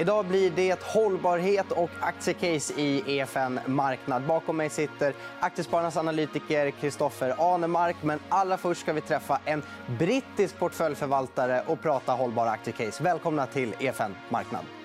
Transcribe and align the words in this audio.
Idag 0.00 0.26
blir 0.26 0.50
det 0.50 0.82
hållbarhet 0.82 1.72
och 1.72 1.90
aktiecase 2.00 2.80
i 2.80 3.18
EFN 3.18 3.60
Marknad. 3.66 4.22
Bakom 4.22 4.56
mig 4.56 4.70
sitter 4.70 5.14
Aktiespararnas 5.40 5.96
analytiker 5.96 6.70
Kristoffer 6.70 7.54
Anemark. 7.54 7.96
Men 8.02 8.18
allra 8.28 8.56
först 8.56 8.80
ska 8.80 8.92
vi 8.92 9.00
träffa 9.00 9.40
en 9.44 9.62
brittisk 9.98 10.58
portföljförvaltare 10.58 11.62
och 11.66 11.82
prata 11.82 12.12
hållbara 12.12 12.50
aktiecase. 12.50 13.02
Välkomna 13.02 13.46
till 13.46 13.74
EFN 13.80 14.14
Marknad. 14.28 14.79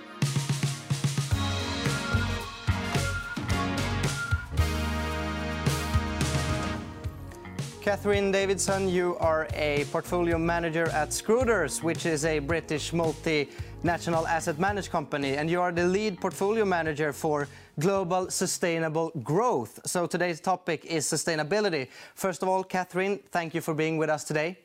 Catherine 7.85 8.31
Davidson, 8.31 8.89
you 8.89 9.15
are 9.19 9.47
a 9.53 9.85
portfolio 9.91 10.39
manager 10.39 10.89
at 10.89 11.13
Scruters, 11.13 11.83
which 11.83 12.07
is 12.07 12.25
a 12.25 12.39
British 12.39 12.89
multinational 12.89 14.27
asset 14.27 14.57
management 14.57 14.91
company, 14.91 15.37
and 15.37 15.51
you 15.51 15.61
are 15.61 15.71
the 15.71 15.85
lead 15.85 16.19
portfolio 16.19 16.65
manager 16.65 17.13
for 17.13 17.47
global 17.79 18.31
sustainable 18.31 19.11
growth. 19.21 19.79
So 19.85 20.07
today's 20.07 20.39
topic 20.39 20.83
is 20.85 21.05
sustainability. 21.05 21.89
First 22.15 22.41
of 22.41 22.49
all, 22.49 22.63
Catherine, 22.63 23.19
thank 23.29 23.53
you 23.53 23.61
for 23.61 23.75
being 23.75 23.99
with 23.99 24.09
us 24.09 24.23
today. 24.23 24.57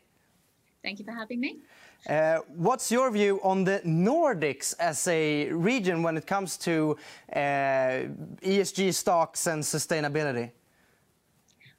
Thank 0.82 0.98
you 0.98 1.04
for 1.04 1.12
having 1.12 1.40
me. 1.40 1.58
Uh, 2.08 2.38
what's 2.56 2.90
your 2.90 3.10
view 3.10 3.38
on 3.42 3.64
the 3.64 3.82
Nordics 3.84 4.72
as 4.78 5.06
a 5.08 5.52
region 5.52 6.02
when 6.02 6.16
it 6.16 6.26
comes 6.26 6.56
to 6.56 6.96
uh, 7.34 7.36
ESG 8.42 8.94
stocks 8.94 9.46
and 9.46 9.62
sustainability? 9.62 10.52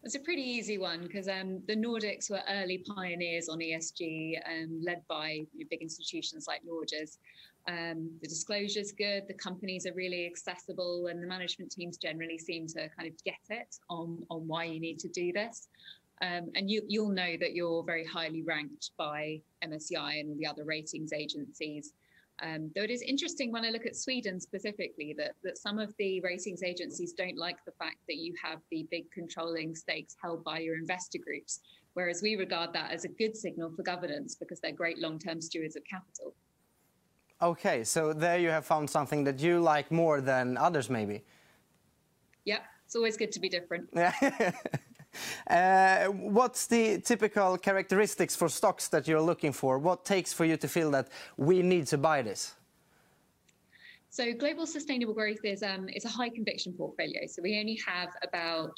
It's 0.04 0.16
a 0.16 0.20
pretty 0.20 0.42
easy 0.42 0.80
one 0.80 1.04
because 1.04 1.28
um, 1.28 1.62
the 1.68 1.76
Nordics 1.76 2.32
were 2.32 2.42
early 2.50 2.80
pioneers 2.80 3.50
on 3.50 3.60
ESG, 3.60 4.40
um, 4.48 4.82
led 4.84 5.04
by 5.08 5.42
big 5.70 5.82
institutions 5.82 6.48
like 6.48 6.62
Norges. 6.64 7.18
Um, 7.68 8.10
the 8.24 8.28
is 8.28 8.92
good, 8.98 9.28
the 9.28 9.36
companies 9.36 9.86
are 9.86 9.94
really 9.94 10.26
accessible, 10.26 11.08
and 11.08 11.22
the 11.22 11.28
management 11.28 11.72
teams 11.72 11.98
generally 11.98 12.40
seem 12.40 12.66
to 12.68 12.90
kind 12.98 13.08
of 13.08 13.24
get 13.24 13.36
it 13.52 13.76
on, 13.92 14.26
on 14.32 14.48
why 14.48 14.64
you 14.64 14.80
need 14.80 14.98
to 15.00 15.08
do 15.10 15.32
this. 15.32 15.68
Um, 16.24 16.50
and 16.56 16.70
you, 16.70 16.82
you'll 16.88 17.10
know 17.10 17.36
that 17.40 17.54
you're 17.54 17.84
very 17.84 18.06
highly 18.06 18.42
ranked 18.42 18.92
by 18.98 19.42
MSCI 19.64 20.20
and 20.20 20.30
all 20.30 20.36
the 20.36 20.48
other 20.48 20.64
ratings 20.64 21.14
agencies. 21.14 21.94
Um, 22.44 22.72
though 22.76 22.82
it 22.82 22.90
is 22.90 23.04
interesting 23.04 23.52
when 23.52 23.64
I 23.64 23.70
look 23.70 23.86
at 23.86 23.96
Sweden 23.96 24.40
specifically 24.40 25.14
that, 25.18 25.34
that 25.44 25.60
some 25.60 25.78
of 25.78 25.94
the 26.00 26.22
ratings 26.22 26.64
agencies 26.64 27.14
don't 27.14 27.38
like 27.38 27.58
the 27.66 27.72
fact 27.74 27.98
that 28.08 28.16
you 28.16 28.34
have 28.44 28.60
the 28.72 28.88
big 28.90 29.12
controlling 29.12 29.76
stakes 29.76 30.16
held 30.22 30.44
by 30.44 30.60
your 30.60 30.76
investor 30.76 31.20
groups, 31.20 31.60
whereas 31.94 32.22
we 32.24 32.36
regard 32.36 32.74
that 32.74 32.92
as 32.92 33.06
a 33.06 33.10
good 33.10 33.38
signal 33.38 33.72
for 33.76 33.84
governance 33.84 34.36
because 34.36 34.60
they're 34.60 34.72
great 34.72 34.98
long 34.98 35.20
term 35.20 35.40
stewards 35.40 35.76
of 35.76 35.84
capital. 35.84 36.34
Okay, 37.42 37.84
so 37.84 38.14
there 38.14 38.40
you 38.40 38.50
have 38.50 38.66
found 38.66 38.90
something 38.90 39.24
that 39.24 39.40
you 39.40 39.60
like 39.60 39.92
more 39.92 40.22
than 40.22 40.58
others, 40.58 40.90
maybe. 40.90 41.24
Yep, 42.46 42.64
it's 42.86 42.96
always 42.96 43.18
good 43.18 43.32
to 43.32 43.40
be 43.40 43.50
different. 43.50 43.88
Uh, 45.50 46.06
what's 46.06 46.68
the 46.68 47.00
typical 47.02 47.58
characteristics 47.58 48.36
for 48.36 48.48
stocks 48.48 48.88
that 48.88 49.08
you're 49.08 49.22
looking 49.22 49.52
for? 49.52 49.78
What 49.78 50.06
takes 50.06 50.32
for 50.32 50.46
you 50.46 50.56
to 50.56 50.68
feel 50.68 50.92
that 50.92 51.10
we 51.36 51.62
need 51.62 51.88
to 51.88 51.98
buy 51.98 52.22
this? 52.22 52.56
So 54.14 54.34
global 54.34 54.66
sustainable 54.66 55.14
growth 55.14 55.40
is 55.46 55.64
um, 55.64 55.88
it's 55.88 56.04
a 56.04 56.10
high 56.10 56.28
conviction 56.28 56.74
portfolio. 56.74 57.26
So 57.28 57.42
we 57.42 57.58
only 57.58 57.80
have 57.88 58.10
about 58.24 58.78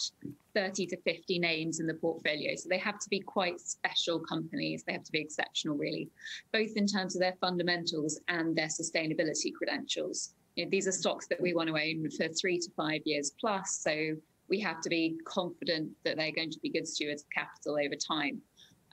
30 0.53 0.85
to 0.85 0.97
50 0.97 1.39
names 1.39 1.79
in 1.79 1.87
the 1.87 1.95
portfolio. 1.95 2.55
So 2.55 2.69
they 2.69 2.77
have 2.77 2.99
to 2.99 3.09
be 3.09 3.19
quite 3.19 3.59
special 3.59 4.19
companies. 4.19 4.83
They 4.83 4.93
have 4.93 5.03
to 5.03 5.11
be 5.11 5.19
exceptional, 5.19 5.75
really, 5.75 6.07
both 6.51 6.75
in 6.75 6.85
terms 6.85 7.15
of 7.15 7.19
their 7.19 7.33
fundamentals 7.41 8.19
and 8.27 8.55
their 8.55 8.67
sustainability 8.67 9.51
credentials. 9.55 10.35
You 10.55 10.65
know, 10.65 10.69
these 10.69 10.87
are 10.87 10.91
stocks 10.91 11.25
that 11.27 11.41
we 11.41 11.55
want 11.55 11.67
to 11.67 11.75
own 11.75 12.07
for 12.11 12.27
three 12.27 12.59
to 12.59 12.69
five 12.77 13.01
years 13.05 13.31
plus. 13.39 13.79
So 13.81 14.15
we 14.49 14.59
have 14.59 14.81
to 14.81 14.89
be 14.89 15.17
confident 15.25 15.91
that 16.03 16.17
they're 16.17 16.31
going 16.31 16.51
to 16.51 16.59
be 16.59 16.69
good 16.69 16.87
stewards 16.87 17.23
of 17.23 17.29
capital 17.29 17.77
over 17.77 17.95
time. 17.95 18.41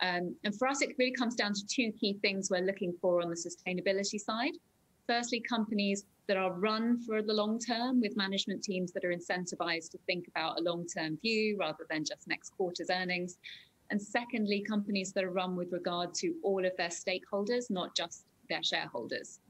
Um, 0.02 0.34
and 0.44 0.56
for 0.56 0.66
us, 0.66 0.80
it 0.80 0.91
really 0.98 1.12
comes 1.12 1.34
down 1.34 1.52
to 1.52 1.66
two 1.66 1.92
key 1.92 2.14
things 2.22 2.50
we're 2.50 2.60
looking 2.60 2.94
for 3.00 3.20
on 3.20 3.28
the 3.28 3.36
sustainability 3.36 4.19
side. 4.19 4.52
Firstly, 5.06 5.41
companies 5.41 6.04
that 6.28 6.36
are 6.36 6.52
run 6.52 7.00
for 7.02 7.22
the 7.22 7.32
long 7.32 7.58
term 7.58 8.00
with 8.00 8.16
management 8.16 8.62
teams 8.62 8.92
that 8.92 9.04
are 9.04 9.12
incentivized 9.12 9.91
to 9.91 9.98
think 10.06 10.28
about 10.28 10.58
a 10.58 10.62
long 10.62 10.86
term 10.86 11.19
view 11.20 11.56
rather 11.58 11.84
than 11.91 12.04
just 12.04 12.28
next 12.28 12.50
quarter's 12.50 12.88
earnings. 12.91 13.38
And 13.91 14.00
secondly, 14.00 14.62
companies 14.62 15.12
that 15.12 15.25
are 15.25 15.30
run 15.30 15.56
with 15.56 15.72
regard 15.72 16.14
to 16.14 16.34
all 16.44 16.64
of 16.64 16.72
their 16.76 16.88
stakeholders, 16.88 17.70
not 17.70 17.96
just 17.96 18.25
their 18.48 18.62
shareholders. 18.62 19.41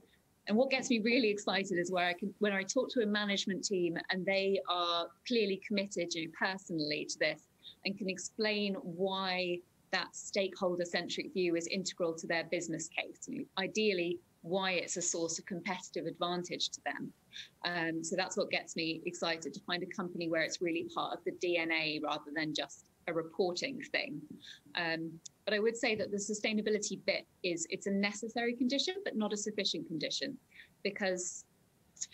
And 0.50 0.58
what 0.58 0.68
gets 0.68 0.90
me 0.90 0.98
really 0.98 1.30
excited 1.30 1.78
is 1.78 1.92
where 1.92 2.08
I 2.08 2.12
can, 2.12 2.34
when 2.40 2.52
I 2.52 2.64
talk 2.64 2.90
to 2.94 3.02
a 3.02 3.06
management 3.06 3.64
team 3.64 3.96
and 4.10 4.26
they 4.26 4.60
are 4.68 5.06
clearly 5.24 5.62
committed, 5.64 6.12
you 6.12 6.24
know, 6.24 6.32
personally 6.36 7.06
to 7.08 7.18
this 7.20 7.42
and 7.84 7.96
can 7.96 8.10
explain 8.10 8.74
why 8.82 9.58
that 9.92 10.08
stakeholder 10.10 10.84
centric 10.84 11.32
view 11.32 11.54
is 11.54 11.68
integral 11.68 12.14
to 12.14 12.26
their 12.26 12.42
business 12.50 12.88
case. 12.88 13.28
You 13.28 13.38
know, 13.38 13.44
ideally, 13.58 14.18
why 14.42 14.72
it's 14.72 14.96
a 14.96 15.02
source 15.02 15.38
of 15.38 15.46
competitive 15.46 16.06
advantage 16.06 16.70
to 16.70 16.80
them. 16.84 17.12
Um, 17.64 18.02
so 18.02 18.16
that's 18.16 18.36
what 18.36 18.50
gets 18.50 18.74
me 18.74 19.02
excited 19.06 19.54
to 19.54 19.60
find 19.60 19.84
a 19.84 19.94
company 19.94 20.28
where 20.28 20.42
it's 20.42 20.60
really 20.60 20.88
part 20.92 21.16
of 21.16 21.22
the 21.24 21.30
DNA 21.30 22.02
rather 22.02 22.32
than 22.34 22.52
just 22.52 22.86
a 23.06 23.12
reporting 23.12 23.80
thing. 23.92 24.20
Um, 24.74 25.12
but 25.50 25.56
I 25.56 25.58
would 25.58 25.76
say 25.76 25.96
that 25.96 26.12
the 26.12 26.16
sustainability 26.16 27.00
bit 27.04 27.26
is 27.42 27.66
it's 27.70 27.88
a 27.88 27.90
necessary 27.90 28.54
condition, 28.54 28.94
but 29.04 29.16
not 29.16 29.32
a 29.32 29.36
sufficient 29.36 29.88
condition, 29.88 30.38
because 30.84 31.44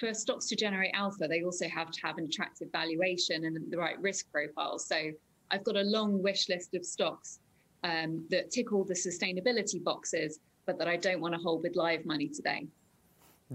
for 0.01 0.15
stocks 0.15 0.47
to 0.47 0.57
generate 0.57 0.93
alpha, 0.95 1.29
they 1.29 1.43
also 1.43 1.69
have 1.69 1.91
to 1.91 2.01
have 2.03 2.17
an 2.17 2.25
attractive 2.25 2.69
valuation 2.73 3.45
and 3.45 3.71
the 3.71 3.77
right 3.77 4.01
risk 4.01 4.33
profile. 4.33 4.79
So 4.79 5.13
I've 5.51 5.65
got 5.65 5.77
a 5.77 5.83
long 5.83 6.23
wish 6.23 6.49
list 6.49 6.75
of 6.75 6.87
stocks 6.87 7.41
um, 7.85 8.25
that 8.31 8.51
tick 8.51 8.73
all 8.73 8.85
the 8.85 8.95
sustainability 8.95 9.85
boxes, 9.85 10.41
but 10.65 10.79
that 10.79 10.89
I 10.89 10.97
don't 10.97 11.21
want 11.21 11.35
to 11.35 11.41
hold 11.41 11.63
with 11.63 11.77
live 11.77 12.07
money 12.07 12.29
today. 12.29 12.67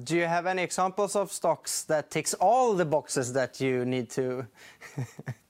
Do 0.03 0.15
you 0.15 0.25
have 0.25 0.45
any 0.45 0.61
examples 0.61 1.15
of 1.15 1.31
stocks 1.31 1.85
that 1.85 2.11
ticks 2.11 2.35
all 2.35 2.75
the 2.75 2.85
boxes 2.85 3.33
that 3.33 3.59
you 3.59 3.83
need 3.83 4.11
to? 4.11 4.45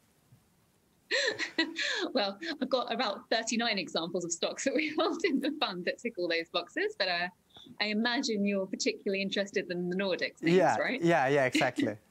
well, 2.13 2.38
I've 2.61 2.69
got 2.69 2.94
about 2.94 3.29
39 3.29 3.77
examples 3.77 4.25
of 4.25 4.31
stocks 4.31 4.63
that 4.66 4.75
we 4.75 4.94
hold 4.99 5.23
in 5.23 5.39
the 5.39 5.51
fund 5.59 5.85
that 5.85 5.99
tick 5.99 6.13
all 6.17 6.27
those 6.27 6.49
boxes, 6.51 6.95
but 6.97 7.07
uh, 7.07 7.27
I 7.79 7.85
imagine 7.85 8.45
you're 8.45 8.66
particularly 8.66 9.21
interested 9.21 9.69
in 9.69 9.89
the 9.89 9.95
Nordics 9.95 10.41
names, 10.41 10.57
yeah, 10.57 10.77
right? 10.77 11.01
Yeah, 11.01 11.27
yeah, 11.27 11.45
exactly. 11.45 11.95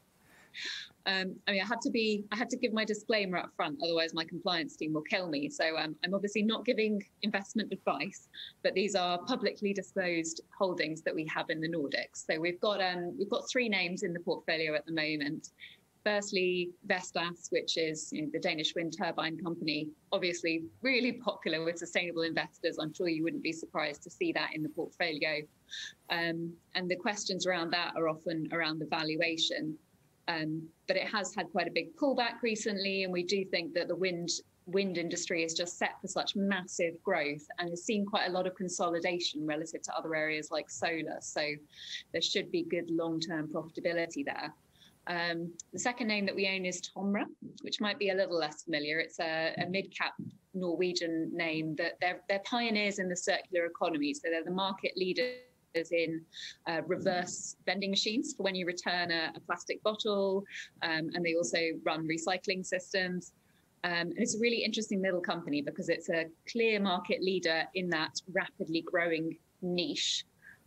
Um, 1.06 1.34
I 1.48 1.52
mean, 1.52 1.62
I 1.62 1.66
have 1.66 1.80
to 1.80 1.90
be, 1.90 2.24
I 2.30 2.36
have 2.36 2.48
to 2.48 2.56
give 2.56 2.72
my 2.72 2.84
disclaimer 2.84 3.38
up 3.38 3.50
front, 3.56 3.78
otherwise 3.82 4.12
my 4.12 4.24
compliance 4.24 4.76
team 4.76 4.92
will 4.92 5.02
kill 5.02 5.28
me. 5.28 5.48
So 5.48 5.76
um, 5.78 5.96
I'm 6.04 6.14
obviously 6.14 6.42
not 6.42 6.64
giving 6.64 7.02
investment 7.22 7.72
advice, 7.72 8.28
but 8.62 8.74
these 8.74 8.94
are 8.94 9.18
publicly 9.18 9.72
disclosed 9.72 10.42
holdings 10.56 11.00
that 11.02 11.14
we 11.14 11.26
have 11.34 11.48
in 11.48 11.60
the 11.60 11.68
Nordics. 11.68 12.26
So 12.26 12.38
we've 12.38 12.60
got 12.60 12.82
um, 12.82 13.16
we've 13.18 13.30
got 13.30 13.48
three 13.50 13.68
names 13.68 14.02
in 14.02 14.12
the 14.12 14.20
portfolio 14.20 14.74
at 14.74 14.84
the 14.84 14.92
moment. 14.92 15.50
Firstly, 16.04 16.70
Vestas, 16.86 17.48
which 17.50 17.76
is 17.76 18.10
you 18.12 18.22
know, 18.22 18.28
the 18.32 18.38
Danish 18.38 18.74
wind 18.74 18.94
turbine 18.96 19.36
company, 19.38 19.88
obviously 20.12 20.64
really 20.80 21.12
popular 21.12 21.62
with 21.62 21.78
sustainable 21.78 22.22
investors. 22.22 22.78
I'm 22.80 22.92
sure 22.94 23.08
you 23.08 23.22
wouldn't 23.22 23.42
be 23.42 23.52
surprised 23.52 24.02
to 24.04 24.10
see 24.10 24.32
that 24.32 24.50
in 24.54 24.62
the 24.62 24.70
portfolio. 24.70 25.42
Um, 26.08 26.54
and 26.74 26.90
the 26.90 26.96
questions 26.96 27.46
around 27.46 27.70
that 27.72 27.92
are 27.96 28.08
often 28.08 28.48
around 28.52 28.78
the 28.78 28.86
valuation. 28.86 29.76
Um, 30.26 30.62
but 30.86 30.96
it 30.96 31.06
has 31.08 31.34
had 31.34 31.50
quite 31.50 31.68
a 31.68 31.72
big 31.72 31.94
pullback 31.96 32.40
recently, 32.42 33.04
and 33.04 33.12
we 33.12 33.22
do 33.22 33.44
think 33.44 33.74
that 33.74 33.88
the 33.88 33.96
wind 33.96 34.30
wind 34.66 34.98
industry 34.98 35.42
is 35.42 35.54
just 35.54 35.78
set 35.78 36.00
for 36.00 36.06
such 36.06 36.36
massive 36.36 36.94
growth 37.02 37.44
and 37.58 37.70
has 37.70 37.82
seen 37.82 38.06
quite 38.06 38.28
a 38.28 38.30
lot 38.30 38.46
of 38.46 38.54
consolidation 38.54 39.44
relative 39.44 39.82
to 39.82 39.92
other 39.96 40.14
areas 40.14 40.50
like 40.50 40.70
solar. 40.70 41.18
So 41.20 41.42
there 42.12 42.22
should 42.22 42.52
be 42.52 42.62
good 42.62 42.88
long-term 42.90 43.48
profitability 43.48 44.24
there. 44.24 44.54
Um, 45.10 45.52
the 45.72 45.78
second 45.78 46.06
name 46.06 46.24
that 46.26 46.36
we 46.36 46.48
own 46.48 46.64
is 46.64 46.80
Tomra, 46.80 47.24
which 47.62 47.80
might 47.80 47.98
be 47.98 48.10
a 48.10 48.14
little 48.14 48.38
less 48.38 48.62
familiar. 48.62 49.00
It's 49.00 49.18
a, 49.18 49.52
a 49.60 49.66
mid-cap 49.68 50.12
Norwegian 50.54 51.30
name 51.34 51.74
that 51.76 51.94
they're, 52.00 52.20
they're 52.28 52.44
pioneers 52.44 53.00
in 53.00 53.08
the 53.08 53.16
circular 53.16 53.66
economy. 53.66 54.14
So 54.14 54.28
they're 54.30 54.44
the 54.44 54.52
market 54.52 54.92
leaders 54.96 55.34
in 55.90 56.20
uh, 56.68 56.82
reverse 56.86 57.56
vending 57.66 57.90
machines 57.90 58.34
for 58.36 58.44
when 58.44 58.54
you 58.54 58.66
return 58.66 59.10
a, 59.10 59.32
a 59.34 59.40
plastic 59.40 59.82
bottle, 59.82 60.44
um, 60.82 61.10
and 61.14 61.24
they 61.24 61.34
also 61.34 61.58
run 61.84 62.06
recycling 62.06 62.64
systems. 62.64 63.32
Um, 63.82 63.92
and 63.92 64.18
it's 64.18 64.36
a 64.36 64.38
really 64.38 64.62
interesting 64.62 65.02
little 65.02 65.20
company 65.20 65.60
because 65.60 65.88
it's 65.88 66.08
a 66.08 66.26
clear 66.48 66.78
market 66.78 67.20
leader 67.20 67.64
in 67.74 67.88
that 67.90 68.12
rapidly 68.32 68.82
growing 68.82 69.36
niche. 69.60 70.24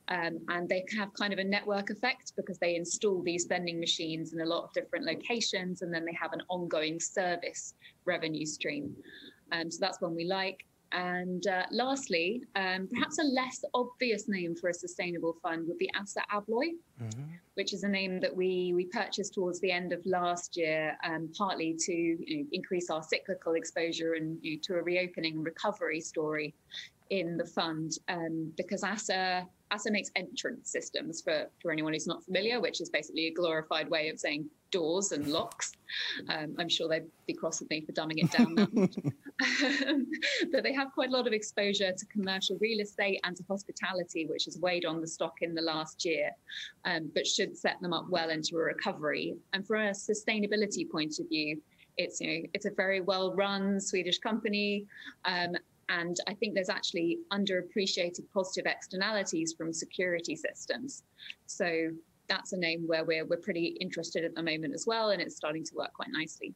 Um, 0.09 0.39
and 0.49 0.67
they 0.67 0.83
have 0.97 1.13
kind 1.13 1.31
of 1.31 1.39
a 1.39 1.43
network 1.43 1.89
effect 1.89 2.33
because 2.35 2.57
they 2.57 2.75
install 2.75 3.21
these 3.21 3.45
vending 3.45 3.79
machines 3.79 4.33
in 4.33 4.41
a 4.41 4.45
lot 4.45 4.65
of 4.65 4.73
different 4.73 5.05
locations 5.05 5.81
and 5.81 5.93
then 5.93 6.03
they 6.03 6.17
have 6.19 6.33
an 6.33 6.41
ongoing 6.49 6.99
service 6.99 7.73
revenue 8.05 8.45
stream. 8.45 8.95
Um, 9.51 9.71
so 9.71 9.77
that's 9.79 10.01
one 10.01 10.15
we 10.15 10.25
like. 10.25 10.65
And 10.93 11.47
uh, 11.47 11.63
lastly, 11.71 12.43
um, 12.55 12.87
perhaps 12.91 13.17
a 13.17 13.23
less 13.23 13.63
obvious 13.73 14.29
name 14.29 14.55
for 14.55 14.69
a 14.69 14.73
sustainable 14.73 15.35
fund 15.41 15.67
would 15.67 15.79
be 15.79 15.89
ASSA 15.99 16.21
ABLOY, 16.31 16.73
mm-hmm. 17.01 17.23
which 17.55 17.73
is 17.73 17.83
a 17.83 17.87
name 17.87 18.19
that 18.19 18.35
we, 18.35 18.73
we 18.75 18.85
purchased 18.85 19.33
towards 19.33 19.59
the 19.61 19.71
end 19.71 19.91
of 19.91 20.05
last 20.05 20.55
year, 20.55 20.95
um, 21.03 21.31
partly 21.35 21.75
to 21.79 21.93
you 21.93 22.37
know, 22.37 22.45
increase 22.51 22.91
our 22.91 23.01
cyclical 23.01 23.53
exposure 23.53 24.13
and 24.13 24.37
you 24.43 24.55
know, 24.55 24.59
to 24.61 24.75
a 24.75 24.83
reopening 24.83 25.41
recovery 25.41 25.99
story 25.99 26.53
in 27.09 27.37
the 27.37 27.45
fund 27.45 27.93
um, 28.07 28.51
because 28.55 28.83
ASSA 28.83 29.47
ASSA 29.73 29.91
makes 29.91 30.11
entrance 30.15 30.71
systems 30.71 31.21
for, 31.21 31.49
for 31.61 31.71
anyone 31.71 31.93
who's 31.93 32.05
not 32.05 32.23
familiar, 32.23 32.61
which 32.61 32.79
is 32.79 32.89
basically 32.89 33.27
a 33.27 33.33
glorified 33.33 33.89
way 33.89 34.09
of 34.09 34.19
saying 34.19 34.47
doors 34.69 35.11
and 35.11 35.27
locks. 35.27 35.71
Um, 36.29 36.55
I'm 36.59 36.69
sure 36.69 36.87
they'd 36.87 37.07
be 37.25 37.33
cross 37.33 37.59
with 37.59 37.71
me 37.71 37.81
for 37.81 37.91
dumbing 37.91 38.23
it 38.23 38.31
down 38.31 38.53
that 38.55 38.73
much. 38.73 38.95
but 40.51 40.63
they 40.63 40.73
have 40.73 40.91
quite 40.93 41.09
a 41.09 41.11
lot 41.11 41.25
of 41.25 41.33
exposure 41.33 41.91
to 41.91 42.05
commercial 42.05 42.57
real 42.61 42.81
estate 42.81 43.19
and 43.23 43.35
to 43.35 43.43
hospitality, 43.49 44.27
which 44.27 44.45
has 44.45 44.59
weighed 44.59 44.85
on 44.85 45.01
the 45.01 45.07
stock 45.07 45.41
in 45.41 45.55
the 45.55 45.61
last 45.61 46.05
year, 46.05 46.29
um, 46.85 47.09
but 47.15 47.25
should 47.25 47.57
set 47.57 47.81
them 47.81 47.93
up 47.93 48.05
well 48.09 48.29
into 48.29 48.57
a 48.57 48.59
recovery. 48.59 49.35
And 49.53 49.65
from 49.65 49.81
a 49.81 49.91
sustainability 49.91 50.89
point 50.89 51.19
of 51.19 51.27
view, 51.29 51.59
it's 51.97 52.19
you 52.19 52.27
know 52.27 52.47
it's 52.53 52.65
a 52.65 52.71
very 52.71 53.01
well 53.01 53.35
run 53.35 53.79
Swedish 53.79 54.17
company, 54.19 54.85
um, 55.25 55.55
and 55.89 56.17
I 56.27 56.33
think 56.33 56.53
there's 56.53 56.69
actually 56.69 57.19
underappreciated 57.31 58.23
positive 58.33 58.65
externalities 58.65 59.53
from 59.57 59.73
security 59.73 60.35
systems. 60.35 61.03
So 61.45 61.89
that's 62.27 62.53
a 62.53 62.57
name 62.57 62.87
where 62.87 63.03
we're, 63.03 63.25
we're 63.25 63.37
pretty 63.37 63.77
interested 63.79 64.23
at 64.23 64.35
the 64.35 64.43
moment 64.43 64.73
as 64.73 64.85
well, 64.87 65.11
and 65.11 65.21
it's 65.21 65.35
starting 65.35 65.63
to 65.65 65.75
work 65.75 65.93
quite 65.93 66.09
nicely. 66.11 66.53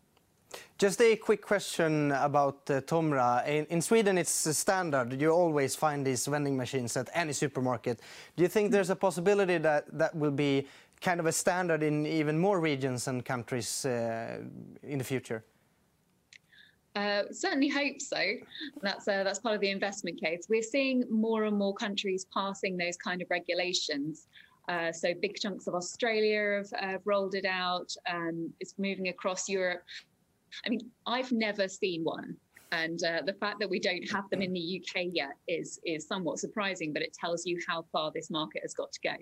Just 0.78 1.02
a 1.02 1.16
quick 1.16 1.42
question 1.42 2.12
about 2.14 2.70
uh, 2.70 2.80
Tomra. 2.82 3.46
In, 3.48 3.66
in, 3.66 3.82
Sweden, 3.82 4.18
it's 4.18 4.58
standard. 4.58 5.20
You 5.20 5.32
always 5.32 5.76
find 5.76 6.06
these 6.06 6.26
vending 6.26 6.56
machines 6.56 6.96
at 6.96 7.10
any 7.14 7.34
supermarket. 7.34 8.00
Do 8.36 8.44
you 8.44 8.50
think 8.50 8.72
there's 8.72 8.90
a 8.90 8.96
possibility 8.96 9.58
that 9.58 9.86
that 9.98 10.16
will 10.16 10.32
be 10.32 10.68
kind 11.02 11.20
of 11.20 11.26
a 11.26 11.32
standard 11.32 11.84
in 11.84 12.06
even 12.06 12.40
more 12.40 12.60
regions 12.60 13.08
and 13.08 13.26
countries 13.26 13.86
uh, 13.86 14.38
in 14.84 14.98
the 15.00 15.04
future? 15.04 15.44
Uh, 16.98 17.26
certainly 17.32 17.68
hope 17.68 18.02
so. 18.02 18.24
That's 18.82 19.08
uh, 19.08 19.24
that's 19.24 19.38
part 19.38 19.54
of 19.54 19.62
the 19.62 19.70
investment 19.70 20.20
case. 20.20 20.48
We're 20.50 20.64
seeing 20.64 21.04
more 21.12 21.44
and 21.44 21.56
more 21.56 21.76
countries 21.76 22.26
passing 22.34 22.76
those 22.76 22.98
kind 22.98 23.22
of 23.22 23.30
regulations. 23.30 24.28
Uh, 24.68 24.92
so 24.92 25.14
big 25.22 25.36
chunks 25.36 25.68
of 25.68 25.76
Australia 25.76 26.64
have, 26.80 27.02
rolled 27.06 27.36
it 27.36 27.46
out. 27.46 27.94
Um, 28.10 28.52
it's 28.60 28.74
moving 28.80 29.10
across 29.10 29.48
Europe. 29.48 29.84
I 30.66 30.70
mean, 30.70 30.90
I've 31.06 31.32
never 31.32 31.68
seen 31.68 32.04
one, 32.04 32.36
and 32.72 33.00
uh, 33.04 33.22
the 33.24 33.34
fact 33.34 33.60
that 33.60 33.70
we 33.70 33.80
don't 33.80 34.10
have 34.10 34.28
them 34.32 34.42
in 34.42 34.52
the 34.52 34.82
UK 34.82 35.10
yet 35.12 35.34
is 35.48 35.80
is 35.86 36.08
somewhat 36.08 36.40
surprising. 36.40 36.94
But 36.94 37.04
it 37.04 37.14
tells 37.14 37.46
you 37.46 37.60
how 37.68 37.86
far 37.92 38.12
this 38.12 38.32
market 38.32 38.64
has 38.64 38.74
got 38.74 38.92
to 38.94 39.00
go. 39.04 39.16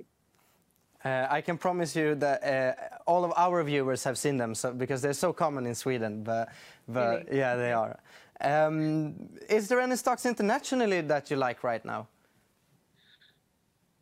Uh, 1.06 1.28
I 1.30 1.40
can 1.42 1.56
promise 1.56 1.96
you 1.96 2.16
that 2.16 2.44
uh, 2.44 2.74
all 3.06 3.24
of 3.24 3.32
our 3.38 3.64
viewers 3.64 4.04
have 4.04 4.18
seen 4.18 4.38
them 4.38 4.56
so, 4.56 4.74
because 4.74 5.04
they're 5.04 5.14
so 5.14 5.32
common 5.32 5.68
in 5.68 5.76
Sweden. 5.76 6.24
But, 6.24 6.52
but 6.88 7.28
really? 7.28 7.38
yeah, 7.38 7.56
they 7.56 7.72
are. 7.72 8.00
Um, 8.42 9.30
is 9.48 9.68
there 9.68 9.80
any 9.80 9.96
stocks 9.98 10.26
internationally 10.26 11.02
that 11.02 11.30
you 11.30 11.38
like 11.38 11.64
right 11.64 11.86
now? 11.86 12.08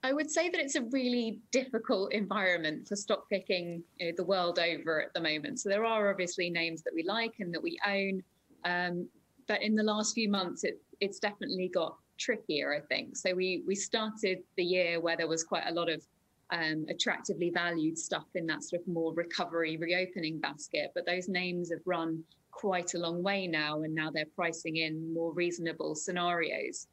I 0.02 0.14
would 0.14 0.32
say 0.32 0.50
that 0.50 0.60
it's 0.60 0.76
a 0.76 0.82
really 0.82 1.40
difficult 1.52 2.14
environment 2.14 2.88
for 2.88 2.96
stock 2.96 3.30
picking 3.30 3.84
you 4.00 4.08
know, 4.08 4.14
the 4.16 4.24
world 4.24 4.58
over 4.58 5.02
at 5.02 5.14
the 5.14 5.22
moment. 5.22 5.60
So 5.60 5.70
there 5.70 5.86
are 5.86 6.10
obviously 6.10 6.50
names 6.50 6.84
that 6.84 6.94
we 6.94 7.04
like 7.04 7.36
and 7.40 7.54
that 7.54 7.64
we 7.64 7.78
own, 7.86 8.24
um, 8.64 9.08
but 9.48 9.62
in 9.62 9.76
the 9.76 9.84
last 9.84 10.14
few 10.14 10.30
months, 10.30 10.64
it, 10.64 10.82
it's 11.02 11.20
definitely 11.20 11.70
got 11.74 11.98
trickier. 12.18 12.74
I 12.74 12.82
think 12.82 13.16
so. 13.16 13.34
We 13.34 13.64
we 13.66 13.76
started 13.76 14.40
the 14.58 14.64
year 14.64 15.00
where 15.00 15.18
there 15.18 15.28
was 15.28 15.44
quite 15.44 15.64
a 15.68 15.74
lot 15.74 15.90
of 15.90 16.06
um, 16.54 16.86
attractively 16.88 17.50
valued 17.50 17.98
stuff 17.98 18.28
in 18.36 18.46
that 18.46 18.64
sort 18.64 18.82
of 18.82 18.88
more 18.88 19.12
recovery 19.14 19.76
reopening 19.78 20.40
basket. 20.40 20.92
But 20.94 21.06
those 21.06 21.28
names 21.28 21.72
have 21.72 21.82
run 21.86 22.24
quite 22.52 22.94
a 22.94 23.00
long 23.00 23.24
way 23.24 23.48
now, 23.48 23.82
and 23.82 23.94
now 23.94 24.12
they're 24.12 24.26
pricing 24.36 24.78
in 24.78 25.12
more 25.14 25.34
reasonable 25.34 25.96
scenarios, 25.96 26.88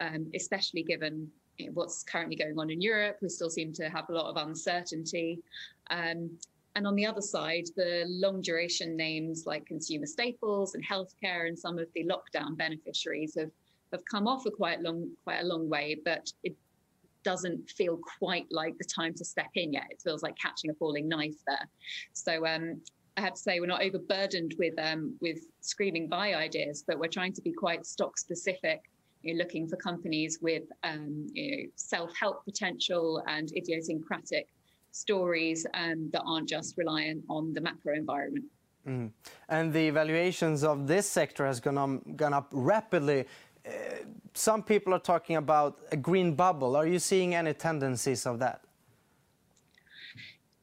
um, 0.00 0.30
especially 0.34 0.84
given 0.84 1.28
what's 1.74 2.04
currently 2.04 2.36
going 2.36 2.58
on 2.58 2.70
in 2.70 2.80
Europe. 2.80 3.18
We 3.20 3.28
still 3.28 3.50
seem 3.50 3.72
to 3.74 3.90
have 3.90 4.08
a 4.08 4.12
lot 4.12 4.30
of 4.30 4.48
uncertainty. 4.48 5.40
Um, 5.90 6.30
and 6.76 6.86
on 6.86 6.94
the 6.94 7.04
other 7.04 7.20
side, 7.20 7.64
the 7.76 8.04
long 8.06 8.40
duration 8.40 8.96
names 8.96 9.44
like 9.44 9.66
consumer 9.66 10.06
staples 10.06 10.74
and 10.74 10.86
healthcare 10.86 11.48
and 11.48 11.58
some 11.58 11.78
of 11.80 11.88
the 11.94 12.04
lockdown 12.04 12.56
beneficiaries 12.56 13.34
have, 13.36 13.50
have 13.92 14.04
come 14.04 14.28
off 14.28 14.46
a 14.46 14.52
quite 14.52 14.80
long, 14.80 15.10
quite 15.24 15.40
a 15.40 15.46
long 15.46 15.68
way, 15.68 16.00
but 16.04 16.32
it 16.44 16.54
doesn't 17.24 17.70
feel 17.70 17.98
quite 18.18 18.46
like 18.50 18.76
the 18.78 18.84
time 18.84 19.14
to 19.14 19.24
step 19.24 19.50
in 19.54 19.72
yet. 19.72 19.86
It 19.90 20.00
feels 20.02 20.22
like 20.22 20.36
catching 20.36 20.70
a 20.70 20.74
falling 20.74 21.08
knife 21.08 21.36
there. 21.46 21.68
So 22.12 22.46
um, 22.46 22.80
I 23.16 23.20
have 23.22 23.34
to 23.34 23.40
say 23.40 23.60
we're 23.60 23.66
not 23.66 23.82
overburdened 23.82 24.54
with 24.58 24.74
um, 24.78 25.16
with 25.20 25.38
screaming 25.60 26.08
buy 26.08 26.34
ideas, 26.34 26.84
but 26.86 26.98
we're 26.98 27.08
trying 27.08 27.32
to 27.34 27.42
be 27.42 27.52
quite 27.52 27.84
stock 27.86 28.18
specific. 28.18 28.80
You 29.22 29.34
know, 29.34 29.38
looking 29.38 29.68
for 29.68 29.76
companies 29.76 30.38
with 30.40 30.62
um, 30.82 31.26
you 31.34 31.50
know, 31.50 31.62
self-help 31.76 32.44
potential 32.44 33.22
and 33.26 33.52
idiosyncratic 33.54 34.48
stories 34.92 35.66
um, 35.74 36.08
that 36.12 36.22
aren't 36.26 36.48
just 36.48 36.76
reliant 36.78 37.24
on 37.28 37.52
the 37.52 37.60
macro 37.60 37.94
environment. 37.94 38.46
Mm. 38.88 39.10
And 39.48 39.72
the 39.72 39.90
valuations 39.90 40.64
of 40.64 40.86
this 40.86 41.06
sector 41.06 41.46
has 41.46 41.60
gone, 41.60 41.76
um, 41.76 42.02
gone 42.16 42.32
up 42.32 42.48
rapidly 42.52 43.26
some 44.34 44.62
people 44.62 44.94
are 44.94 45.00
talking 45.00 45.36
about 45.36 45.78
a 45.92 45.96
green 45.96 46.34
bubble. 46.34 46.76
Are 46.76 46.86
you 46.86 46.98
seeing 46.98 47.34
any 47.34 47.52
tendencies 47.52 48.26
of 48.26 48.38
that? 48.38 48.62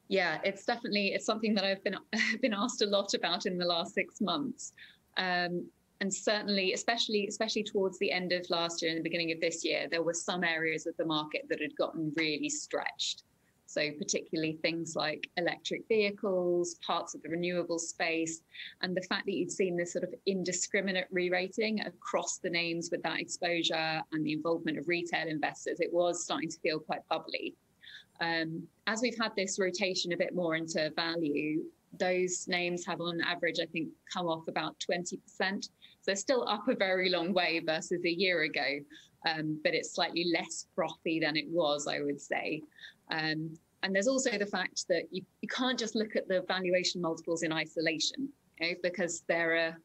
Yeah, 0.10 0.40
it's 0.44 0.66
definitely 0.66 1.08
it's 1.08 1.26
something 1.26 1.54
that 1.56 1.66
I've 1.66 1.84
been 1.84 1.98
been 2.42 2.54
asked 2.54 2.82
a 2.82 2.86
lot 2.86 3.14
about 3.14 3.46
in 3.46 3.58
the 3.58 3.66
last 3.66 3.94
six 3.94 4.22
months, 4.22 4.74
um, 5.18 5.66
and 6.00 6.14
certainly, 6.14 6.74
especially 6.74 7.28
especially 7.28 7.64
towards 7.64 8.00
the 8.00 8.12
end 8.12 8.32
of 8.32 8.50
last 8.50 8.82
year 8.82 8.92
and 8.92 9.00
the 9.00 9.04
beginning 9.04 9.32
of 9.32 9.42
this 9.42 9.66
year, 9.66 9.88
there 9.90 10.04
were 10.04 10.14
some 10.14 10.44
areas 10.44 10.88
of 10.88 10.96
the 10.98 11.06
market 11.06 11.46
that 11.50 11.62
had 11.62 11.76
gotten 11.76 12.14
really 12.16 12.50
stretched. 12.50 13.24
So, 13.78 13.92
particularly 13.92 14.54
things 14.64 14.96
like 14.96 15.30
electric 15.38 15.88
vehicles, 15.88 16.80
parts 16.84 17.14
of 17.14 17.22
the 17.22 17.30
renewable 17.30 17.78
space, 17.78 18.42
and 18.82 18.98
the 18.98 19.04
fact 19.04 19.28
that 19.28 19.34
you'd 19.34 19.52
seen 19.52 19.78
this 19.78 19.94
sort 19.94 20.04
of 20.04 20.16
indiscriminate 20.26 21.06
re 21.12 21.30
rating 21.30 21.82
across 21.82 22.40
the 22.40 22.50
names 22.50 22.90
with 22.92 23.04
that 23.04 23.20
exposure 23.20 24.02
and 24.12 24.26
the 24.26 24.34
involvement 24.34 24.80
of 24.80 24.88
retail 24.88 25.28
investors, 25.28 25.80
it 25.80 25.94
was 25.94 26.24
starting 26.24 26.50
to 26.50 26.60
feel 26.62 26.80
quite 26.80 27.08
bubbly. 27.08 27.54
Um, 28.20 28.64
as 28.88 29.04
we've 29.04 29.18
had 29.22 29.36
this 29.36 29.60
rotation 29.60 30.12
a 30.12 30.18
bit 30.18 30.34
more 30.34 30.56
into 30.56 30.92
value, 30.96 31.62
those 32.00 32.48
names 32.48 32.84
have 32.84 33.00
on 33.00 33.22
average, 33.22 33.60
I 33.62 33.68
think, 33.68 33.90
come 34.12 34.26
off 34.26 34.48
about 34.48 34.76
20%. 34.80 35.20
So 35.38 35.70
they're 36.04 36.16
still 36.16 36.48
up 36.50 36.68
a 36.68 36.76
very 36.76 37.12
long 37.12 37.32
way 37.32 37.62
versus 37.64 38.04
a 38.04 38.10
year 38.10 38.42
ago, 38.42 38.80
um, 39.28 39.60
but 39.64 39.76
it's 39.76 39.94
slightly 39.94 40.32
less 40.34 40.66
frothy 40.74 41.20
than 41.20 41.38
it 41.38 41.48
was, 41.48 41.86
I 41.86 42.02
would 42.02 42.20
say. 42.20 42.64
Um, 43.12 43.56
and 43.84 43.94
there's 43.94 44.08
also 44.08 44.38
the 44.38 44.46
fact 44.46 44.88
that 44.90 45.04
you, 45.12 45.24
you 45.42 45.48
can't 45.48 45.78
just 45.78 45.96
look 45.96 46.16
at 46.16 46.28
the 46.28 46.44
valuation 46.48 47.02
multiples 47.02 47.44
in 47.44 47.52
isolation, 47.52 48.30
you 48.60 48.70
know, 48.70 48.76
because 48.82 49.24
there 49.28 49.56
are 49.56 49.78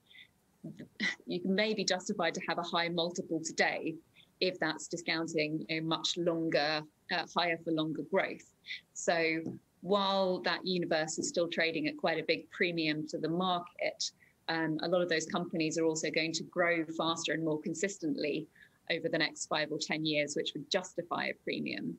you 1.27 1.41
may 1.45 1.75
be 1.75 1.85
justified 1.85 2.35
to 2.35 2.41
have 2.49 2.59
a 2.59 2.63
high 2.63 2.89
multiple 2.89 3.41
today 3.45 3.95
if 4.41 4.59
that's 4.59 4.89
discounting 4.89 5.65
a 5.71 5.81
much 5.81 6.17
longer, 6.17 6.83
uh, 7.13 7.25
higher 7.35 7.57
for 7.65 7.71
longer 7.71 8.03
growth. 8.11 8.53
So 8.93 9.39
while 9.83 10.41
that 10.41 10.67
universe 10.67 11.19
is 11.19 11.29
still 11.29 11.49
trading 11.49 11.87
at 11.87 11.97
quite 11.97 12.19
a 12.19 12.25
big 12.25 12.51
premium 12.51 13.07
to 13.09 13.19
the 13.19 13.29
market, 13.29 14.11
um, 14.49 14.79
a 14.83 14.89
lot 14.89 15.01
of 15.01 15.09
those 15.09 15.27
companies 15.27 15.79
are 15.79 15.85
also 15.85 16.11
going 16.11 16.33
to 16.33 16.43
grow 16.45 16.85
faster 16.99 17.33
and 17.33 17.45
more 17.45 17.61
consistently 17.61 18.49
over 18.91 19.09
the 19.09 19.19
next 19.19 19.47
five 19.47 19.71
or 19.71 19.79
10 19.79 20.05
years, 20.05 20.35
which 20.35 20.53
would 20.55 20.69
justify 20.71 21.27
a 21.27 21.35
premium. 21.45 21.97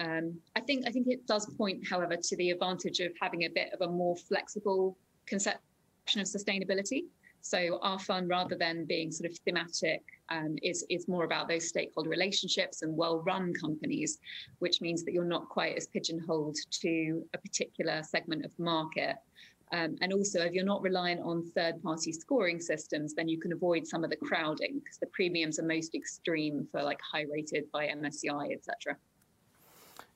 Um, 0.00 0.38
I 0.56 0.60
think 0.60 0.86
I 0.86 0.90
think 0.90 1.06
it 1.08 1.26
does 1.26 1.46
point, 1.56 1.86
however, 1.88 2.16
to 2.16 2.36
the 2.36 2.50
advantage 2.50 3.00
of 3.00 3.12
having 3.20 3.44
a 3.44 3.48
bit 3.48 3.72
of 3.72 3.80
a 3.80 3.90
more 3.90 4.16
flexible 4.16 4.96
conception 5.26 5.60
of 6.16 6.26
sustainability. 6.26 7.04
So 7.42 7.78
our 7.82 7.98
fund, 7.98 8.30
rather 8.30 8.56
than 8.56 8.86
being 8.86 9.12
sort 9.12 9.30
of 9.30 9.36
thematic, 9.38 10.02
um, 10.30 10.56
is 10.62 10.84
is 10.88 11.06
more 11.08 11.24
about 11.24 11.46
those 11.46 11.68
stakeholder 11.68 12.08
relationships 12.08 12.82
and 12.82 12.96
well-run 12.96 13.52
companies, 13.52 14.18
which 14.58 14.80
means 14.80 15.04
that 15.04 15.12
you're 15.12 15.24
not 15.24 15.48
quite 15.48 15.76
as 15.76 15.86
pigeonholed 15.86 16.56
to 16.80 17.22
a 17.34 17.38
particular 17.38 18.02
segment 18.02 18.44
of 18.44 18.50
the 18.56 18.64
market. 18.64 19.16
Um, 19.72 19.96
and 20.00 20.12
also, 20.12 20.40
if 20.40 20.52
you're 20.52 20.64
not 20.64 20.82
reliant 20.82 21.20
on 21.20 21.50
third-party 21.54 22.12
scoring 22.12 22.60
systems, 22.60 23.14
then 23.14 23.28
you 23.28 23.40
can 23.40 23.52
avoid 23.52 23.86
some 23.86 24.04
of 24.04 24.10
the 24.10 24.16
crowding 24.16 24.78
because 24.78 24.98
the 24.98 25.06
premiums 25.08 25.58
are 25.58 25.64
most 25.64 25.94
extreme 25.94 26.66
for 26.70 26.82
like 26.82 27.00
high-rated 27.00 27.70
by 27.72 27.88
MSCI, 27.88 28.52
etc. 28.52 28.96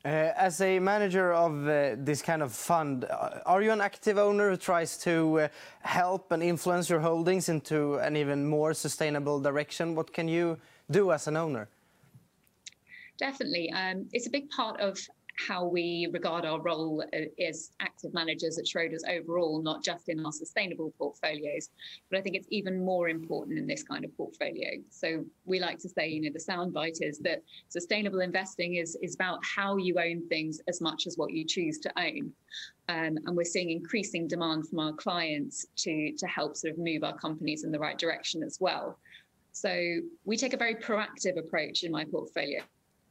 Uh, 0.05 0.33
as 0.37 0.61
a 0.61 0.79
manager 0.79 1.33
of 1.35 1.67
uh, 1.67 1.97
this 1.99 2.23
kind 2.23 2.43
of 2.43 2.53
fund, 2.53 3.05
uh, 3.05 3.41
are 3.45 3.63
you 3.63 3.73
an 3.73 3.81
active 3.81 4.17
owner 4.17 4.51
who 4.51 4.57
tries 4.57 4.97
to 4.97 5.41
uh, 5.41 5.49
help 5.81 6.33
and 6.33 6.43
influence 6.43 6.89
your 6.89 7.01
holdings 7.01 7.49
into 7.49 7.97
an 7.97 8.17
even 8.17 8.47
more 8.47 8.73
sustainable 8.73 9.41
direction? 9.41 9.95
What 9.95 10.13
can 10.13 10.29
you 10.29 10.57
do 10.91 11.13
as 11.13 11.27
an 11.27 11.37
owner? 11.37 11.69
Definitely. 13.19 13.73
Um, 13.73 14.09
it's 14.13 14.29
a 14.29 14.31
big 14.31 14.49
part 14.51 14.81
of 14.81 14.99
how 15.47 15.65
we 15.65 16.09
regard 16.13 16.45
our 16.45 16.61
role 16.61 17.05
as 17.41 17.71
active 17.81 18.13
managers 18.13 18.59
at 18.59 18.65
Schroders 18.65 19.09
overall, 19.09 19.63
not 19.63 19.85
just 19.85 20.09
in 20.09 20.25
our 20.25 20.33
sustainable 20.33 20.93
portfolios. 20.99 21.71
But 22.11 22.19
I 22.19 22.23
think 22.23 22.35
it's 22.35 22.49
even 22.51 22.85
more 22.85 23.09
important 23.09 23.59
in 23.59 23.67
this 23.67 23.85
kind 23.85 24.05
of 24.05 24.17
portfolio. 24.17 24.71
So 24.91 25.25
we 25.45 25.61
like 25.61 25.79
to 25.81 25.89
say, 25.89 26.09
you 26.09 26.23
know, 26.23 26.31
the 26.33 26.41
soundbite 26.41 26.99
is 27.01 27.19
that 27.21 27.43
sustainable 27.69 28.21
investing 28.21 28.75
is, 28.75 28.97
is 29.01 29.15
about 29.15 29.39
how 29.45 29.77
you 29.77 29.99
own 29.99 30.27
things 30.29 30.61
as 30.67 30.81
much 30.81 31.07
as 31.07 31.17
what 31.17 31.33
you 31.33 31.45
choose 31.45 31.79
to 31.79 31.93
own. 31.99 32.33
Um, 32.89 33.19
and 33.27 33.37
we're 33.37 33.45
seeing 33.45 33.71
increasing 33.71 34.27
demand 34.27 34.67
from 34.69 34.81
our 34.81 34.93
clients 34.93 35.67
to, 35.77 36.13
to 36.17 36.27
help 36.27 36.57
sort 36.57 36.73
of 36.73 36.79
move 36.79 37.05
our 37.05 37.17
companies 37.17 37.63
in 37.63 37.71
the 37.71 37.79
right 37.79 37.99
direction 37.99 38.43
as 38.43 38.59
well. 38.61 38.99
So 39.53 40.01
we 40.25 40.37
take 40.37 40.53
a 40.53 40.57
very 40.57 40.75
proactive 40.75 41.39
approach 41.39 41.85
in 41.85 41.93
my 41.93 42.05
portfolio 42.05 42.63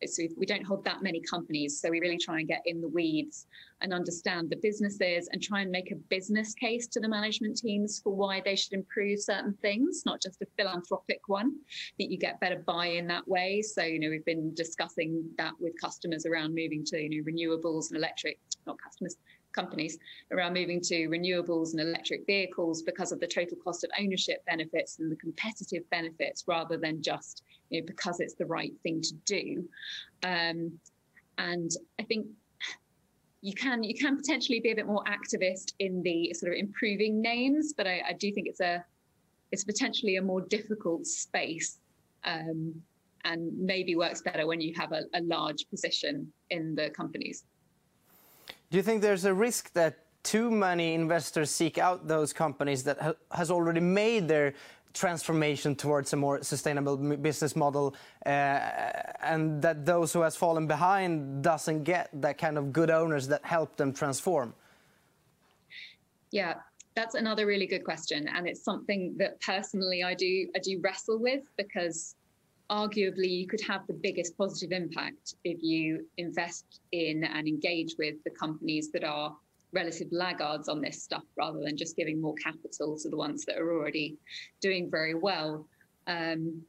so 0.06 0.24
we 0.38 0.46
don't 0.46 0.66
hold 0.66 0.84
that 0.86 1.01
many 1.01 1.22
companies. 1.22 1.80
So 1.80 1.89
we 1.89 2.00
really 2.00 2.18
try 2.18 2.39
and 2.39 2.48
get 2.48 2.62
in 2.66 2.82
the 2.82 2.88
weeds 2.88 3.48
and 3.82 3.94
understand 3.94 4.50
the 4.50 4.58
businesses 4.58 5.30
and 5.32 5.42
try 5.42 5.62
and 5.62 5.72
make 5.72 5.92
a 5.92 5.96
business 5.96 6.54
case 6.54 6.88
to 6.88 7.00
the 7.00 7.08
management 7.08 7.58
teams 7.58 8.00
for 8.04 8.16
why 8.16 8.42
they 8.44 8.56
should 8.56 8.74
improve 8.74 9.20
certain 9.20 9.54
things 9.62 10.04
not 10.06 10.22
just 10.22 10.42
a 10.42 10.48
philanthropic 10.58 11.22
one 11.27 11.56
that 12.00 12.10
you 12.10 12.18
get 12.18 12.39
better 12.39 12.63
buy-in 12.66 13.08
that 13.08 13.27
way. 13.27 13.62
So 13.62 13.84
you 13.84 14.00
know 14.00 14.10
we've 14.10 14.25
been 14.25 14.54
discussing 14.54 15.24
that 15.38 15.54
with 15.60 15.74
customers 15.80 16.25
around 16.25 16.56
moving 16.56 16.84
to 16.86 17.00
you 17.00 17.10
know 17.10 17.32
renewables 17.32 17.89
and 17.89 17.98
electric 17.98 18.39
not 18.66 18.77
customers 18.82 19.16
companies 19.57 19.97
around 20.31 20.53
moving 20.53 20.79
to 20.81 21.09
renewables 21.09 21.71
and 21.71 21.81
electric 21.81 22.25
vehicles 22.25 22.81
because 22.83 23.11
of 23.11 23.19
the 23.19 23.27
total 23.27 23.57
cost 23.63 23.83
of 23.83 23.89
ownership 23.99 24.45
benefits 24.45 24.99
and 24.99 25.11
the 25.11 25.15
competitive 25.15 25.83
benefits 25.89 26.43
rather 26.47 26.77
than 26.77 27.01
just 27.01 27.43
you 27.69 27.81
know, 27.81 27.85
because 27.85 28.19
it's 28.19 28.35
the 28.35 28.45
right 28.45 28.73
thing 28.83 29.01
to 29.01 29.13
do. 29.25 29.67
Um, 30.23 30.59
and 31.37 31.71
I 31.99 32.03
think 32.03 32.27
you 33.41 33.53
can 33.53 33.83
you 33.83 33.93
can 33.93 34.17
potentially 34.17 34.59
be 34.59 34.71
a 34.71 34.75
bit 34.75 34.87
more 34.87 35.03
activist 35.17 35.73
in 35.79 36.01
the 36.03 36.33
sort 36.33 36.51
of 36.53 36.57
improving 36.57 37.21
names, 37.21 37.73
but 37.77 37.85
I, 37.87 38.01
I 38.09 38.13
do 38.13 38.31
think 38.33 38.47
it's 38.47 38.59
a 38.59 38.83
it's 39.51 39.63
potentially 39.63 40.17
a 40.17 40.21
more 40.21 40.41
difficult 40.41 41.05
space 41.05 41.79
um, 42.25 42.73
and 43.23 43.41
maybe 43.57 43.95
works 43.95 44.21
better 44.21 44.45
when 44.45 44.61
you 44.61 44.73
have 44.75 44.91
a, 44.91 45.03
a 45.13 45.21
large 45.21 45.69
position 45.69 46.31
in 46.49 46.75
the 46.75 46.89
companies. 46.89 47.45
Do 48.69 48.77
you 48.77 48.83
think 48.83 49.01
there's 49.01 49.25
a 49.25 49.33
risk 49.33 49.71
that 49.74 50.00
too 50.24 50.51
many 50.51 50.93
investors 50.93 51.50
seek 51.50 51.77
out 51.77 52.07
those 52.07 52.33
companies 52.33 52.83
that 52.83 53.00
ha 53.00 53.13
has 53.31 53.50
already 53.50 53.79
made 53.79 54.27
their 54.27 54.53
transformation 54.93 55.75
towards 55.75 56.12
a 56.13 56.15
more 56.15 56.41
sustainable 56.43 56.97
business 56.97 57.55
model 57.55 57.95
uh, 58.25 58.29
and 59.21 59.62
that 59.62 59.86
those 59.86 60.12
who 60.12 60.21
has 60.21 60.36
fallen 60.36 60.65
behind 60.67 61.43
doesn't 61.43 61.83
get 61.83 62.09
that 62.21 62.38
kind 62.38 62.57
of 62.57 62.74
good 62.74 62.89
owners 62.89 63.27
that 63.27 63.45
help 63.45 63.77
them 63.77 63.93
transform? 63.93 64.53
Yeah, 66.31 66.55
that's 66.95 67.15
another 67.15 67.45
really 67.45 67.67
good 67.67 67.86
question 67.86 68.27
and 68.27 68.47
it's 68.47 68.63
something 68.63 69.15
that 69.17 69.39
personally 69.39 70.03
I 70.03 70.13
do 70.13 70.50
I 70.55 70.59
do 70.59 70.79
wrestle 70.83 71.19
with 71.19 71.43
because 71.55 72.15
arguably 72.69 73.29
you 73.29 73.47
could 73.47 73.62
have 73.62 73.86
the 73.88 73.93
biggest 73.93 74.38
positive 74.38 74.71
impact 74.71 75.36
if 75.43 75.62
you 75.62 76.05
invest 76.17 76.81
in 76.91 77.24
and 77.24 77.47
engage 77.47 77.95
with 77.97 78.15
the 78.24 78.31
companies 78.31 78.91
that 78.91 79.03
are 79.03 79.36
relative 79.74 80.07
laggards 80.12 80.69
on 80.69 80.81
this 80.81 81.03
stuff 81.03 81.24
rather 81.38 81.59
than 81.59 81.77
just 81.77 81.95
giving 81.95 82.21
more 82.21 82.36
capital 82.36 82.97
to 82.97 83.09
the 83.09 83.17
ones 83.17 83.45
that 83.45 83.57
are 83.57 83.71
already 83.71 84.17
doing 84.62 84.89
very 84.89 85.13
well. 85.13 85.65
Um, 86.07 86.62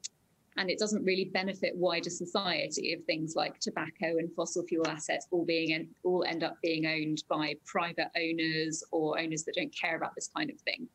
and 0.57 0.69
it 0.69 0.79
doesn't 0.79 1.05
really 1.05 1.27
benefit 1.27 1.77
wider 1.77 2.11
society 2.11 2.93
if 2.93 3.05
things 3.05 3.35
like 3.37 3.61
tobacco 3.61 4.19
and 4.19 4.29
fossil 4.35 4.65
fuel 4.65 4.89
assets 4.89 5.29
all 5.31 5.45
being 5.45 5.89
all 6.03 6.25
end 6.27 6.43
up 6.43 6.57
being 6.63 6.87
owned 6.87 7.23
by 7.29 7.55
private 7.65 8.09
owners 8.17 8.83
or 8.91 9.21
owners 9.21 9.45
that 9.45 9.55
don't 9.55 9.75
care 9.75 9.97
about 9.97 10.17
this 10.17 10.29
kind 10.37 10.51
of 10.51 10.61
thing. 10.63 10.89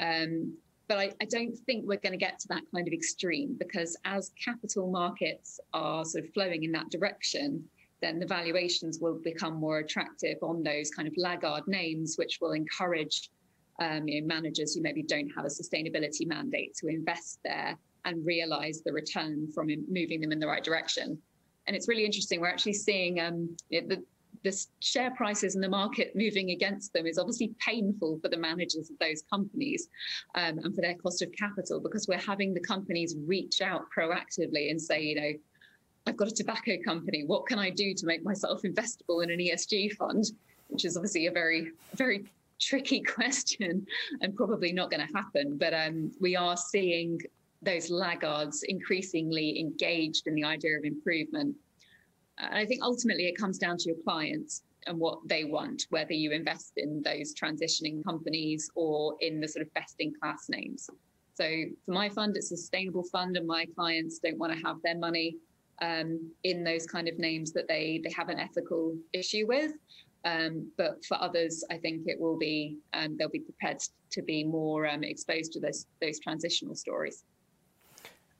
Um, 0.00 0.56
but 0.88 0.98
I, 0.98 1.12
I, 1.20 1.24
don't 1.24 1.56
think 1.66 1.84
we're 1.86 1.98
going 1.98 2.12
to 2.12 2.18
get 2.18 2.38
to 2.40 2.48
that 2.48 2.62
kind 2.72 2.86
of 2.86 2.92
extreme 2.92 3.56
because 3.58 3.96
as 4.04 4.30
capital 4.42 4.90
markets 4.90 5.58
are 5.72 6.04
sort 6.04 6.24
of 6.24 6.32
flowing 6.32 6.64
in 6.64 6.72
that 6.72 6.90
direction, 6.90 7.64
then 8.02 8.18
the 8.18 8.26
valuations 8.26 8.98
will 9.00 9.18
become 9.24 9.54
more 9.54 9.78
attractive 9.78 10.36
on 10.42 10.62
those 10.62 10.90
kind 10.90 11.08
of 11.08 11.14
laggard 11.16 11.66
names, 11.66 12.16
which 12.16 12.38
will 12.40 12.52
encourage 12.52 13.30
um, 13.80 14.06
you 14.06 14.20
know, 14.20 14.26
managers 14.26 14.74
who 14.74 14.82
maybe 14.82 15.02
don't 15.02 15.28
have 15.36 15.44
a 15.44 15.48
sustainability 15.48 16.26
mandate 16.26 16.74
to 16.76 16.88
invest 16.88 17.40
there 17.44 17.76
and 18.04 18.24
realize 18.24 18.82
the 18.82 18.92
return 18.92 19.50
from 19.52 19.68
moving 19.88 20.20
them 20.20 20.32
in 20.32 20.38
the 20.38 20.46
right 20.46 20.62
direction. 20.62 21.18
And 21.66 21.74
it's 21.74 21.88
really 21.88 22.04
interesting. 22.04 22.40
We're 22.40 22.48
actually 22.48 22.74
seeing 22.74 23.20
um, 23.20 23.56
the, 23.70 24.02
the 24.42 24.66
share 24.80 25.10
prices 25.12 25.54
and 25.54 25.62
the 25.62 25.68
market 25.68 26.12
moving 26.14 26.50
against 26.50 26.92
them 26.92 27.06
is 27.06 27.18
obviously 27.18 27.54
painful 27.58 28.18
for 28.20 28.28
the 28.28 28.36
managers 28.36 28.90
of 28.90 28.98
those 28.98 29.22
companies 29.30 29.88
um, 30.34 30.58
and 30.58 30.74
for 30.74 30.80
their 30.80 30.94
cost 30.94 31.22
of 31.22 31.30
capital 31.32 31.80
because 31.80 32.06
we're 32.08 32.18
having 32.18 32.54
the 32.54 32.60
companies 32.60 33.16
reach 33.26 33.60
out 33.62 33.82
proactively 33.96 34.70
and 34.70 34.80
say, 34.80 35.02
you 35.02 35.14
know, 35.14 35.32
I've 36.06 36.16
got 36.16 36.28
a 36.28 36.34
tobacco 36.34 36.76
company. 36.84 37.24
What 37.24 37.46
can 37.46 37.58
I 37.58 37.70
do 37.70 37.92
to 37.94 38.06
make 38.06 38.24
myself 38.24 38.62
investable 38.62 39.24
in 39.24 39.30
an 39.30 39.38
ESG 39.38 39.94
fund? 39.94 40.24
Which 40.68 40.84
is 40.84 40.96
obviously 40.96 41.26
a 41.26 41.32
very, 41.32 41.72
very 41.94 42.26
tricky 42.60 43.00
question 43.14 43.86
and 44.20 44.36
probably 44.36 44.72
not 44.72 44.90
going 44.90 45.06
to 45.06 45.12
happen. 45.14 45.58
But 45.58 45.74
um, 45.74 46.12
we 46.20 46.36
are 46.36 46.56
seeing 46.56 47.20
those 47.62 47.90
laggards 47.90 48.62
increasingly 48.64 49.58
engaged 49.58 50.26
in 50.26 50.34
the 50.34 50.44
idea 50.44 50.78
of 50.78 50.84
improvement 50.84 51.56
I 52.38 52.66
think 52.66 52.82
ultimately 52.82 53.26
it 53.26 53.36
comes 53.36 53.58
down 53.58 53.76
to 53.78 53.84
your 53.86 53.96
clients 54.04 54.62
and 54.86 54.98
what 54.98 55.18
they 55.26 55.44
want, 55.44 55.86
whether 55.90 56.12
you 56.12 56.32
invest 56.32 56.72
in 56.76 57.02
those 57.02 57.34
transitioning 57.34 58.04
companies 58.04 58.70
or 58.74 59.16
in 59.20 59.40
the 59.40 59.48
sort 59.48 59.66
of 59.66 59.72
best 59.74 59.96
in 59.98 60.12
class 60.20 60.48
names. 60.48 60.88
So 61.34 61.64
for 61.84 61.92
my 61.92 62.08
fund, 62.08 62.36
it's 62.36 62.52
a 62.52 62.56
sustainable 62.56 63.04
fund, 63.04 63.36
and 63.36 63.46
my 63.46 63.66
clients 63.74 64.18
don't 64.18 64.38
want 64.38 64.52
to 64.52 64.58
have 64.66 64.76
their 64.82 64.96
money 64.96 65.36
um, 65.82 66.30
in 66.44 66.64
those 66.64 66.86
kind 66.86 67.08
of 67.08 67.18
names 67.18 67.52
that 67.52 67.68
they 67.68 68.00
they 68.02 68.10
have 68.16 68.28
an 68.28 68.38
ethical 68.38 68.96
issue 69.12 69.46
with. 69.46 69.72
Um, 70.24 70.70
but 70.76 71.04
for 71.04 71.20
others, 71.20 71.62
I 71.70 71.76
think 71.76 72.06
it 72.06 72.18
will 72.18 72.38
be 72.38 72.78
um, 72.94 73.16
they'll 73.16 73.28
be 73.28 73.40
prepared 73.40 73.78
to 74.10 74.22
be 74.22 74.44
more 74.44 74.86
um, 74.86 75.04
exposed 75.04 75.52
to 75.52 75.60
those 75.60 75.86
those 76.00 76.18
transitional 76.20 76.74
stories. 76.74 77.24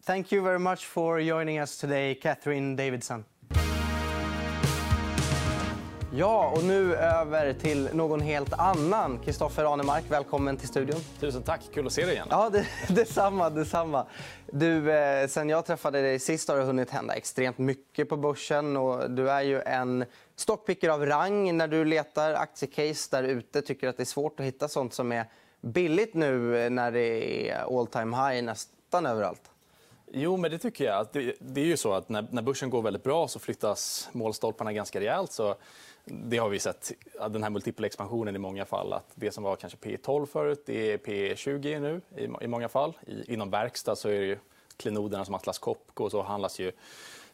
Thank 0.02 0.30
you 0.32 0.40
very 0.40 0.60
much 0.60 0.86
for 0.86 1.20
joining 1.20 1.58
us 1.58 1.76
today, 1.76 2.14
Catherine 2.14 2.76
Davidson. 2.76 3.24
Ja, 6.18 6.52
och 6.56 6.64
nu 6.64 6.94
över 6.94 7.52
till 7.52 7.88
någon 7.92 8.20
helt 8.20 8.52
annan. 8.52 9.18
Kristoffer 9.18 9.72
Anemark, 9.72 10.04
välkommen 10.08 10.56
till 10.56 10.68
studion. 10.68 11.00
Tusen 11.20 11.42
tack, 11.42 11.60
kul 11.74 11.86
att 11.86 11.92
se 11.92 12.04
dig 12.04 12.14
igen. 12.14 12.26
Ja, 12.30 12.50
det, 12.50 12.66
detsamma, 12.94 13.50
detsamma. 13.50 14.06
Du, 14.52 14.92
eh, 14.92 15.28
sen 15.28 15.48
jag 15.48 15.66
träffade 15.66 16.02
dig 16.02 16.18
sist 16.18 16.48
har 16.48 16.56
det 16.56 16.62
hunnit 16.62 16.90
hända 16.90 17.14
extremt 17.14 17.58
mycket 17.58 18.08
på 18.08 18.16
börsen. 18.16 18.76
Och 18.76 19.10
du 19.10 19.30
är 19.30 19.42
ju 19.42 19.60
en 19.60 20.04
stockpicker 20.36 20.88
av 20.88 21.06
rang 21.06 21.56
när 21.56 21.68
du 21.68 21.84
letar 21.84 22.34
aktiecase 22.34 23.08
där 23.10 23.22
ute. 23.22 23.62
Tycker 23.62 23.88
att 23.88 23.96
det 23.96 24.02
är 24.02 24.04
svårt 24.04 24.40
att 24.40 24.46
hitta 24.46 24.68
sånt 24.68 24.94
som 24.94 25.12
är 25.12 25.24
billigt 25.60 26.14
nu 26.14 26.70
när 26.70 26.90
det 26.90 27.50
är 27.50 27.78
all 27.78 27.86
time 27.86 28.16
high 28.16 28.44
nästan 28.44 29.06
överallt. 29.06 29.50
Jo, 30.12 30.36
men 30.36 30.50
det 30.50 30.58
tycker 30.58 30.84
jag. 30.84 31.06
Det, 31.12 31.34
det 31.38 31.60
är 31.60 31.64
ju 31.64 31.76
så 31.76 31.92
att 31.92 32.08
när, 32.08 32.26
när 32.30 32.42
börsen 32.42 32.70
går 32.70 32.82
väldigt 32.82 33.02
bra 33.02 33.28
så 33.28 33.38
flyttas 33.38 34.08
målstolparna 34.12 34.72
ganska 34.72 35.00
rejält. 35.00 35.32
Så 35.32 35.54
det 36.08 36.38
har 36.38 36.48
vi 36.48 36.58
sett, 36.58 36.92
den 37.30 37.42
här 37.42 37.50
multipelexpansionen 37.50 38.36
i 38.36 38.38
många 38.38 38.64
fall. 38.64 38.92
Att 38.92 39.12
det 39.14 39.30
som 39.30 39.44
var 39.44 39.56
kanske 39.56 39.78
P 39.78 39.96
12 39.96 40.26
förut, 40.26 40.62
det 40.66 40.92
är 40.92 40.98
P 40.98 41.36
20 41.36 41.78
nu 41.78 42.00
i, 42.16 42.44
i 42.44 42.46
många 42.46 42.68
fall. 42.68 42.98
I, 43.06 43.32
inom 43.32 43.50
verkstad 43.50 43.96
så 43.96 44.08
är 44.08 44.20
det 44.20 44.26
ju 44.26 44.38
klenoderna 44.76 45.24
som 45.24 45.34
Atlas 45.34 45.58
Copco 45.58 46.04
och 46.04 46.10
så 46.10 46.22
handlas 46.22 46.58
ju 46.58 46.72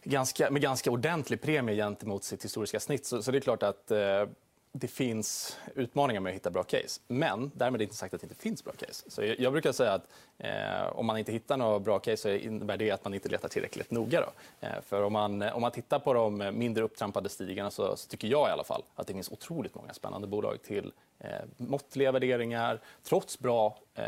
ganska, 0.05 0.51
med 0.51 0.63
ganska 0.63 0.91
ordentlig 0.91 1.43
premie 1.43 1.77
gentemot 1.77 2.25
sitt 2.25 2.45
historiska 2.45 2.81
snitt. 2.81 3.07
Så, 3.07 3.23
så 3.23 3.31
det 3.31 3.39
är 3.39 3.41
klart 3.41 3.63
att 3.63 3.91
eh, 3.91 4.27
det 4.75 4.89
finns 4.89 5.59
utmaningar 5.75 6.21
med 6.21 6.31
att 6.31 6.37
hitta 6.37 6.51
bra 6.51 6.63
case. 6.63 7.01
Men 7.09 7.51
därmed 7.55 7.83
inte 7.83 7.95
sagt 7.95 8.15
att 8.15 8.21
det 8.21 8.25
inte 8.25 8.43
finns 8.43 8.65
bra 8.65 8.73
case. 8.73 9.11
Så 9.11 9.23
jag, 9.23 9.41
jag 9.41 9.53
brukar 9.53 9.73
säga 9.73 9.93
att 9.93 10.09
eh, 10.39 10.99
om 10.99 11.07
man 11.07 11.19
inte 11.19 11.33
hittar 11.33 11.57
några 11.57 11.79
bra 11.79 11.99
case 11.99 12.17
så 12.17 12.29
innebär 12.29 12.77
det 12.77 12.91
att 12.91 13.05
man 13.05 13.15
inte 13.15 13.29
letar 13.29 13.49
tillräckligt 13.49 13.91
noga. 13.91 14.21
Då. 14.21 14.33
Eh, 14.67 14.81
för 14.83 15.03
om 15.03 15.13
man, 15.13 15.43
om 15.43 15.61
man 15.61 15.71
tittar 15.71 15.99
på 15.99 16.15
de 16.15 16.51
mindre 16.53 16.85
upptrampade 16.85 17.29
stigarna 17.29 17.71
så, 17.71 17.97
så, 17.97 18.09
tycker 18.09 18.29
jag 18.29 18.49
i 18.49 18.53
alla 18.53 18.65
fall 18.65 18.83
att 18.95 19.07
det 19.07 19.13
finns 19.13 19.33
otroligt 19.33 19.75
många 19.75 19.93
spännande 19.95 20.27
bolag 20.27 20.63
till 20.63 20.93
eh, 21.19 21.31
måttliga 21.57 22.13
värderingar 22.13 22.81
trots 23.03 23.39
bra 23.39 23.79
eh, 23.95 24.05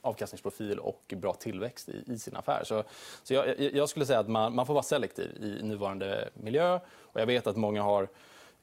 avkastningsprofil 0.00 0.78
och 0.78 1.14
bra 1.16 1.34
tillväxt 1.34 1.88
i, 1.88 2.04
i 2.06 2.18
sin 2.18 2.36
affär. 2.36 2.64
Så, 2.64 2.84
så 3.22 3.34
jag, 3.34 3.60
jag, 3.60 3.88
skulle 3.88 4.06
säga 4.06 4.18
att 4.18 4.28
man, 4.28 4.54
man 4.54 4.66
får 4.66 4.74
vara 4.74 4.84
selektiv 4.84 5.36
i 5.40 5.62
nuvarande 5.62 6.28
miljö. 6.34 6.80
Och 7.00 7.20
jag 7.20 7.26
vet 7.26 7.46
att 7.46 7.56
många 7.56 7.82
har 7.82 8.08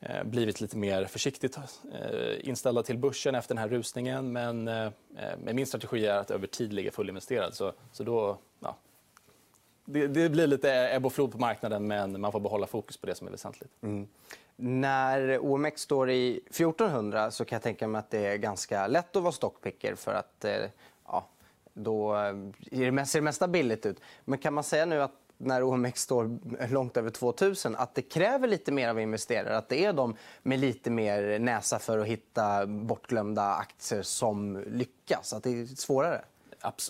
Eh, 0.01 0.23
blivit 0.23 0.61
lite 0.61 0.77
mer 0.77 1.05
försiktigt 1.05 1.57
eh, 1.57 2.47
inställda 2.49 2.83
till 2.83 2.97
börsen 2.97 3.35
efter 3.35 3.55
den 3.55 3.61
här 3.61 3.69
rusningen. 3.69 4.31
Men 4.31 4.67
eh, 4.67 4.91
min 5.37 5.65
strategi 5.65 6.05
är 6.05 6.17
att 6.17 6.31
över 6.31 6.47
tid 6.47 6.73
ligga 6.73 6.91
fullinvesterad. 6.91 7.53
Så, 7.53 7.73
så 7.91 8.03
då, 8.03 8.37
ja, 8.59 8.75
det, 9.85 10.07
det, 10.07 10.29
blir 10.29 10.47
lite 10.47 10.71
ebb 10.71 11.05
och 11.05 11.13
flod 11.13 11.31
på 11.31 11.37
marknaden, 11.37 11.87
men 11.87 12.21
man 12.21 12.31
får 12.31 12.39
behålla 12.39 12.67
fokus 12.67 12.97
på 12.97 13.07
det 13.07 13.15
som 13.15 13.27
är 13.27 13.31
väsentligt. 13.31 13.71
Mm. 13.81 14.07
När 14.55 15.39
OMX 15.39 15.81
står 15.81 16.09
i 16.09 16.37
1400 16.37 17.31
så 17.31 17.45
kan 17.45 17.55
jag 17.55 17.63
tänka 17.63 17.87
mig 17.87 17.99
att 17.99 18.09
det 18.09 18.25
är 18.25 18.37
ganska 18.37 18.87
lätt 18.87 19.15
att 19.15 19.23
vara 19.23 19.31
stockpicker 19.31 19.95
för 19.95 20.13
att 20.13 20.45
ja, 21.05 21.27
då 21.73 22.15
ser 23.05 23.15
det 23.15 23.21
mesta 23.21 23.47
billigt 23.47 23.85
ut. 23.85 24.01
Men 24.25 24.39
kan 24.39 24.53
man 24.53 24.63
säga 24.63 24.85
nu 24.85 25.01
att 25.01 25.18
när 25.41 25.63
OMX 25.63 26.01
står 26.01 26.39
långt 26.73 26.97
över 26.97 27.09
2000 27.09 27.75
att 27.75 27.95
det 27.95 28.01
kräver 28.01 28.47
lite 28.47 28.71
mer 28.71 28.89
av 28.89 28.99
investerare. 28.99 29.57
Att 29.57 29.69
det 29.69 29.85
är 29.85 29.93
de 29.93 30.15
med 30.43 30.59
lite 30.59 30.89
mer 30.89 31.39
näsa 31.39 31.79
för 31.79 31.99
att 31.99 32.07
hitta 32.07 32.65
bortglömda 32.65 33.43
aktier 33.43 34.01
som 34.01 34.63
lyckas. 34.67 35.33
Att 35.33 35.43
det 35.43 35.49
är 35.49 35.65
svårare 35.65 36.21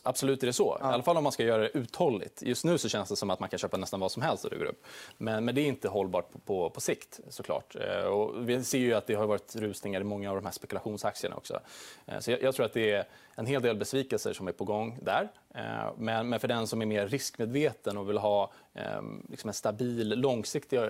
absolut 0.04 0.44
är 0.44 0.48
det 0.48 0.54
så. 0.54 0.78
Ja. 0.80 0.92
I 0.92 0.94
alla 0.94 1.04
fall 1.04 1.18
om 1.18 1.24
man 1.24 1.32
ska 1.32 1.44
göra 1.44 1.62
det 1.62 1.78
uthålligt. 1.78 2.42
Just 2.42 2.66
nu 2.66 2.78
så 2.78 2.90
känns 2.90 3.10
det 3.10 3.16
som 3.16 3.30
att 3.30 3.40
man 3.40 3.50
kan 3.50 3.60
köpa 3.60 3.78
nästan 3.78 4.00
vad 4.00 4.12
som 4.12 4.22
helst 4.22 4.46
och 4.46 4.52
det 4.52 4.58
går 4.58 4.66
upp. 4.66 4.86
Men, 5.18 5.46
men 5.46 5.56
det 5.56 5.62
är 5.62 5.66
inte 5.66 5.90
hållbart 5.90 6.32
på, 6.32 6.40
på, 6.40 6.70
på 6.70 6.82
sikt 6.82 7.20
såklart. 7.30 7.76
Eh, 7.76 8.06
och 8.06 8.50
vi 8.50 8.64
ser 8.64 8.78
ju 8.78 8.94
att 8.94 9.08
det 9.08 9.14
har 9.14 9.28
varit 9.28 9.56
rusningar 9.56 10.02
i 10.02 10.04
många 10.04 10.30
av 10.30 10.36
de 10.36 10.46
här 10.46 10.54
spekulationsaktierna 10.54 11.36
också. 11.36 11.60
Eh, 12.06 12.20
så 12.20 12.32
jag, 12.32 12.44
jag 12.44 12.56
tror 12.56 12.66
att 12.66 12.74
det 12.74 12.92
är 12.92 13.06
en 13.40 13.46
hel 13.46 13.62
del 13.62 13.78
besvikelser 13.78 14.34
som 14.34 14.48
är 14.48 14.52
på 14.52 14.64
gång 14.64 15.00
där. 15.02 15.30
Eh, 15.56 15.92
men, 15.98 16.30
men 16.30 16.40
för 16.40 16.48
den 16.48 16.68
som 16.68 16.82
är 16.82 16.86
mer 16.86 17.08
riskmedveten 17.08 17.98
och 17.98 18.10
vill 18.10 18.18
ha 18.18 18.52
eh, 18.74 19.02
liksom 19.30 19.48
en 19.48 19.54
stabil, 19.54 20.10
långsiktig 20.10 20.78
eh, 20.78 20.90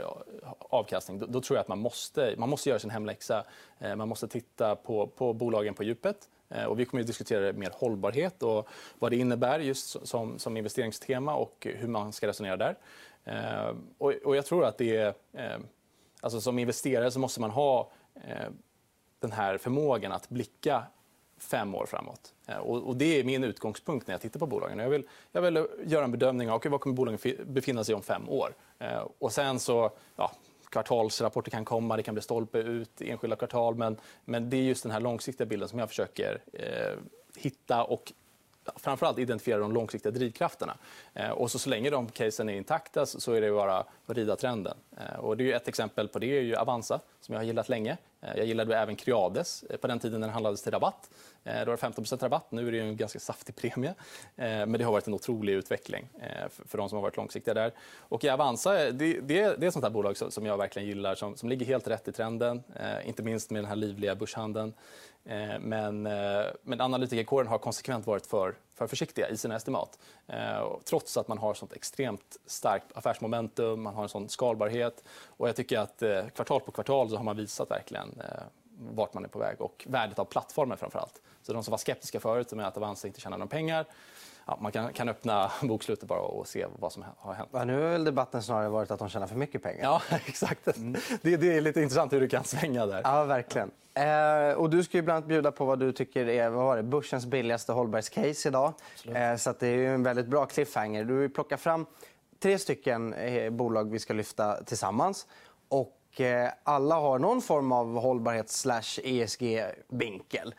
avkastning 0.60 1.20
då, 1.20 1.26
då, 1.26 1.42
tror 1.42 1.58
jag 1.58 1.62
att 1.62 1.68
man 1.68 1.80
måste, 1.80 2.36
man 2.38 2.50
måste 2.50 2.70
göra 2.70 2.80
sin 2.80 2.90
hemläxa. 2.90 3.44
Man 3.96 4.10
måste 4.10 4.28
titta 4.28 4.76
på, 4.76 5.08
på 5.08 5.34
bolagen 5.34 5.74
på 5.74 5.84
djupet. 5.84 6.30
Och 6.68 6.80
vi 6.80 6.86
kommer 6.86 7.02
att 7.02 7.08
diskutera 7.08 7.54
mer 7.54 7.72
hållbarhet 7.74 8.44
och 8.44 8.68
vad 9.00 9.12
det 9.12 9.18
innebär 9.18 9.60
just 9.60 10.08
som, 10.08 10.40
som 10.40 10.58
investeringstema 10.58 11.36
och 11.36 11.68
hur 11.70 11.88
man 11.88 12.14
ska 12.14 12.28
resonera 12.28 12.58
där. 12.58 12.76
Eh, 13.24 13.76
och, 13.98 14.14
och 14.26 14.36
jag 14.36 14.46
tror 14.46 14.66
att 14.66 14.78
det 14.78 14.98
är... 14.98 15.14
Eh, 15.34 15.60
alltså 16.22 16.42
som 16.42 16.60
investerare 16.60 17.12
så 17.12 17.20
måste 17.20 17.42
man 17.42 17.52
ha 17.52 17.92
den 19.20 19.32
här 19.32 19.58
förmågan 19.58 20.12
att 20.12 20.30
blicka 20.30 20.84
fem 21.40 21.76
år 21.76 21.86
framåt. 21.86 22.34
Eh, 22.48 22.58
och, 22.58 22.96
det 22.96 23.20
är 23.20 23.24
min 23.24 23.44
utgångspunkt 23.44 24.08
när 24.08 24.14
jag 24.14 24.22
tittar 24.22 24.40
på 24.40 24.46
bolagen. 24.46 24.80
Jag 24.80 24.90
vill, 24.90 25.04
jag 25.32 25.42
vill 25.42 25.68
göra 25.86 26.04
en 26.04 26.12
bedömning 26.12 26.50
av 26.50 26.56
okay, 26.56 26.72
var 26.72 26.78
kommer 26.78 26.96
bolagen 26.96 27.36
befinna 27.46 27.84
sig 27.84 27.96
om 27.96 28.02
fem 28.02 28.30
år. 28.30 28.54
Eh, 28.80 29.08
och 29.20 29.32
sen 29.32 29.60
så, 29.60 29.92
ja, 30.16 30.32
kvartalsrapporter 30.70 31.52
kan 31.52 31.66
komma, 31.66 31.98
det 31.98 32.04
kan 32.04 32.16
bli 32.16 32.22
stolpe 32.22 32.58
ut 32.58 33.02
enskilda 33.02 33.36
kvartal. 33.36 33.76
Men, 33.76 33.98
men 34.26 34.50
det 34.50 34.58
är 34.58 34.62
just 34.62 34.84
den 34.84 34.92
här 34.92 35.00
långsiktiga 35.00 35.48
bilden 35.48 35.70
som 35.70 35.80
jag 35.80 35.90
försöker 35.90 36.42
eh, 36.54 36.98
hitta 37.36 37.84
och 37.84 38.14
framförallt 38.76 39.20
identifiera 39.20 39.60
de 39.60 39.72
långsiktiga 39.72 40.12
drivkrafterna. 40.12 40.78
Eh, 41.14 41.30
och 41.30 41.52
så, 41.52 41.60
så 41.60 41.70
länge 41.70 41.90
de 41.90 42.08
casen 42.08 42.50
är 42.50 42.54
intakta 42.54 43.06
så 43.06 43.34
är 43.34 43.42
det 43.42 43.52
bara 43.52 43.78
att 43.78 43.88
rida 44.06 44.36
trenden. 44.36 44.78
Eh, 44.98 45.20
och 45.20 45.38
det 45.38 45.52
är 45.52 45.56
ett 45.56 45.68
exempel 45.68 46.08
på 46.08 46.20
det 46.20 46.38
är 46.38 46.42
ju 46.42 46.56
Avanza, 46.56 47.00
som 47.22 47.34
jag 47.34 47.40
har 47.40 47.46
gillat 47.46 47.70
länge. 47.70 47.98
Eh, 48.22 48.38
jag 48.38 48.46
gillade 48.46 48.78
även 48.78 48.96
Creades 48.96 49.64
eh, 49.64 49.78
på 49.78 49.88
den 49.88 50.00
tiden 50.00 50.22
den 50.22 50.30
handlades 50.30 50.62
till 50.62 50.72
rabatt. 50.72 51.10
Eh, 51.44 51.60
då 51.60 51.66
var 51.66 51.78
det 51.78 52.02
15% 52.02 52.24
rabatt. 52.24 52.52
Nu 52.52 52.68
är 52.68 52.72
det 52.72 52.80
en 52.80 52.98
ganska 52.98 53.20
saftig 53.20 53.56
premie. 53.56 53.90
Eh, 54.36 54.46
men 54.46 54.72
det 54.72 54.84
har 54.84 54.92
varit 54.92 55.08
en 55.08 55.14
otrolig 55.14 55.54
utveckling 55.54 56.10
eh, 56.22 56.50
för 56.66 56.78
de 56.78 56.90
som 56.90 56.96
har 56.96 57.04
varit 57.04 57.18
långsiktiga 57.18 57.54
där. 57.54 57.74
Och 58.00 58.26
Avanza 58.26 58.92
det, 58.92 59.20
det, 59.22 59.40
är 59.40 59.64
ett 59.64 59.74
sånt 59.74 59.86
här 59.86 59.92
bolag 59.92 60.18
som 60.18 60.46
jag 60.46 60.58
verkligen 60.58 60.88
gillar, 60.88 61.16
som, 61.16 61.38
som 61.38 61.50
ligger 61.50 61.66
helt 61.66 61.88
rätt 61.88 62.08
i 62.08 62.12
trenden. 62.12 62.64
Inte 63.06 63.24
minst 63.24 63.50
med 63.50 63.64
den 63.64 63.70
här 63.70 63.76
livliga 63.76 64.16
börshandeln. 64.16 64.74
Men, 65.60 66.04
men 66.64 66.82
analytikerkåren 66.82 67.48
har 67.48 67.58
konsekvent 67.58 68.08
varit 68.08 68.26
för, 68.26 68.56
för 68.76 68.88
försiktiga 68.88 69.30
i 69.30 69.38
sina 69.38 69.56
estimat. 69.56 70.00
Trots 70.86 71.18
att 71.18 71.28
man 71.28 71.38
har 71.38 71.54
sånt 71.54 71.74
extremt 71.74 72.38
starkt 72.46 72.98
affärsmomentum, 72.98 73.82
man 73.82 73.96
har 73.96 74.04
en 74.04 74.10
sån 74.10 74.30
skalbarhet. 74.30 75.04
Och 75.28 75.48
jag 75.48 75.56
tycker 75.56 75.80
att 75.80 76.04
kvartal 76.36 76.62
på 76.62 76.72
kvartal 76.72 77.10
så 77.10 77.16
har 77.16 77.24
man 77.24 77.38
visat 77.38 77.72
verkligen 77.72 78.22
vart 78.80 79.14
man 79.14 79.24
är 79.24 79.28
på 79.28 79.40
väg 79.40 79.62
och 79.62 79.86
värdet 79.90 80.20
av 80.20 80.26
plattformen 80.26 80.78
framför 80.78 81.00
allt. 81.00 81.22
Så 81.42 81.54
de 81.54 81.64
som 81.64 81.72
var 81.72 81.78
skeptiska 81.78 82.20
förut 82.20 82.52
med 82.52 82.68
att 82.68 82.78
Avanza 82.78 83.08
inte 83.08 83.22
tjänar 83.22 83.38
några 83.38 83.50
pengar 83.50 83.86
ja, 84.50 84.58
man 84.62 84.72
kan, 84.72 84.94
kan 84.94 85.10
öppna 85.10 85.52
bokslutet 85.62 86.08
bara 86.08 86.20
och 86.20 86.48
se 86.48 86.66
vad 86.80 86.92
som 86.92 87.06
har 87.18 87.34
hänt. 87.34 87.50
Ja, 87.52 87.64
nu 87.64 87.82
har 87.82 88.00
debatten 88.00 88.44
snarare 88.44 88.70
varit 88.70 88.92
att 88.92 89.00
de 89.00 89.10
tjänar 89.10 89.28
för 89.28 89.36
mycket 89.36 89.64
pengar. 89.64 89.84
Ja, 89.84 90.02
exakt. 90.26 90.78
Mm. 90.78 91.02
Det, 91.22 91.38
det, 91.38 91.58
är 91.58 91.62
lite 91.62 91.82
intressant 91.82 92.14
hur 92.14 92.22
du 92.22 92.28
kan 92.28 92.44
svänga 92.44 92.86
där. 92.86 93.02
Ja, 93.04 93.24
verkligen. 93.24 93.72
Eh, 93.94 94.58
och 94.58 94.70
du 94.70 94.84
ska 94.84 94.98
ju 94.98 95.02
bland 95.02 95.18
annat 95.18 95.28
bjuda 95.28 95.52
på 95.52 95.66
vad 95.66 95.80
du 95.80 95.92
tycker 95.92 96.28
är 96.28 96.50
vad 96.50 96.66
var 96.66 96.78
det, 96.78 96.84
börsens 96.84 97.26
billigaste 97.26 97.72
hållbarhetscase 97.72 98.50
idag. 98.50 98.74
Eh, 99.14 99.36
så 99.36 99.54
det 99.60 99.68
är 99.68 99.94
en 99.94 100.04
väldigt 100.04 100.28
bra 100.28 100.46
cliffhanger. 100.46 101.04
Du 101.04 101.18
vill 101.18 101.34
plocka 101.34 101.58
fram 101.58 101.86
tre 102.40 102.60
stycken 102.60 103.14
eh, 103.14 103.50
bolag 103.50 103.92
vi 103.92 104.00
ska 104.00 104.14
lyfta 104.14 104.64
tillsammans. 104.64 105.28
Och, 105.70 105.96
Eh, 106.18 106.50
alla 106.64 106.96
har 106.96 107.20
någon 107.20 107.42
form 107.42 107.72
av 107.72 108.00
hållbarhets 108.00 108.66
ESG-vinkel. 109.04 110.54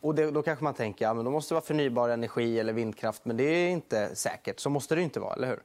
Och 0.00 0.14
det, 0.14 0.30
då 0.30 0.42
kanske 0.42 0.64
man 0.64 0.74
tänker 0.74 1.08
att 1.08 1.16
ja, 1.16 1.22
då 1.22 1.30
måste 1.30 1.54
det 1.54 1.54
vara 1.54 1.64
förnybar 1.64 2.08
energi 2.08 2.58
eller 2.58 2.72
vindkraft. 2.72 3.24
Men 3.24 3.36
det 3.36 3.44
är 3.44 3.70
inte 3.70 4.16
säkert. 4.16 4.60
Så 4.60 4.70
måste 4.70 4.94
det 4.94 5.02
inte 5.02 5.20
vara, 5.20 5.34
eller 5.34 5.48
hur? 5.48 5.60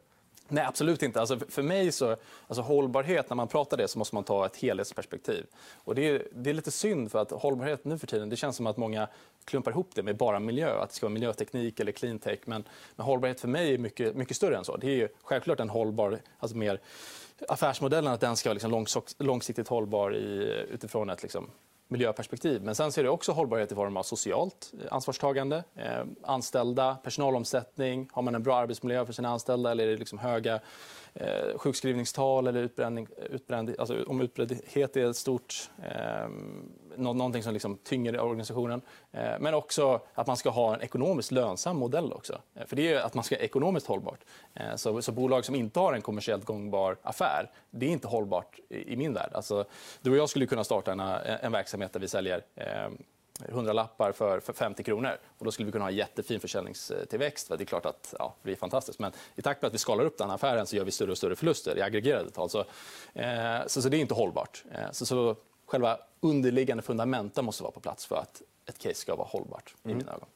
Nej, 0.52 0.64
absolut 0.66 1.04
inte. 1.04 1.20
Alltså, 1.20 1.40
för 1.50 1.64
mig 1.64 1.92
så, 1.92 2.16
alltså, 2.48 2.62
hållbarhet, 2.62 3.30
när 3.30 3.36
man 3.36 3.48
pratar 3.48 3.78
det 3.78 3.88
så 3.88 4.00
måste 4.00 4.16
man 4.16 4.24
ta 4.24 4.46
ett 4.46 4.58
helhetsperspektiv. 4.58 5.46
Och 5.76 5.96
det, 5.96 6.10
är, 6.10 6.28
det 6.32 6.50
är 6.50 6.54
lite 6.54 6.72
synd, 6.72 7.12
för 7.12 7.20
att 7.20 7.32
hållbarhet 7.32 7.86
nu 7.86 7.98
för 7.98 8.08
tiden 8.08 8.30
det 8.30 8.36
känns 8.36 8.56
som 8.56 8.68
att 8.68 8.78
många 8.78 9.08
klumpar 9.46 9.72
ihop 9.72 9.90
det 9.96 10.04
med 10.04 10.18
bara 10.18 10.40
miljö. 10.40 10.80
Att 10.80 10.90
det 10.90 10.96
ska 10.96 11.06
vara 11.06 11.14
miljöteknik 11.14 11.80
eller 11.80 11.92
cleantech. 11.92 12.40
Men, 12.46 12.64
men 12.96 13.06
hållbarhet 13.06 13.42
för 13.42 13.48
mig 13.48 13.74
är 13.74 13.78
mycket, 13.78 14.16
mycket 14.16 14.38
större 14.38 14.58
än 14.58 14.66
så. 14.66 14.78
Det 14.78 15.02
är 15.02 15.10
självklart 15.24 15.60
en 15.60 15.70
hållbar, 15.70 16.20
alltså 16.40 16.58
mer 16.58 16.80
affärsmodellen 17.48 18.14
att 18.14 18.22
den 18.22 18.36
ska 18.36 18.50
vara 18.50 18.54
liksom 18.54 19.06
långsiktigt 19.18 19.68
hållbar 19.68 20.16
i, 20.16 20.66
utifrån 20.70 21.10
ett 21.10 21.24
liksom, 21.24 21.52
miljöperspektiv. 21.88 22.64
Men 22.64 22.76
sen 22.76 22.92
ser 22.92 23.04
det 23.04 23.10
också 23.10 23.32
hållbarhet 23.32 23.72
i 23.72 23.76
form 23.76 23.98
av 23.98 24.04
socialt 24.04 24.74
eh, 24.84 24.94
ansvarstagande, 24.94 25.64
eh, 25.76 26.04
anställda, 26.24 26.96
personalomsättning. 26.96 28.10
Har 28.12 28.22
man 28.22 28.36
en 28.36 28.44
bra 28.44 28.56
arbetsmiljö 28.56 29.06
för 29.06 29.14
sina 29.14 29.30
anställda 29.30 29.72
eller 29.72 29.84
är 29.84 29.92
det 29.92 29.98
liksom 29.98 30.20
höga 30.20 30.60
eh, 31.14 31.58
sjukskrivningstal 31.58 32.48
eller 32.48 32.62
utbränning, 32.62 33.08
utbränd, 33.30 33.76
alltså 33.80 34.04
om 34.04 34.22
utbrändhet 34.22 34.98
är 34.98 35.10
ett 35.10 35.16
stort, 35.16 35.70
eh, 35.84 36.30
någonting 36.98 37.44
som 37.44 37.54
liksom 37.54 37.78
tynger 37.78 38.20
organisationen. 38.20 38.82
Eh, 39.12 39.40
men 39.40 39.54
också 39.54 40.02
att 40.14 40.28
man 40.28 40.38
ska 40.38 40.50
ha 40.50 40.74
en 40.74 40.82
ekonomiskt 40.82 41.32
lönsam 41.32 41.78
modell. 41.78 42.14
också. 42.14 42.42
Eh, 42.56 42.66
för 42.66 42.76
det 42.76 42.94
är 42.94 43.02
att 43.02 43.14
man 43.14 43.24
ska 43.24 43.36
ekonomiskt 43.36 43.88
hållbart. 43.88 44.20
Eh, 44.54 44.76
så, 44.76 45.02
så, 45.02 45.12
bolag 45.12 45.46
som 45.46 45.56
inte 45.56 45.80
har 45.80 45.94
en 45.94 46.02
kommersiellt 46.02 46.46
gångbar 46.46 46.98
affär, 47.02 47.52
det 47.72 47.86
är 47.86 47.90
inte 47.90 48.08
hållbart 48.08 48.60
i, 48.70 48.94
i 48.94 48.96
min 48.96 49.14
värld. 49.14 49.32
Alltså, 49.34 49.66
du 50.02 50.12
och 50.12 50.18
jag 50.18 50.30
skulle 50.30 50.46
kunna 50.46 50.64
starta 50.64 50.92
en, 50.92 51.00
en 51.00 51.52
verksamhet 51.52 51.94
där 51.94 52.00
vi 52.00 52.08
säljer 52.08 52.42
eh, 52.56 52.90
hundralappar 53.50 54.12
för, 54.12 54.40
för 54.40 54.54
50 54.54 54.84
kronor. 54.84 55.18
Och 55.38 55.46
då 55.46 55.52
skulle 55.52 55.66
vi 55.66 55.72
kunna 55.72 55.86
ha 55.86 55.92
jättefin 55.92 56.40
försäljningstillväxt. 56.40 57.50
Det 57.50 57.64
är 57.64 57.66
klart 57.66 57.86
att 57.86 58.14
ja, 58.20 58.36
det 58.42 58.46
blir 58.46 58.56
fantastiskt. 58.56 59.00
Men 59.00 59.12
i 59.36 59.42
takt 59.42 59.62
med 59.62 59.68
att 59.68 59.74
vi 59.74 59.78
skalar 59.78 60.06
upp 60.06 60.18
den 60.18 60.32
affären 60.32 60.66
så 60.66 60.76
gör 60.76 60.84
vi 60.84 60.92
större 60.92 61.12
och 61.12 61.18
större 61.18 61.36
förluster 61.36 61.78
i 61.78 61.82
aggregerade 61.82 62.30
tal. 62.30 62.50
Så, 62.50 62.60
eh, 63.14 63.68
så, 63.68 63.82
så, 63.82 63.90
det 63.90 63.98
är 63.98 64.02
inte 64.02 64.14
hållbart. 64.14 64.64
Eh, 64.72 64.92
så, 64.92 65.06
så 65.06 65.36
själva 65.66 65.98
underliggande 66.20 66.84
fundamenta 66.84 67.42
måste 67.42 67.64
vara 67.64 67.72
på 67.72 67.80
plats 67.80 68.06
för 68.06 68.16
att 68.16 68.42
ett 68.66 68.78
case 68.78 68.96
ska 68.96 69.16
vara 69.16 69.28
hållbart 69.28 69.76
i 69.84 69.88
mm. 69.88 69.98
mina 69.98 70.12
ögon. 70.12 70.28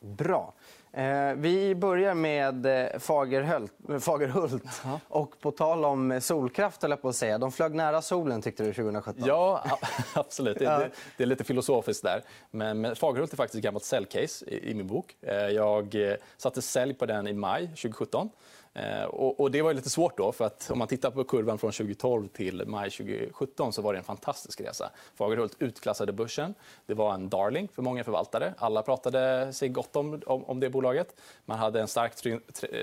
Bra. 0.00 0.54
Eh, 0.92 1.32
vi 1.36 1.74
börjar 1.74 2.14
med 2.14 2.66
eh, 2.66 2.98
Fagerhult. 2.98 3.72
Fagerhult. 4.00 4.82
Och 5.08 5.40
på 5.40 5.50
tal 5.50 5.84
om 5.84 6.20
solkraft, 6.20 6.84
eller 6.84 6.96
på 6.96 7.08
att 7.08 7.16
säga. 7.16 7.38
De 7.38 7.52
flög 7.52 7.74
nära 7.74 8.02
solen 8.02 8.42
tyckte 8.42 8.64
du 8.64 8.72
2017. 8.72 9.24
Ja, 9.26 9.64
absolut. 10.14 10.58
Det, 10.58 10.90
är 11.16 11.26
lite 11.26 11.44
filosofiskt 11.44 12.02
där. 12.02 12.22
Men, 12.50 12.96
Fagerhult 12.96 13.32
är 13.32 13.36
faktiskt 13.36 13.56
ett 13.58 13.64
gammalt 13.64 13.84
säljcase 13.84 14.44
i, 14.50 14.74
min 14.74 14.86
bok. 14.86 15.16
Eh, 15.20 15.34
jag 15.34 15.96
satte 16.36 16.62
sälj 16.62 16.94
på 16.94 17.06
den 17.06 17.28
i 17.28 17.32
maj 17.32 17.66
2017. 17.66 18.30
Eh, 18.74 19.04
och, 19.04 19.40
och, 19.40 19.50
det 19.50 19.62
var 19.62 19.74
lite 19.74 19.90
svårt 19.90 20.16
då, 20.16 20.32
för 20.32 20.44
att 20.44 20.70
om 20.70 20.78
man 20.78 20.88
tittar 20.88 21.10
på 21.10 21.24
kurvan 21.24 21.58
från 21.58 21.72
2012 21.72 22.28
till 22.28 22.66
maj 22.66 22.90
2017 22.90 23.72
så 23.72 23.82
var 23.82 23.92
det 23.92 23.98
en 23.98 24.04
fantastisk 24.04 24.60
resa. 24.60 24.90
Fagerhult 25.14 25.56
utklassade 25.58 26.12
börsen. 26.12 26.54
Det 26.86 26.94
var 26.94 27.14
en 27.14 27.28
darling 27.28 27.68
för 27.68 27.82
många 27.82 28.04
förvaltare. 28.04 28.54
Alla 28.58 28.82
pratade 28.82 29.52
sig 29.52 29.68
gott 29.68 29.96
om, 29.96 30.22
om, 30.26 30.44
om 30.44 30.60
det 30.60 30.70
bolaget. 30.70 31.20
Man 31.44 31.58
hade 31.58 31.80
en 31.80 31.88
stark 31.88 32.12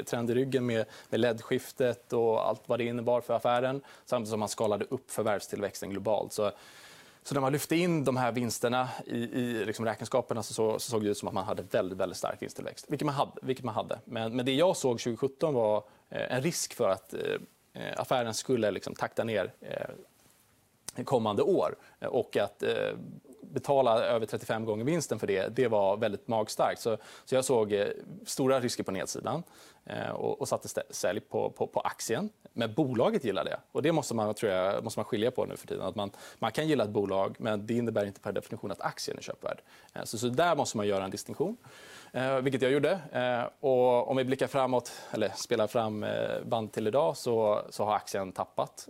trend 0.05 0.31
i 0.31 0.33
ryggen 0.33 0.65
med, 0.65 0.85
med 1.09 1.19
LED-skiftet 1.19 2.13
och 2.13 2.47
allt 2.47 2.61
vad 2.65 2.79
det 2.79 2.85
innebar 2.85 3.21
för 3.21 3.33
affären 3.33 3.81
samtidigt 4.05 4.29
som 4.29 4.39
man 4.39 4.49
skalade 4.49 4.85
upp 4.89 5.11
förvärvstillväxten 5.11 5.89
globalt. 5.89 6.33
Så 6.33 6.51
så 7.27 7.33
när 7.33 7.41
man 7.41 7.51
lyfte 7.51 7.75
in 7.75 8.03
de 8.03 8.17
här 8.17 8.31
vinsterna 8.31 8.89
i, 9.05 9.17
i 9.17 9.65
liksom 9.65 9.85
räkenskaperna 9.85 10.43
så, 10.43 10.53
så, 10.53 10.79
såg 10.79 11.03
det 11.03 11.09
ut 11.09 11.17
som 11.17 11.27
att 11.27 11.33
man 11.33 11.45
hade 11.45 11.63
väldigt, 11.63 11.99
väldigt 11.99 12.17
stark 12.17 12.41
vinsttillväxt. 12.41 12.85
Vilket 12.89 13.05
man 13.05 13.15
hade. 13.15 13.31
Vilket 13.41 13.65
man 13.65 13.75
hade. 13.75 13.99
Men, 14.05 14.35
men 14.35 14.45
det 14.45 14.53
jag 14.53 14.77
såg 14.77 14.99
2017 14.99 15.53
var 15.53 15.83
eh, 16.09 16.35
en 16.35 16.41
risk 16.41 16.73
för 16.73 16.89
att 16.89 17.13
eh, 17.13 17.91
affären 17.97 18.33
skulle 18.33 18.71
liksom 18.71 18.95
takta 18.95 19.23
ner 19.23 19.53
eh, 19.61 21.03
kommande 21.03 21.43
år. 21.43 21.75
Och 21.99 22.37
att 22.37 22.63
eh, 22.63 22.91
betala 23.41 24.03
över 24.03 24.25
35 24.25 24.65
gånger 24.65 24.85
vinsten 24.85 25.19
för 25.19 25.27
det, 25.27 25.55
det 25.55 25.67
var 25.67 25.97
väldigt 25.97 26.27
magstarkt. 26.27 26.81
Så, 26.81 26.97
så 27.25 27.35
jag 27.35 27.45
såg 27.45 27.73
eh, 27.73 27.87
stora 28.25 28.59
risker 28.59 28.83
på 28.83 28.91
nedsidan 28.91 29.43
Eh, 29.85 30.09
och, 30.09 30.41
och 30.41 30.47
satte 30.47 30.83
sälj 30.89 31.19
på, 31.19 31.49
på, 31.49 31.67
på, 31.67 31.79
aktien. 31.79 32.29
Men 32.53 32.73
bolaget 32.73 33.23
gillar 33.23 33.45
det. 33.45 33.59
Och 33.71 33.81
det 33.81 33.91
måste 33.91 34.15
man, 34.15 34.33
tror 34.33 34.51
jag, 34.51 34.83
måste 34.83 34.99
man 34.99 35.05
skilja 35.05 35.31
på 35.31 35.45
nu 35.45 35.57
för 35.57 35.67
tiden. 35.67 35.85
Att 35.85 35.95
man, 35.95 36.11
man 36.39 36.51
kan 36.51 36.67
gilla 36.67 36.83
ett 36.83 36.89
bolag, 36.89 37.35
men 37.39 37.67
det 37.67 37.73
innebär 37.73 38.05
inte 38.05 38.21
per 38.21 38.31
definition 38.31 38.71
att 38.71 38.81
aktien 38.81 39.17
är 39.17 39.21
köpvärd. 39.21 39.61
Eh, 39.93 40.03
så, 40.03 40.17
så 40.17 40.27
där 40.27 40.55
måste 40.55 40.77
man 40.77 40.87
göra 40.87 41.03
en 41.03 41.11
distinktion. 41.11 41.57
Eh, 42.13 42.39
vilket 42.39 42.61
jag 42.61 42.71
gjorde. 42.71 42.99
Och 43.59 44.09
om 44.09 44.17
vi 44.17 44.23
blickar 44.23 44.47
framåt, 44.47 44.91
eller 45.11 45.29
spelar 45.35 45.67
fram 45.67 46.05
band 46.45 46.71
till 46.71 46.87
idag 46.87 47.17
så, 47.17 47.61
så 47.69 47.85
har 47.85 47.95
aktien 47.95 48.31
tappat 48.31 48.87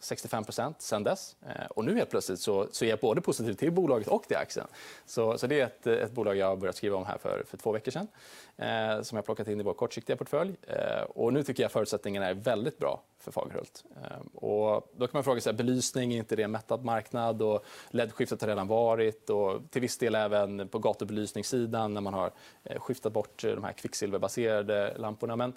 65 0.00 0.44
sen 0.78 1.02
dess. 1.02 1.36
Och 1.70 1.84
nu 1.84 1.94
helt 1.94 2.10
plötsligt 2.10 2.40
så, 2.40 2.66
så 2.72 2.84
är 2.84 2.88
jag 2.88 2.98
både 2.98 3.20
positiv 3.20 3.54
till 3.54 3.72
bolaget 3.72 4.08
och 4.08 4.22
till 4.22 4.36
aktien. 4.36 4.66
Så, 5.06 5.38
så 5.38 5.46
det 5.46 5.60
är 5.60 5.64
ett, 5.64 5.86
ett 5.86 6.12
bolag 6.12 6.36
jag 6.36 6.46
har 6.46 6.56
börjat 6.56 6.76
skriva 6.76 6.96
om 6.96 7.04
här 7.04 7.18
för, 7.18 7.44
för 7.48 7.56
två 7.56 7.72
veckor 7.72 7.92
sedan 7.92 8.08
eh, 8.56 9.02
som 9.02 9.16
jag 9.16 9.24
plockat 9.24 9.48
in 9.48 9.60
i 9.60 9.62
vår 9.62 9.74
kortsiktiga 9.74 10.16
portfölj. 10.16 10.56
Eh, 10.62 11.02
och 11.02 11.32
nu 11.32 11.42
tycker 11.42 11.62
jag 11.62 11.72
förutsättningarna 11.72 12.26
är 12.26 12.34
väldigt 12.34 12.78
bra 12.78 13.02
för 13.18 13.32
Fagerhult. 13.32 13.84
Eh, 14.04 14.18
och 14.34 14.92
då 14.96 15.06
kan 15.06 15.10
man 15.12 15.24
fråga 15.24 15.40
sig, 15.40 15.52
belysning, 15.52 16.12
är 16.12 16.18
inte 16.18 16.36
det 16.36 16.42
en 16.42 16.50
mättad 16.50 16.84
marknad? 16.84 17.42
Och 17.42 17.64
LED-skiftet 17.90 18.40
har 18.40 18.48
redan 18.48 18.68
varit 18.68 19.30
och 19.30 19.70
till 19.70 19.82
viss 19.82 19.98
del 19.98 20.14
även 20.14 20.68
på 20.68 20.78
gatubelysningssidan 20.78 21.94
när 21.94 22.00
man 22.00 22.14
har 22.14 22.30
eh, 22.64 22.80
skiftat 22.80 23.12
bort 23.12 23.44
eh, 23.44 23.50
de 23.50 23.64
här 23.64 23.72
kvicksilverbaserade 23.72 24.94
lamporna. 24.98 25.36
Men 25.36 25.52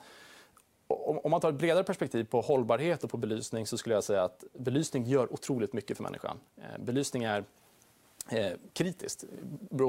om 1.24 1.32
man 1.32 1.42
tar 1.42 1.50
ett 1.50 1.56
bredare 1.56 1.84
perspektiv 1.84 2.24
på 2.24 2.42
hållbarhet 2.42 3.04
och 3.04 3.10
på 3.10 3.18
belysning 3.18 3.68
så 3.68 3.78
skulle 3.78 3.96
jag 3.96 4.04
säga 4.04 4.24
att 4.24 4.44
belysning 4.54 5.04
gör 5.04 5.34
otroligt 5.34 5.74
mycket 5.74 5.98
för 5.98 6.04
människan. 6.04 6.40
Eh, 6.58 6.84
belysning 6.84 7.24
är 7.24 7.44
Eh, 8.32 8.52
kritiskt. 8.74 9.24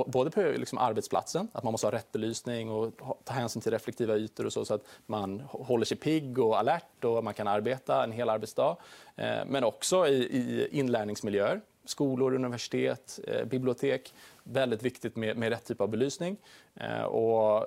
Både 0.07 0.31
på 0.31 0.41
liksom 0.41 0.79
arbetsplatsen, 0.79 1.49
att 1.53 1.65
man 1.65 1.73
måste 1.73 1.87
ha 1.87 1.93
rätt 1.93 2.13
belysning 2.13 2.71
och 2.71 2.93
ta 3.25 3.33
hänsyn 3.33 3.63
till 3.63 3.73
reflektiva 3.73 4.17
ytor 4.17 4.47
och 4.47 4.53
så, 4.53 4.65
så 4.65 4.75
att 4.75 4.85
man 5.07 5.41
håller 5.41 5.85
sig 5.85 5.97
pigg 5.97 6.39
och 6.39 6.59
alert 6.59 7.05
och 7.05 7.25
man 7.25 7.35
kan 7.35 7.49
arbeta 7.49 8.05
en 8.05 8.13
hel 8.13 8.29
arbetsdag. 8.29 8.77
Eh, 9.17 9.45
men 9.47 9.65
också 9.65 10.07
i, 10.07 10.15
i 10.15 10.69
inlärningsmiljöer, 10.71 11.61
skolor, 11.85 12.35
universitet, 12.35 13.21
eh, 13.27 13.45
bibliotek. 13.45 14.15
Väldigt 14.43 14.83
viktigt 14.83 15.17
med, 15.17 15.37
med 15.37 15.49
rätt 15.49 15.65
typ 15.65 15.81
av 15.81 15.89
belysning. 15.89 16.37
Eh, 16.75 17.03
och 17.03 17.67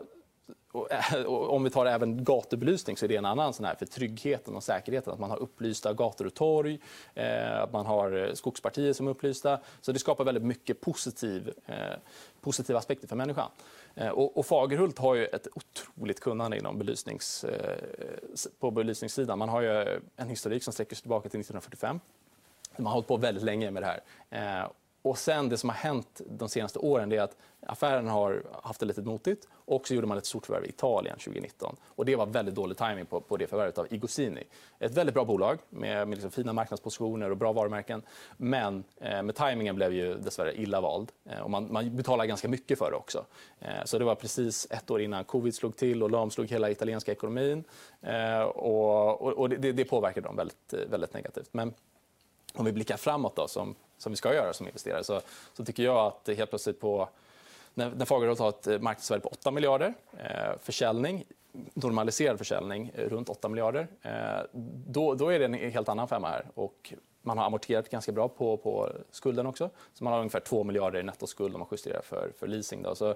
Eh, 0.89 1.25
om 1.25 1.63
vi 1.63 1.69
tar 1.69 1.85
även 1.85 2.23
gatubelysning 2.23 2.97
så 2.97 3.05
är 3.05 3.09
det 3.09 3.15
en 3.15 3.25
annan 3.25 3.53
sån 3.53 3.65
här 3.65 3.75
för 3.75 3.85
tryggheten 3.85 4.55
och 4.55 4.63
säkerheten. 4.63 5.13
Att 5.13 5.19
man 5.19 5.29
har 5.29 5.37
upplysta 5.37 5.93
gator 5.93 6.25
och 6.25 6.33
torg, 6.33 6.79
eh, 7.13 7.61
att 7.61 7.73
man 7.73 7.85
har 7.85 8.27
eh, 8.27 8.33
skogspartier 8.33 8.93
som 8.93 9.07
är 9.07 9.11
upplysta. 9.11 9.59
Så 9.81 9.91
det 9.91 9.99
skapar 9.99 10.23
väldigt 10.23 10.43
mycket 10.43 10.81
positiv, 10.81 11.53
positiva 12.41 12.79
aspekter 12.79 13.07
för 13.07 13.15
människan. 13.15 13.49
Och, 14.13 14.37
och 14.37 14.45
Fagerhult 14.45 14.99
har 14.99 15.15
ju 15.15 15.25
ett 15.25 15.47
otroligt 15.53 16.19
kunnande 16.19 16.57
inom 16.57 16.77
belysnings, 16.77 17.45
på 18.59 18.71
belysningssidan. 18.71 19.39
Man 19.39 19.49
har 19.49 19.61
ju 19.61 19.99
en 20.15 20.29
historik 20.29 20.63
som 20.63 20.73
sträcker 20.73 20.95
sig 20.95 21.01
tillbaka 21.01 21.29
till 21.29 21.39
1945. 21.39 21.99
Man 22.77 22.85
har 22.85 22.93
hållit 22.93 23.07
på 23.07 23.17
väldigt 23.17 23.43
länge 23.43 23.71
med 23.71 23.83
det 23.83 23.99
här. 24.29 24.69
Och 25.03 25.17
sen 25.17 25.49
det 25.49 25.57
som 25.57 25.69
har 25.69 25.75
hänt 25.75 26.21
de 26.29 26.49
senaste 26.49 26.79
åren 26.79 27.11
är 27.11 27.21
att 27.21 27.37
affären 27.65 28.07
har 28.07 28.43
haft 28.61 28.79
det 28.79 28.85
lite 28.85 29.01
motigt 29.01 29.47
och 29.51 29.87
så 29.87 29.93
gjorde 29.93 30.07
man 30.07 30.17
ett 30.17 30.25
stort 30.25 30.45
förvärv 30.45 30.65
i 30.65 30.69
Italien 30.69 31.17
2019. 31.17 31.75
Och 31.85 32.05
det 32.05 32.15
var 32.15 32.25
väldigt 32.25 32.55
dålig 32.55 32.77
timing 32.77 33.05
på, 33.05 33.21
på 33.21 33.37
det 33.37 33.47
förvärvet 33.47 33.77
av 33.77 33.87
Igosini. 33.93 34.43
Ett 34.79 34.91
väldigt 34.91 35.13
bra 35.13 35.25
bolag 35.25 35.57
med, 35.69 36.07
med 36.07 36.15
liksom 36.15 36.31
fina 36.31 36.53
marknadspositioner 36.53 37.29
och 37.29 37.37
bra 37.37 37.53
varumärken. 37.53 38.01
Men 38.37 38.83
eh, 38.97 39.23
med 39.23 39.35
timingen 39.35 39.75
blev 39.75 39.93
ju 39.93 40.17
dessvärre 40.17 40.61
illa 40.61 40.81
vald. 40.81 41.11
Eh, 41.25 41.39
och 41.39 41.51
man, 41.51 41.73
man 41.73 41.95
betalade 41.95 42.27
ganska 42.27 42.47
mycket 42.47 42.77
för 42.79 42.91
det 42.91 42.97
också. 42.97 43.25
Eh, 43.59 43.83
så 43.85 43.99
det 43.99 44.05
var 44.05 44.15
precis 44.15 44.67
ett 44.69 44.91
år 44.91 45.01
innan 45.01 45.23
covid 45.23 45.55
slog 45.55 45.75
till 45.75 46.03
och 46.03 46.11
lamslog 46.11 46.47
hela 46.47 46.69
italienska 46.69 47.11
ekonomin. 47.11 47.63
Eh, 48.01 48.41
och, 48.41 49.21
och, 49.21 49.33
och 49.33 49.49
det, 49.49 49.71
det 49.71 49.85
påverkade 49.85 50.27
dem 50.27 50.35
väldigt, 50.35 50.73
väldigt 50.89 51.13
negativt. 51.13 51.49
Men 51.51 51.73
om 52.53 52.65
vi 52.65 52.71
blickar 52.71 52.97
framåt 52.97 53.35
då, 53.35 53.47
som, 53.47 53.75
som 54.03 54.11
vi 54.11 54.15
ska 54.15 54.33
göra 54.33 54.53
som 54.53 54.67
investerare 54.67 55.03
så, 55.03 55.21
så 55.53 55.65
tycker 55.65 55.83
jag 55.83 55.97
att 55.97 56.37
helt 56.37 56.49
plötsligt 56.49 56.79
på 56.79 57.09
när, 57.73 57.89
när 57.89 58.05
Fagerhult 58.05 58.39
har 58.39 58.49
ett 58.49 58.67
eh, 58.67 58.79
marknadsvärde 58.79 59.21
på 59.21 59.29
8 59.29 59.51
miljarder, 59.51 59.93
eh, 60.17 60.57
försäljning, 60.61 61.23
normaliserad 61.73 62.37
försäljning 62.37 62.91
eh, 62.95 63.09
runt 63.09 63.29
8 63.29 63.49
miljarder, 63.49 63.87
eh, 64.01 64.45
då, 64.87 65.15
då 65.15 65.29
är 65.29 65.39
det 65.39 65.45
en 65.45 65.53
helt 65.53 65.89
annan 65.89 66.07
femma 66.07 66.27
här. 66.29 66.45
Och 66.53 66.93
man 67.21 67.37
har 67.37 67.45
amorterat 67.45 67.89
ganska 67.89 68.11
bra 68.11 68.27
på, 68.27 68.57
på 68.57 68.89
skulden 69.11 69.45
också. 69.45 69.69
Så 69.93 70.03
man 70.03 70.13
har 70.13 70.19
ungefär 70.19 70.39
2 70.39 70.63
miljarder 70.63 70.99
i 70.99 71.03
nettoskuld 71.03 71.53
om 71.55 71.59
man 71.59 71.67
justerar 71.71 72.01
för, 72.01 72.31
för 72.39 72.47
leasing. 72.47 72.83
Då. 72.83 72.95
Så, 72.95 73.09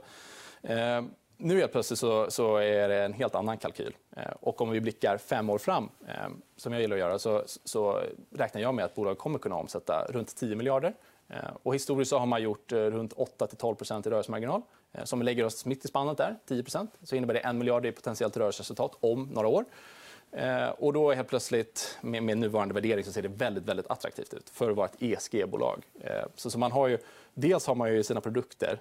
eh, 0.62 1.02
nu 1.38 1.60
helt 1.60 1.72
plötsligt 1.72 2.00
så, 2.00 2.32
så, 2.32 2.58
är 2.58 2.90
det 2.90 3.04
en 3.04 3.14
helt 3.14 3.36
annan 3.36 3.58
kalkyl. 3.58 3.96
Eh, 4.18 4.32
och 4.40 4.62
om 4.62 4.70
vi 4.70 4.82
blickar 4.82 5.18
fem 5.18 5.50
år 5.50 5.58
fram, 5.58 5.90
eh, 6.08 6.30
som 6.56 6.74
jag 6.74 6.82
gillar 6.82 6.96
att 6.96 7.00
göra, 7.00 7.20
så, 7.20 7.44
så 7.64 8.02
räknar 8.32 8.62
jag 8.62 8.76
med 8.76 8.86
att 8.86 8.96
bolaget 8.96 9.20
kommer 9.20 9.40
kunna 9.40 9.56
omsätta 9.56 10.06
runt 10.10 10.36
10 10.36 10.56
miljarder. 10.56 10.94
Eh, 11.30 11.38
och 11.64 11.76
historiskt 11.76 12.10
så 12.10 12.20
har 12.20 12.26
man 12.26 12.42
gjort 12.42 12.72
runt 12.72 13.14
8-12 13.14 14.08
i 14.08 14.10
rörelsemarginal. 14.10 14.62
Som 15.04 15.22
lägger 15.22 15.44
oss 15.44 15.66
mitt 15.66 15.86
i 15.86 15.88
spannet 15.88 16.18
där, 16.18 16.36
10% 16.48 16.88
så 17.04 17.16
innebär 17.16 17.34
det 17.34 17.40
1 17.40 17.56
miljard 17.56 17.86
i 17.86 17.92
potentiellt 17.92 18.38
rörelseresultat 18.38 18.92
om 19.00 19.30
några 19.34 19.48
år. 19.48 19.66
Och 20.78 20.94
då 20.94 21.14
helt 21.14 21.28
plötsligt, 21.28 21.98
med, 22.02 22.24
med 22.24 22.38
nuvarande 22.38 22.74
värdering, 22.74 23.04
så 23.04 23.12
ser 23.12 23.22
det 23.22 23.28
väldigt, 23.28 23.64
väldigt 23.64 23.88
attraktivt 23.88 24.34
ut 24.34 24.50
för 24.50 24.70
att 24.70 24.78
vara 24.78 24.88
ett 24.88 25.02
ESG-bolag. 25.02 25.84
Så, 26.36 26.50
så 26.50 26.60
man 26.60 26.72
har 26.72 26.88
ju, 26.88 26.98
dels 27.34 27.68
har 27.68 27.76
man 27.76 27.94
ju 27.94 28.04
sina 28.04 28.22
produkter 28.22 28.80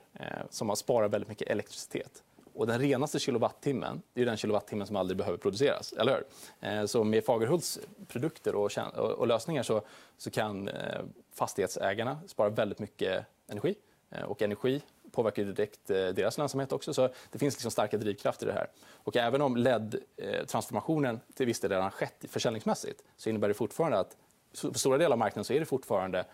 som 0.50 0.66
man 0.66 0.76
sparar 0.76 1.08
väldigt 1.08 1.28
mycket 1.28 1.48
elektricitet. 1.48 2.22
Och 2.56 2.66
den 2.66 2.78
renaste 2.78 3.18
kilowattimmen 3.18 4.02
är 4.14 4.24
den 4.24 4.36
kilowattimmen 4.36 4.86
som 4.86 4.96
aldrig 4.96 5.18
behöver 5.18 5.38
produceras. 5.38 5.92
Eller 5.92 6.12
hur? 6.12 6.24
Eh, 6.70 6.86
så 6.86 7.04
med 7.04 7.24
Fagerhults 7.24 7.78
produkter 8.08 8.54
och, 8.54 8.70
och 8.96 9.26
lösningar 9.26 9.62
så, 9.62 9.82
så 10.16 10.30
kan 10.30 10.68
eh, 10.68 11.00
fastighetsägarna 11.34 12.18
spara 12.26 12.48
väldigt 12.48 12.78
mycket 12.78 13.26
energi. 13.48 13.74
Eh, 14.10 14.22
och 14.22 14.42
energi 14.42 14.82
påverkar 15.12 15.44
direkt 15.44 15.86
deras 15.86 16.38
lönsamhet 16.38 16.72
också. 16.72 16.94
Så 16.94 17.08
det 17.30 17.38
finns 17.38 17.54
liksom 17.54 17.70
starka 17.70 17.96
drivkrafter 17.96 18.46
i 18.46 18.48
det 18.48 18.54
här. 18.54 18.68
Och 18.92 19.16
även 19.16 19.42
om 19.42 19.56
LED-transformationen 19.56 21.20
till 21.34 21.46
viss 21.46 21.60
del 21.60 21.70
redan 21.70 21.90
skett 21.90 22.24
försäljningsmässigt 22.28 23.02
så 23.16 23.30
innebär 23.30 23.48
det 23.48 23.54
fortfarande 23.54 23.98
att 23.98 24.16
på 24.72 24.78
stora 24.78 24.98
delar 24.98 25.12
av 25.12 25.18
marknaden 25.18 25.44
så 25.44 25.52
är 25.52 25.60
det 25.60 25.66
fortfarande 25.66 26.24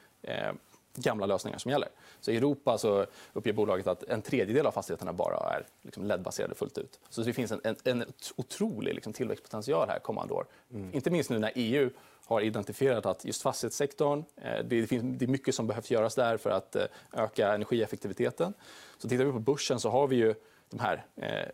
gamla 0.95 1.27
lösningar 1.27 1.59
som 1.59 1.71
gäller. 1.71 1.89
Så 2.21 2.31
I 2.31 2.37
Europa 2.37 2.79
så 2.79 3.07
uppger 3.33 3.53
bolaget 3.53 3.87
att 3.87 4.03
en 4.03 4.23
tredjedel 4.23 4.67
av 4.67 4.73
fastigheterna 4.73 5.13
bara 5.13 5.37
är 5.37 5.67
liksom 5.83 6.05
LED-baserade 6.05 6.55
fullt 6.55 6.79
ut. 6.79 7.01
Så 7.09 7.23
det 7.23 7.33
finns 7.33 7.53
en, 7.53 7.61
en, 7.65 7.77
en 7.85 8.05
otrolig 8.37 8.95
liksom 8.95 9.13
tillväxtpotential 9.13 9.89
här 9.89 9.99
kommande 9.99 10.35
år. 10.35 10.47
Mm. 10.71 10.95
Inte 10.95 11.11
minst 11.11 11.31
nu 11.31 11.39
när 11.39 11.53
EU 11.55 11.91
har 12.27 12.41
identifierat 12.41 13.07
att 13.07 13.25
just 13.25 13.43
fastighetssektorn, 13.43 14.25
eh, 14.37 14.65
det, 14.65 14.87
finns, 14.87 15.19
det 15.19 15.25
är 15.25 15.29
mycket 15.29 15.55
som 15.55 15.67
behövs 15.67 15.91
göras 15.91 16.15
där 16.15 16.37
för 16.37 16.51
att 16.51 16.77
eh, 16.77 16.85
öka 17.13 17.55
energieffektiviteten. 17.55 18.55
Så 18.99 19.09
tittar 19.09 19.25
vi 19.25 19.33
på 19.33 19.39
börsen 19.39 19.81
så 19.81 19.91
har 19.91 20.07
vi 20.07 20.17
ju 20.17 20.35
de 20.71 20.79
här 20.79 21.05
eh, 21.17 21.49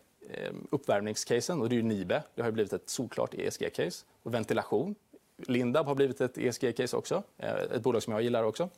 uppvärmningscasen. 0.70 1.60
Och 1.60 1.68
det 1.68 1.74
är 1.74 1.76
ju 1.76 1.82
Nibe. 1.82 2.22
Det 2.34 2.42
har 2.42 2.50
blivit 2.50 2.72
ett 2.72 2.88
solklart 2.88 3.34
ESG-case. 3.34 4.04
Och 4.22 4.34
ventilation. 4.34 4.94
Lindab 5.36 5.86
har 5.86 5.94
blivit 5.94 6.20
ett 6.20 6.38
ESG-case 6.38 6.96
också. 6.96 7.22
Ett 7.38 7.82
bolag 7.82 8.02
som 8.02 8.12
jag 8.12 8.22
gillar 8.22 8.42
också. 8.44 8.68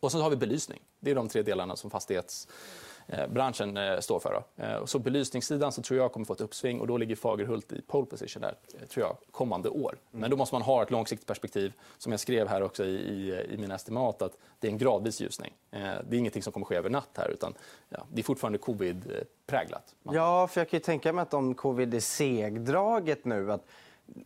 Och 0.00 0.12
så 0.12 0.20
har 0.20 0.30
vi 0.30 0.36
belysning. 0.36 0.80
Det 1.00 1.10
är 1.10 1.14
de 1.14 1.28
tre 1.28 1.42
delarna 1.42 1.76
som 1.76 1.90
fastighetsbranschen 1.90 3.76
eh, 3.76 4.00
står 4.00 4.20
för. 4.20 4.42
Eh, 4.56 4.84
så 4.84 4.98
belysningssidan 4.98 5.72
så 5.72 5.82
tror 5.82 6.00
jag 6.00 6.12
kommer 6.12 6.26
få 6.26 6.32
ett 6.32 6.40
uppsving 6.40 6.80
och 6.80 6.86
då 6.86 6.96
ligger 6.96 7.16
Fagerhult 7.16 7.72
i 7.72 7.82
pole 7.82 8.06
position 8.06 8.42
där, 8.42 8.54
eh, 8.80 8.86
tror 8.86 9.06
jag, 9.06 9.16
kommande 9.30 9.68
år. 9.68 9.98
Men 10.10 10.30
då 10.30 10.36
måste 10.36 10.54
man 10.54 10.62
ha 10.62 10.82
ett 10.82 10.90
långsiktigt 10.90 11.26
perspektiv. 11.26 11.72
Som 11.98 12.12
jag 12.12 12.20
skrev 12.20 12.48
här 12.48 12.62
också 12.62 12.84
i, 12.84 12.94
i, 12.94 13.46
i 13.54 13.56
mina 13.56 13.74
estimat, 13.74 14.22
att 14.22 14.38
det 14.58 14.66
är 14.66 14.72
en 14.72 14.78
gradvis 14.78 15.20
ljusning. 15.20 15.52
Det 15.70 15.78
är 15.78 16.14
ingenting 16.14 16.42
som 16.42 16.52
kommer 16.52 16.66
ske 16.66 16.76
över 16.76 16.90
natt 16.90 17.10
här, 17.14 17.28
utan 17.28 17.54
ja, 17.88 18.04
det 18.12 18.20
är 18.20 18.22
fortfarande 18.22 18.58
covid-präglat. 18.58 19.94
Ja, 20.02 20.46
för 20.46 20.60
jag 20.60 20.70
kan 20.70 20.76
ju 20.78 20.82
tänka 20.84 21.12
mig 21.12 21.22
att 21.22 21.34
om 21.34 21.54
covid 21.54 21.94
är 21.94 22.00
segdraget 22.00 23.24
nu, 23.24 23.52
att 23.52 23.66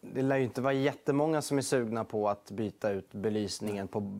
det 0.00 0.22
lär 0.22 0.37
ju 0.37 0.44
inte 0.44 0.61
vara 0.61 0.72
jättemånga 0.72 1.42
som 1.42 1.59
är 1.59 1.62
sugna 1.62 2.05
på 2.05 2.29
att 2.29 2.50
byta 2.50 2.90
ut 2.90 3.12
belysningen 3.12 3.88
på 3.88 4.18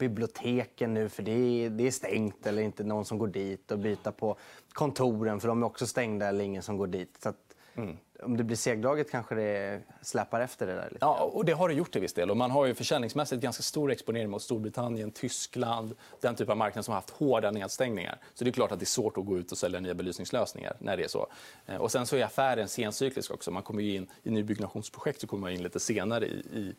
biblioteken 0.00 0.94
nu 0.94 1.08
för 1.08 1.22
det 1.22 1.32
är, 1.32 1.70
det 1.70 1.86
är 1.86 1.90
stängt 1.90 2.46
eller 2.46 2.62
inte 2.62 2.84
någon 2.84 3.04
som 3.04 3.18
går 3.18 3.28
dit 3.28 3.70
och 3.70 3.78
byta 3.78 4.12
på 4.12 4.36
kontoren 4.72 5.40
för 5.40 5.48
de 5.48 5.62
är 5.62 5.66
också 5.66 5.86
stängda 5.86 6.28
eller 6.28 6.44
ingen 6.44 6.62
som 6.62 6.76
går 6.76 6.86
dit. 6.86 7.18
Så 7.22 7.28
att, 7.28 7.49
mm 7.82 7.96
om 8.22 8.36
det 8.36 8.44
blir 8.44 8.56
segdraget 8.56 9.10
kanske 9.10 9.34
det 9.34 9.80
släpar 10.02 10.40
efter 10.40 10.66
det 10.66 10.74
där. 10.74 10.88
Lite. 10.90 10.98
Ja, 11.00 11.30
och 11.32 11.44
det 11.44 11.52
har 11.52 11.68
det 11.68 11.74
gjort 11.74 11.92
till 11.92 12.00
viss 12.00 12.12
del. 12.12 12.30
Och 12.30 12.36
man 12.36 12.50
har 12.50 12.66
ju 12.66 12.74
försäljningsmässigt 12.74 13.42
ganska 13.42 13.62
stor 13.62 13.90
exponering 13.90 14.30
mot 14.30 14.42
Storbritannien, 14.42 15.10
Tyskland, 15.10 15.94
den 16.20 16.34
typ 16.34 16.48
av 16.48 16.56
marknad 16.56 16.84
som 16.84 16.92
har 16.92 16.96
haft 16.96 17.10
hårda 17.10 17.50
nedstängningar. 17.50 18.18
Så 18.34 18.44
det 18.44 18.50
är 18.50 18.52
klart 18.52 18.72
att 18.72 18.78
det 18.78 18.84
är 18.84 18.86
svårt 18.86 19.18
att 19.18 19.26
gå 19.26 19.38
ut 19.38 19.52
och 19.52 19.58
sälja 19.58 19.80
nya 19.80 19.94
belysningslösningar 19.94 20.76
när 20.78 20.96
det 20.96 21.04
är 21.04 21.08
så. 21.08 21.26
Eh, 21.66 21.76
och 21.76 21.92
sen 21.92 22.06
så 22.06 22.16
är 22.16 22.24
affären 22.24 22.68
sencyklisk 22.68 23.30
också. 23.30 23.50
Man 23.50 23.62
kommer 23.62 23.82
in 23.82 24.06
i 24.22 24.30
nybyggnationsprojekt 24.30 25.20
så 25.20 25.26
kommer 25.26 25.40
man 25.40 25.52
in 25.52 25.62
lite 25.62 25.80
senare 25.80 26.26
i, 26.26 26.44
i, 26.52 26.74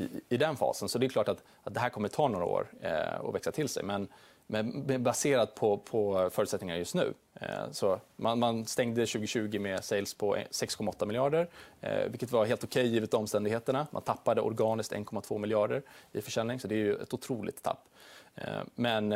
i, 0.00 0.08
i 0.28 0.36
den 0.36 0.56
fasen. 0.56 0.88
Så 0.88 0.98
det 0.98 1.06
är 1.06 1.08
klart 1.08 1.28
att, 1.28 1.42
att 1.62 1.74
det 1.74 1.80
här 1.80 1.88
kommer 1.88 2.08
ta 2.08 2.28
några 2.28 2.44
år 2.44 2.66
eh, 2.80 3.20
att 3.20 3.34
växa 3.34 3.52
till 3.52 3.68
sig. 3.68 3.82
Men 3.82 4.08
men 4.46 5.02
baserat 5.02 5.54
på, 5.54 5.78
på 5.78 6.30
förutsättningar 6.32 6.76
just 6.76 6.94
nu. 6.94 7.14
Eh, 7.40 7.70
så 7.70 8.00
man, 8.16 8.38
man, 8.38 8.66
stängde 8.66 9.06
2020 9.06 9.58
med 9.60 9.84
sales 9.84 10.14
på 10.14 10.36
6,8 10.36 11.06
miljarder, 11.06 11.48
eh, 11.80 12.08
vilket 12.08 12.32
var 12.32 12.44
helt 12.44 12.64
okej 12.64 12.82
okay 12.82 12.92
givet 12.92 13.14
omständigheterna. 13.14 13.86
Man 13.90 14.02
tappade 14.02 14.40
organiskt 14.40 14.92
1,2 14.92 15.38
miljarder 15.38 15.82
i 16.12 16.20
försäljning, 16.20 16.60
så 16.60 16.68
det 16.68 16.74
är 16.74 16.78
ju 16.78 16.94
ett 16.94 17.14
otroligt 17.14 17.62
tapp. 17.62 17.88
Eh, 18.34 18.60
men 18.74 19.14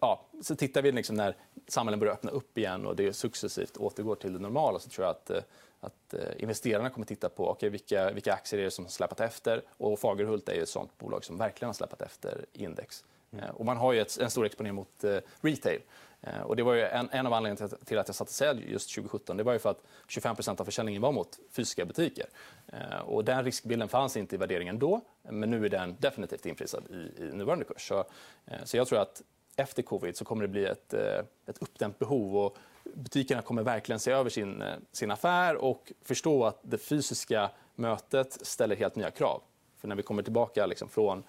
ja, 0.00 0.26
så 0.42 0.56
tittar 0.56 0.82
vi 0.82 0.92
liksom 0.92 1.16
när 1.16 1.36
samhällen 1.68 2.00
börjar 2.00 2.14
öppna 2.14 2.30
upp 2.30 2.58
igen 2.58 2.86
och 2.86 2.96
det 2.96 3.12
successivt 3.12 3.76
återgår 3.76 4.14
till 4.14 4.32
det 4.32 4.38
normala 4.38 4.78
så 4.78 4.90
tror 4.90 5.06
jag 5.06 5.10
att 5.10 5.46
att 5.80 6.14
investerarna 6.36 6.90
kommer 6.90 7.06
titta 7.06 7.28
på 7.28 7.50
okay, 7.50 7.68
vilka, 7.68 8.10
vilka 8.10 8.32
aktier 8.32 8.60
är 8.60 8.64
det 8.64 8.70
som 8.70 8.84
har 8.84 8.90
släpat 8.90 9.20
efter. 9.20 9.62
Och 9.68 9.98
Fagerhult 9.98 10.48
är 10.48 10.62
ett 10.62 10.68
sånt 10.68 10.98
bolag 10.98 11.24
som 11.24 11.38
verkligen 11.38 11.68
har 11.68 11.74
släpat 11.74 12.02
efter 12.02 12.46
index. 12.52 13.04
Mm. 13.32 13.44
Eh, 13.44 13.50
och 13.50 13.64
man 13.64 13.76
har 13.76 13.92
ju 13.92 14.00
ett, 14.00 14.18
en 14.18 14.30
stor 14.30 14.46
exponering 14.46 14.74
mot 14.74 15.04
eh, 15.04 15.18
retail. 15.40 15.80
Eh, 16.20 16.40
och 16.40 16.56
det 16.56 16.62
var 16.62 16.74
ju 16.74 16.82
en, 16.82 17.08
en 17.12 17.26
av 17.26 17.32
anledningarna 17.32 17.76
till 17.84 17.98
att 17.98 18.08
jag 18.08 18.14
satte 18.14 18.32
sälj 18.32 18.72
just 18.72 18.94
2017. 18.94 19.36
Det 19.36 19.42
var 19.42 19.52
ju 19.52 19.58
för 19.58 19.70
att 19.70 19.82
25% 20.08 20.60
av 20.60 20.64
försäljningen 20.64 21.02
var 21.02 21.12
mot 21.12 21.38
fysiska 21.50 21.84
butiker. 21.84 22.26
Eh, 22.66 22.98
och 22.98 23.24
den 23.24 23.44
riskbilden 23.44 23.88
fanns 23.88 24.16
inte 24.16 24.34
i 24.34 24.38
värderingen 24.38 24.78
då, 24.78 25.00
men 25.22 25.50
nu 25.50 25.64
är 25.64 25.68
den 25.68 25.96
definitivt 25.98 26.46
inprisad 26.46 26.84
i, 26.90 27.22
i 27.22 27.30
nuvarande 27.32 27.64
kurs. 27.64 27.88
Så, 27.88 27.98
eh, 28.46 28.64
så 28.64 28.76
jag 28.76 28.88
tror 28.88 28.98
att 28.98 29.22
efter 29.56 29.82
covid 29.82 30.16
så 30.16 30.24
kommer 30.24 30.42
det 30.42 30.48
bli 30.48 30.64
ett, 30.64 30.94
eh, 30.94 31.20
ett 31.46 31.58
uppdämt 31.58 31.98
behov. 31.98 32.36
Och 32.36 32.56
butikerna 32.94 33.42
kommer 33.42 33.62
verkligen 33.62 34.00
se 34.00 34.10
över 34.10 34.30
sin, 34.30 34.64
sin 34.92 35.10
affär 35.10 35.56
och 35.56 35.92
förstå 36.02 36.44
att 36.44 36.58
det 36.62 36.78
fysiska 36.78 37.50
mötet 37.74 38.46
ställer 38.46 38.76
helt 38.76 38.96
nya 38.96 39.10
krav. 39.10 39.42
För 39.76 39.88
när 39.88 39.96
vi 39.96 40.02
kommer 40.02 40.22
tillbaka 40.22 40.66
liksom 40.66 40.88
från 40.88 41.22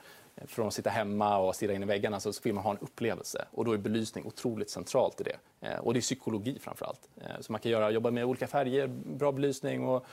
från 0.48 0.68
att 0.68 0.74
sitta 0.74 0.90
hemma 0.90 1.38
och 1.38 1.56
stirra 1.56 1.74
in 1.74 1.84
i 1.84 1.86
väggarna 1.86 2.20
så 2.20 2.32
vill 2.44 2.54
man 2.54 2.64
ha 2.64 2.72
en 2.72 2.78
upplevelse. 2.78 3.46
Och 3.52 3.66
då 3.66 3.74
är 3.74 3.78
belysning 3.78 4.26
otroligt 4.26 4.70
centralt 4.70 5.22
i 5.22 5.24
det. 5.24 5.68
Eh, 5.68 5.80
och 5.80 5.94
det 5.94 6.00
är 6.00 6.02
psykologi 6.02 6.60
framför 6.60 6.86
allt. 6.86 7.10
Eh, 7.22 7.42
så 7.42 7.52
man 7.52 7.62
kan 7.62 7.72
göra, 7.72 7.92
jobba 7.92 8.12
med 8.12 8.26
olika 8.26 8.48
färger, 8.48 8.88
bra 8.88 9.32
belysning 9.32 9.88
och 9.88 10.06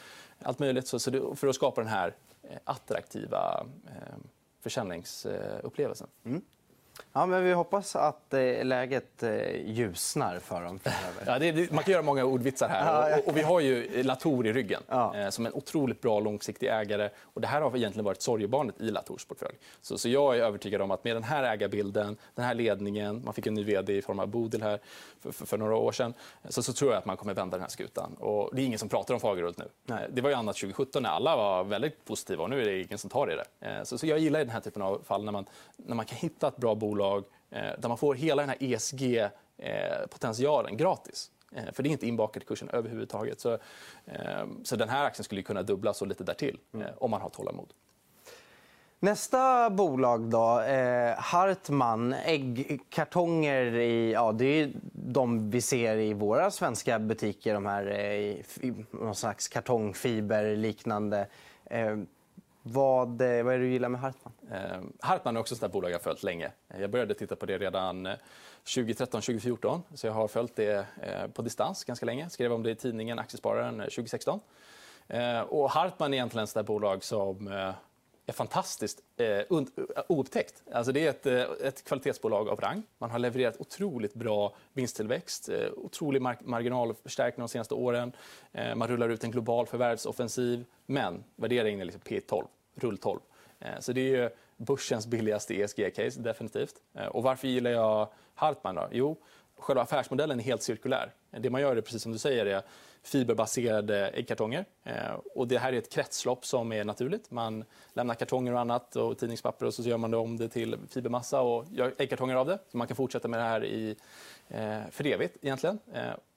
allt 0.42 0.58
möjligt 0.58 0.86
så, 0.86 1.10
det, 1.10 1.36
för 1.36 1.46
att 1.46 1.54
skapa 1.54 1.80
den 1.80 1.90
här 1.90 2.14
eh, 2.42 2.58
attraktiva 2.64 3.66
försäljningsupplevelsen. 4.60 6.08
Mm. 6.24 6.42
Ja, 7.16 7.26
men 7.26 7.44
vi 7.44 7.52
hoppas 7.52 7.96
att 7.96 8.34
eh, 8.34 8.64
läget 8.64 9.22
eh, 9.22 9.70
ljusnar 9.70 10.38
för 10.38 10.62
dem 10.62 10.80
ja, 11.26 11.38
det, 11.38 11.72
man 11.72 11.84
kan 11.84 11.92
göra 11.92 12.02
många 12.02 12.24
ordvitsar 12.24 12.68
här. 12.68 13.18
Och, 13.18 13.28
och, 13.28 13.36
vi 13.36 13.42
har 13.42 13.60
ju 13.60 14.02
Latour 14.02 14.46
i 14.46 14.52
ryggen 14.52 14.82
ja. 14.88 15.16
eh, 15.16 15.28
som 15.28 15.46
en 15.46 15.52
otroligt 15.52 16.00
bra 16.00 16.20
långsiktig 16.20 16.66
ägare. 16.66 17.10
Och 17.22 17.40
det 17.40 17.46
här 17.46 17.60
har 17.60 17.76
egentligen 17.76 18.04
varit 18.04 18.22
sorgebarnet 18.22 18.80
i 18.80 18.90
Latours 18.90 19.24
portfölj. 19.24 19.54
Så, 19.82 19.98
så 19.98 20.08
jag 20.08 20.36
är 20.36 20.40
övertygad 20.40 20.80
om 20.80 20.90
att 20.90 21.04
med 21.04 21.16
den 21.16 21.22
här 21.22 21.42
ägarbilden, 21.42 22.16
den 22.34 22.44
här 22.44 22.54
ledningen, 22.54 23.22
man 23.24 23.34
fick 23.34 23.46
en 23.46 23.54
ny 23.54 23.64
vd 23.64 23.96
i 23.96 24.02
form 24.02 24.18
av 24.18 24.26
Bodil 24.26 24.62
här 24.62 24.78
för, 25.20 25.32
för, 25.32 25.46
för, 25.46 25.58
några 25.58 25.76
år 25.76 25.92
sedan, 25.92 26.14
så, 26.48 26.62
så 26.62 26.72
tror 26.72 26.90
jag 26.90 26.98
att 26.98 27.06
man 27.06 27.16
kommer 27.16 27.34
vända 27.34 27.56
den 27.56 27.62
här 27.62 27.70
skutan. 27.70 28.14
Och 28.14 28.50
det 28.52 28.62
är 28.62 28.66
ingen 28.66 28.78
som 28.78 28.88
pratar 28.88 29.14
om 29.14 29.20
Fagerhult 29.20 29.58
nu. 29.58 29.68
Nej. 29.84 30.06
Det 30.10 30.20
var 30.20 30.30
ju 30.30 30.36
annat 30.36 30.56
2017 30.56 31.02
när 31.02 31.10
alla 31.10 31.36
var 31.36 31.64
väldigt 31.64 32.04
positiva 32.04 32.42
och 32.42 32.50
nu 32.50 32.62
är 32.62 32.64
det 32.64 32.82
ingen 32.82 32.98
som 32.98 33.10
tar 33.10 33.32
i 33.32 33.36
det. 33.36 33.84
Så, 33.84 33.98
så 33.98 34.06
jag 34.06 34.18
gillar 34.18 34.38
den 34.38 34.50
här 34.50 34.60
typen 34.60 34.82
av 34.82 35.02
fall 35.04 35.24
när 35.24 35.32
man, 35.32 35.46
när 35.76 35.94
man 35.94 36.06
kan 36.06 36.18
hitta 36.18 36.48
ett 36.48 36.56
bra 36.56 36.74
bolag 36.74 36.85
eh, 36.92 37.72
där 37.78 37.88
man 37.88 37.98
får 37.98 38.14
hela 38.14 38.42
den 38.42 38.48
här 38.48 38.58
ESG-potentialen 38.60 40.76
gratis. 40.76 41.30
Eh, 41.52 41.72
för 41.72 41.82
det 41.82 41.88
är 41.88 41.90
inte 41.90 42.06
inbakat 42.06 42.42
i 42.42 42.46
kursen 42.46 42.68
överhuvudtaget. 42.68 43.40
Så, 43.40 43.58
så 44.64 44.76
den 44.76 44.88
här 44.88 45.04
aktien 45.04 45.24
skulle 45.24 45.42
kunna 45.42 45.62
dubblas 45.62 46.02
och 46.02 46.08
lite 46.08 46.24
därtill 46.24 46.58
mm. 46.74 46.88
om 46.98 47.10
man 47.10 47.20
har 47.20 47.28
tålamod. 47.28 47.72
Nästa 49.00 49.70
bolag 49.70 50.20
då, 50.20 50.60
eh, 50.60 51.14
Hartman. 51.18 52.12
Äggkartonger 52.12 53.74
i, 53.74 54.12
ja, 54.12 54.32
det 54.32 54.44
är 54.44 54.72
de 54.92 55.50
vi 55.50 55.60
ser 55.60 55.96
i 55.96 56.14
våra 56.14 56.50
svenska 56.50 56.98
butiker. 56.98 57.54
De 57.54 57.66
här 57.66 57.86
eh, 57.86 58.36
någon 58.90 59.14
slags 59.14 59.48
kartongfiberliknande. 59.48 61.26
Eh, 61.64 61.96
vad, 62.62 63.08
vad 63.08 63.22
är 63.22 63.44
det 63.44 63.58
du 63.58 63.68
gillar 63.68 63.88
med 63.88 64.00
Hartman? 64.00 64.32
Eh, 64.52 64.80
Hartman 65.00 65.36
är 65.36 65.40
också 65.40 65.64
ett 65.64 65.72
bolag 65.72 65.90
jag 65.90 65.94
har 65.94 66.02
följt 66.02 66.22
länge. 66.22 66.52
Eh, 66.68 66.80
jag 66.80 66.90
började 66.90 67.14
titta 67.14 67.36
på 67.36 67.46
det 67.46 67.58
redan 67.58 68.06
eh, 68.06 68.14
2013-2014. 68.64 69.80
Så 69.94 70.06
jag 70.06 70.12
har 70.12 70.28
följt 70.28 70.56
det 70.56 70.86
eh, 71.02 71.26
på 71.26 71.42
distans 71.42 71.84
ganska 71.84 72.06
länge. 72.06 72.30
skrev 72.30 72.52
om 72.52 72.62
det 72.62 72.70
i 72.70 72.74
tidningen 72.74 73.18
Aktiespararen 73.18 73.78
2016. 73.78 74.40
Och 75.48 75.70
Hartman 75.70 76.12
är 76.12 76.16
egentligen 76.16 76.48
ett 76.56 76.66
bolag 76.66 77.04
som 77.04 77.48
är 78.26 78.32
fantastiskt 78.32 79.02
eh, 79.16 79.56
oupptäckt. 80.08 80.62
Alltså 80.72 80.92
det 80.92 81.06
är 81.06 81.10
ett, 81.10 81.26
ett 81.60 81.84
kvalitetsbolag 81.84 82.48
av 82.48 82.60
rang. 82.60 82.82
Man 82.98 83.10
har 83.10 83.18
levererat 83.18 83.56
otroligt 83.58 84.14
bra 84.14 84.54
vinsttillväxt, 84.72 85.48
eh, 85.48 85.68
otrolig 85.76 86.22
mar 86.22 86.36
marginalförstärkning 86.40 87.42
de 87.42 87.48
senaste 87.48 87.74
åren. 87.74 88.12
Eh, 88.52 88.74
man 88.74 88.88
rullar 88.88 89.08
ut 89.08 89.24
en 89.24 89.30
global 89.30 89.66
förvärvsoffensiv, 89.66 90.64
men 90.86 91.24
värderingen 91.36 91.80
är 91.80 91.84
liksom 91.84 92.02
P12, 92.02 92.44
rull 92.74 92.98
12. 92.98 93.20
Eh, 93.60 93.80
så 93.80 93.92
det 93.92 94.16
är 94.16 94.30
börsens 94.56 95.06
billigaste 95.06 95.54
ESG-case, 95.54 96.20
definitivt. 96.20 96.74
Eh, 96.94 97.06
och 97.06 97.22
varför 97.22 97.48
gillar 97.48 97.70
jag 97.70 98.08
Hartman? 98.34 98.74
Då? 98.74 98.88
Jo, 98.92 99.16
själva 99.58 99.82
affärsmodellen 99.82 100.40
är 100.40 100.44
helt 100.44 100.62
cirkulär. 100.62 101.12
Det 101.30 101.50
man 101.50 101.60
gör 101.60 101.76
är 101.76 101.80
precis 101.80 102.02
som 102.02 102.12
du 102.12 102.18
säger, 102.18 102.46
är 102.46 102.62
fiberbaserade 103.02 104.08
äggkartonger. 104.08 104.64
Eh, 104.84 105.14
och 105.34 105.48
det 105.48 105.58
här 105.58 105.72
är 105.72 105.78
ett 105.78 105.92
kretslopp 105.92 106.46
som 106.46 106.72
är 106.72 106.84
naturligt. 106.84 107.30
Man 107.30 107.64
lämnar 107.92 108.14
kartonger 108.14 108.52
och 108.52 108.60
annat 108.60 108.96
och 108.96 109.18
tidningspapper 109.18 109.66
och 109.66 109.74
så 109.74 109.82
gör 109.82 109.96
man 109.96 110.10
det 110.10 110.16
om 110.16 110.36
det 110.36 110.48
till 110.48 110.76
fibermassa 110.90 111.40
och 111.40 111.64
gör 111.70 111.94
äggkartonger 111.98 112.34
av 112.34 112.46
det. 112.46 112.58
Så 112.70 112.76
man 112.76 112.86
kan 112.86 112.96
fortsätta 112.96 113.28
med 113.28 113.40
det 113.40 113.44
här 113.44 113.64
i, 113.64 113.96
för 114.90 115.06
evigt 115.06 115.36
egentligen. 115.42 115.78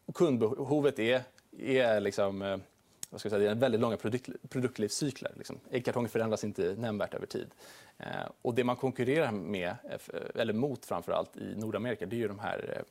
Och 0.06 0.16
kundbehovet 0.16 1.00
är, 1.00 1.22
är 1.60 2.00
liksom, 2.00 2.62
vad 3.10 3.20
ska 3.20 3.28
jag 3.28 3.32
säga, 3.32 3.50
det 3.50 3.58
är 3.58 3.62
väldigt 3.62 3.82
långa 3.82 3.98
produkt, 3.98 4.30
produktlivscykler. 4.50 5.32
Liksom. 5.38 5.60
Äggkartonger 5.72 6.10
förändras 6.10 6.44
inte 6.44 6.76
nämnvärt 6.78 7.14
över 7.14 7.26
tid. 7.26 7.48
och 8.42 8.56
det 8.56 8.64
man 8.64 8.76
konkurrerar 8.76 9.32
med, 9.32 9.76
eller 10.36 10.54
mot 10.54 10.86
framför 10.86 11.12
allt 11.12 11.38
i 11.38 11.56
Nordamerika, 11.56 12.06
det 12.06 12.16
är 12.16 12.18
ju 12.18 12.28
de 12.28 12.40
här 12.40 12.84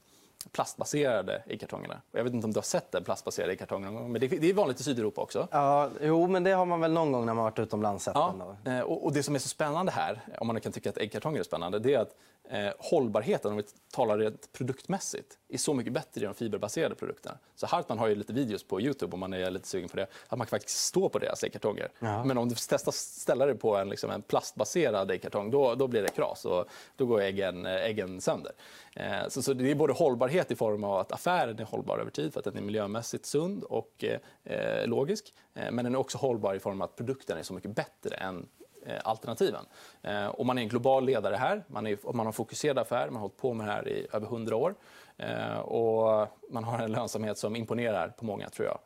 plastbaserade 0.53 1.43
äggkartongerna. 1.47 2.01
Jag 2.13 2.25
vet 2.25 2.33
inte 2.33 2.45
om 2.45 2.53
du 2.53 2.59
har 2.59 2.63
sett 2.63 2.93
den 2.93 3.05
plastbaserade 3.05 3.53
äggkartongen 3.53 4.13
men 4.13 4.21
det 4.21 4.51
är 4.51 4.55
vanligt 4.55 4.81
i 4.81 4.83
Sydeuropa 4.83 5.21
också. 5.21 5.49
Ja, 5.51 5.91
jo, 6.03 6.27
men 6.27 6.45
det 6.45 6.51
har 6.51 6.67
man 6.67 6.81
väl 6.81 6.93
någon 6.93 7.13
gång 7.13 7.27
när 7.27 7.35
man 7.35 7.45
varit 7.45 7.59
utomlands 7.59 8.05
sett 8.05 8.15
ja, 8.15 8.57
den. 8.65 8.77
Eh, 8.77 8.83
och 8.83 9.13
det 9.13 9.23
som 9.23 9.35
är 9.35 9.39
så 9.39 9.49
spännande 9.49 9.93
här, 9.93 10.21
om 10.39 10.47
man 10.47 10.61
kan 10.61 10.73
tycka 10.73 10.91
att 10.91 10.99
äggkartonger 10.99 11.41
är 11.41 11.45
spännande, 11.45 11.79
det 11.79 11.95
är 11.95 11.99
att 11.99 12.15
eh, 12.51 12.73
hållbarheten, 12.79 13.51
om 13.51 13.57
vi 13.57 13.63
talar 13.93 14.19
rent 14.19 14.53
produktmässigt, 14.53 15.39
är 15.49 15.59
så 15.59 15.75
mycket 15.75 15.93
bättre 15.93 16.21
i 16.21 16.25
de 16.25 16.35
fiberbaserade 16.35 16.95
produkterna. 16.95 17.39
Så 17.55 17.67
Hartman 17.67 17.99
har 17.99 18.09
ju 18.09 18.15
lite 18.15 18.33
videos 18.33 18.65
på 18.65 18.81
Youtube 18.81 19.15
om 19.15 19.21
man 19.21 19.33
är 19.33 19.51
lite 19.51 19.69
sugen 19.69 19.89
på 19.89 19.97
det, 19.97 20.07
att 20.29 20.39
man 20.39 20.47
kan 20.47 20.51
faktiskt 20.51 20.79
stå 20.79 21.09
på 21.09 21.19
deras 21.19 21.45
äggkartonger. 21.45 21.89
Ja. 21.99 22.25
Men 22.25 22.39
om 22.39 22.49
du 22.49 22.55
testar 22.55 22.93
ställa 22.93 23.47
det 23.47 23.55
på 23.55 23.77
en, 23.77 23.89
liksom, 23.89 24.11
en 24.11 24.23
plastbaserad 24.23 25.11
äggkartong, 25.11 25.51
då, 25.51 25.75
då 25.75 25.87
blir 25.87 26.03
det 26.03 26.09
kras 26.09 26.45
och 26.45 26.65
då 26.97 27.07
går 27.07 27.21
äggen, 27.21 27.67
äggen 27.67 28.21
sönder. 28.21 28.53
Eh, 28.95 29.29
så, 29.29 29.43
så, 29.43 29.53
det 29.53 29.71
är 29.71 29.75
både 29.75 29.93
hållbarhet 29.93 30.51
i 30.51 30.57
form 30.57 30.85
av 30.85 30.99
att 30.99 31.13
affären 31.13 31.59
är 31.59 31.65
hållbar 31.65 31.99
över 31.99 32.11
tid 32.11 32.33
för 32.33 32.41
att 32.41 32.45
den 32.45 32.57
är 32.57 32.63
miljömässigt 32.63 33.27
sund 33.27 33.65
och 33.65 34.05
eh, 34.05 34.19
eh 34.45 34.87
logisk. 34.87 35.35
Eh, 35.55 35.71
men 35.71 35.85
den 35.85 35.95
är 35.95 35.99
också 35.99 36.19
hållbar 36.19 36.55
i 36.55 36.59
form 36.59 36.83
av 36.83 36.89
att 36.89 36.97
produkten 36.97 37.39
är 37.39 37.43
så 37.43 37.55
mycket 37.55 37.75
bättre 37.75 38.17
än 38.17 38.49
Eh, 38.88 39.01
alternativen. 39.05 39.64
Eh, 40.03 40.27
och 40.27 40.46
man 40.46 40.59
är 40.59 40.62
en 40.62 40.68
global 40.68 41.05
ledare 41.05 41.37
här. 41.37 41.64
Man, 41.66 41.87
är, 41.87 42.12
man 42.12 42.27
har 42.27 42.33
fokuserad 42.33 42.79
affär. 42.79 43.07
Man 43.07 43.14
har 43.14 43.20
hållit 43.20 43.37
på 43.37 43.55
med 43.55 43.66
det 43.66 43.72
här 43.72 43.88
i 43.88 44.07
över 44.12 44.27
100 44.27 44.57
år. 44.57 44.74
Eh, 45.16 45.59
och 45.59 46.29
man 46.51 46.64
har 46.64 46.79
en 46.79 46.92
lönsamhet 46.92 47.38
som 47.38 47.57
imponerar 47.57 48.09
på 48.09 48.24
många, 48.24 48.48
tror 48.48 48.68
jag. 48.68 48.79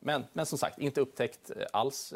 Men, 0.00 0.24
men 0.32 0.46
som 0.46 0.58
sagt, 0.58 0.78
inte 0.78 1.00
upptäckt 1.00 1.50
alls. 1.72 2.14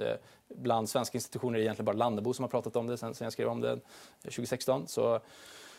Bland 0.48 0.88
svenska 0.88 1.16
institutioner 1.16 1.54
är 1.54 1.58
det 1.58 1.64
egentligen 1.64 1.84
bara 1.84 1.96
Landebo 1.96 2.32
som 2.32 2.42
har 2.42 2.48
pratat 2.48 2.76
om 2.76 2.86
det 2.86 2.96
sen, 2.96 3.14
sen 3.14 3.24
jag 3.24 3.32
skrev 3.32 3.48
om 3.48 3.60
det 3.60 3.80
2016. 4.22 4.88
Så, 4.88 5.20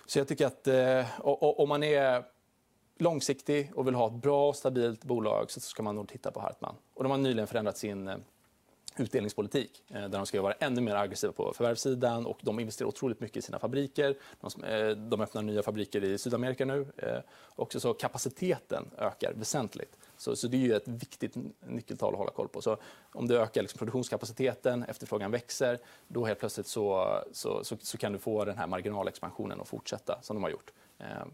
så 0.06 0.20
jag 0.20 0.28
tycker 0.28 0.46
att 0.46 0.68
om 1.60 1.70
man 1.70 1.84
är 1.84 2.24
långsiktig 2.98 3.72
och 3.76 3.88
vill 3.88 3.96
ha 3.96 4.08
ett 4.08 4.14
bra 4.14 4.50
och 4.50 4.56
stabilt 4.56 5.04
bolag 5.04 5.52
så 5.52 5.60
ska 5.60 5.84
man 5.84 5.96
nog 5.96 6.08
titta 6.08 6.32
på 6.32 6.40
Hartman. 6.40 6.76
Och 6.94 7.04
de 7.04 7.10
har 7.12 7.18
nyligen 7.18 7.48
förändrat 7.48 7.78
sin 7.78 8.24
utdelningspolitik 8.98 9.84
eh, 9.90 10.02
där 10.02 10.10
de 10.10 10.26
ska 10.26 10.42
vara 10.42 10.54
ännu 10.54 10.82
mer 10.82 10.96
aggressiva 10.96 11.34
på 11.34 11.54
förvärvssidan 11.54 12.26
och 12.26 12.40
de 12.42 12.60
investerar 12.60 12.88
otroligt 12.88 13.20
mycket 13.20 13.38
i 13.38 13.42
sina 13.42 13.60
fabriker. 13.60 14.16
De 14.42 14.64
eh, 14.64 15.22
öppnar 15.22 15.42
nya 15.42 15.64
fabriker 15.64 16.04
i 16.04 16.18
Sydamerika 16.18 16.66
nu. 16.66 16.86
Eh, 16.98 17.20
Också 17.56 17.80
så 17.80 17.94
kapaciteten 17.94 18.86
ökar 18.98 19.34
väsentligt. 19.34 19.98
Så, 20.18 20.36
så 20.36 20.48
det 20.48 20.58
är 20.58 20.60
ju 20.60 20.74
ett 20.74 20.88
viktigt 20.88 21.36
nyckeltal 21.68 22.14
att 22.14 22.18
hålla 22.18 22.32
koll 22.32 22.48
på. 22.48 22.62
Så 22.62 22.78
om 23.12 23.28
du 23.28 23.40
ökar 23.40 23.62
liksom 23.62 23.78
produktionskapaciteten, 23.78 24.84
efterfrågan 24.84 25.32
växer, 25.32 25.80
då 26.08 26.26
helt 26.26 26.40
plötsligt 26.40 26.68
så, 26.68 27.18
så, 27.32 27.64
så, 27.64 27.78
så 27.80 27.98
kan 27.98 28.14
du 28.14 28.20
få 28.20 28.46
den 28.46 28.58
här 28.58 28.68
marginalexpansionen 28.68 29.62
att 29.62 29.68
fortsätta 29.68 30.20
som 30.22 30.36
de 30.36 30.44
har 30.44 30.50
gjort. 30.50 30.72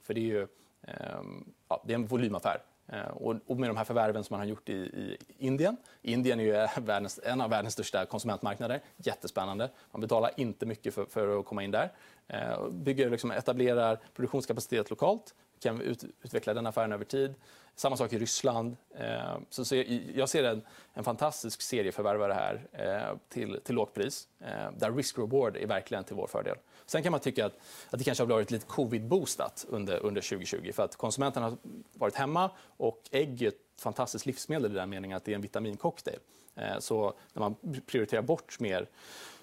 För 0.03 0.13
det 0.13 0.19
är 0.19 0.23
ju 0.23 0.47
ehm, 0.81 1.53
ja, 1.67 1.83
det 1.85 1.93
är 1.93 1.95
en 1.95 2.07
volymaffär. 2.07 2.61
Eh, 2.89 3.07
och 3.47 3.59
med 3.59 3.69
de 3.69 3.77
här 3.77 3.83
förvärven 3.83 4.23
som 4.23 4.33
man 4.33 4.39
har 4.39 4.47
gjort 4.47 4.69
i, 4.69 5.17
Indien. 5.37 5.77
Indien 6.01 6.39
är 6.39 6.43
ju 6.43 6.55
eh, 6.55 6.79
världens, 6.81 7.19
en 7.23 7.41
av 7.41 7.49
världens 7.49 7.73
största 7.73 8.05
konsumentmarknader. 8.05 8.81
Jättespännande. 8.97 9.69
Man 9.91 10.01
betalar 10.01 10.31
inte 10.37 10.65
mycket 10.65 10.93
för, 10.93 11.05
för 11.05 11.39
att 11.39 11.45
komma 11.45 11.63
in 11.63 11.71
där. 11.71 11.91
Eh, 12.27 12.69
bygger, 12.69 13.09
liksom, 13.09 13.31
etablerar 13.31 13.99
produktionskapacitet 14.15 14.89
lokalt. 14.89 15.35
Kan 15.59 15.81
ut, 15.81 16.03
utveckla 16.21 16.53
den 16.53 16.67
affären 16.67 16.91
över 16.91 17.05
tid. 17.05 17.33
Samma 17.75 17.97
sak 17.97 18.13
i 18.13 18.19
Ryssland. 18.19 18.77
Eh, 18.95 19.37
så, 19.49 19.65
så 19.65 19.83
jag 20.15 20.29
ser 20.29 20.43
en, 20.43 20.61
en 20.93 21.03
fantastisk 21.03 21.61
serieförvärvare 21.61 22.33
här 22.33 22.67
eh, 22.71 23.17
till, 23.29 23.59
till 23.63 23.75
lågt 23.75 23.93
pris. 23.93 24.27
Eh, 24.39 24.71
där 24.77 24.91
risk-reward 24.91 25.57
är 25.57 25.67
verkligen 25.67 26.03
till 26.03 26.15
vår 26.15 26.27
fördel. 26.27 26.55
Sen 26.85 27.03
kan 27.03 27.11
man 27.11 27.21
tycka 27.21 27.45
att, 27.45 27.53
att 27.89 27.99
det 27.99 28.03
kanske 28.03 28.23
har 28.23 28.29
varit 28.29 28.51
lite 28.51 28.65
covid-boostat 28.65 29.65
under, 29.69 29.99
under 29.99 30.21
2020 30.21 30.71
för 30.73 30.83
att 30.83 30.95
konsumenterna 30.95 31.45
har 31.45 31.57
varit 31.93 32.15
hemma 32.15 32.51
och 32.77 33.01
ägg 33.11 33.41
är 33.41 33.47
ett 33.47 33.55
fantastiskt 33.79 34.25
livsmedel 34.25 34.71
i 34.71 34.75
den 34.75 34.89
meningen 34.89 35.17
att 35.17 35.25
det 35.25 35.31
är 35.31 35.35
en 35.35 35.41
vitamincocktail. 35.41 36.19
Eh, 36.55 36.79
så 36.79 37.13
när 37.33 37.39
man 37.39 37.55
prioriterar 37.85 38.21
bort 38.21 38.59
mer 38.59 38.87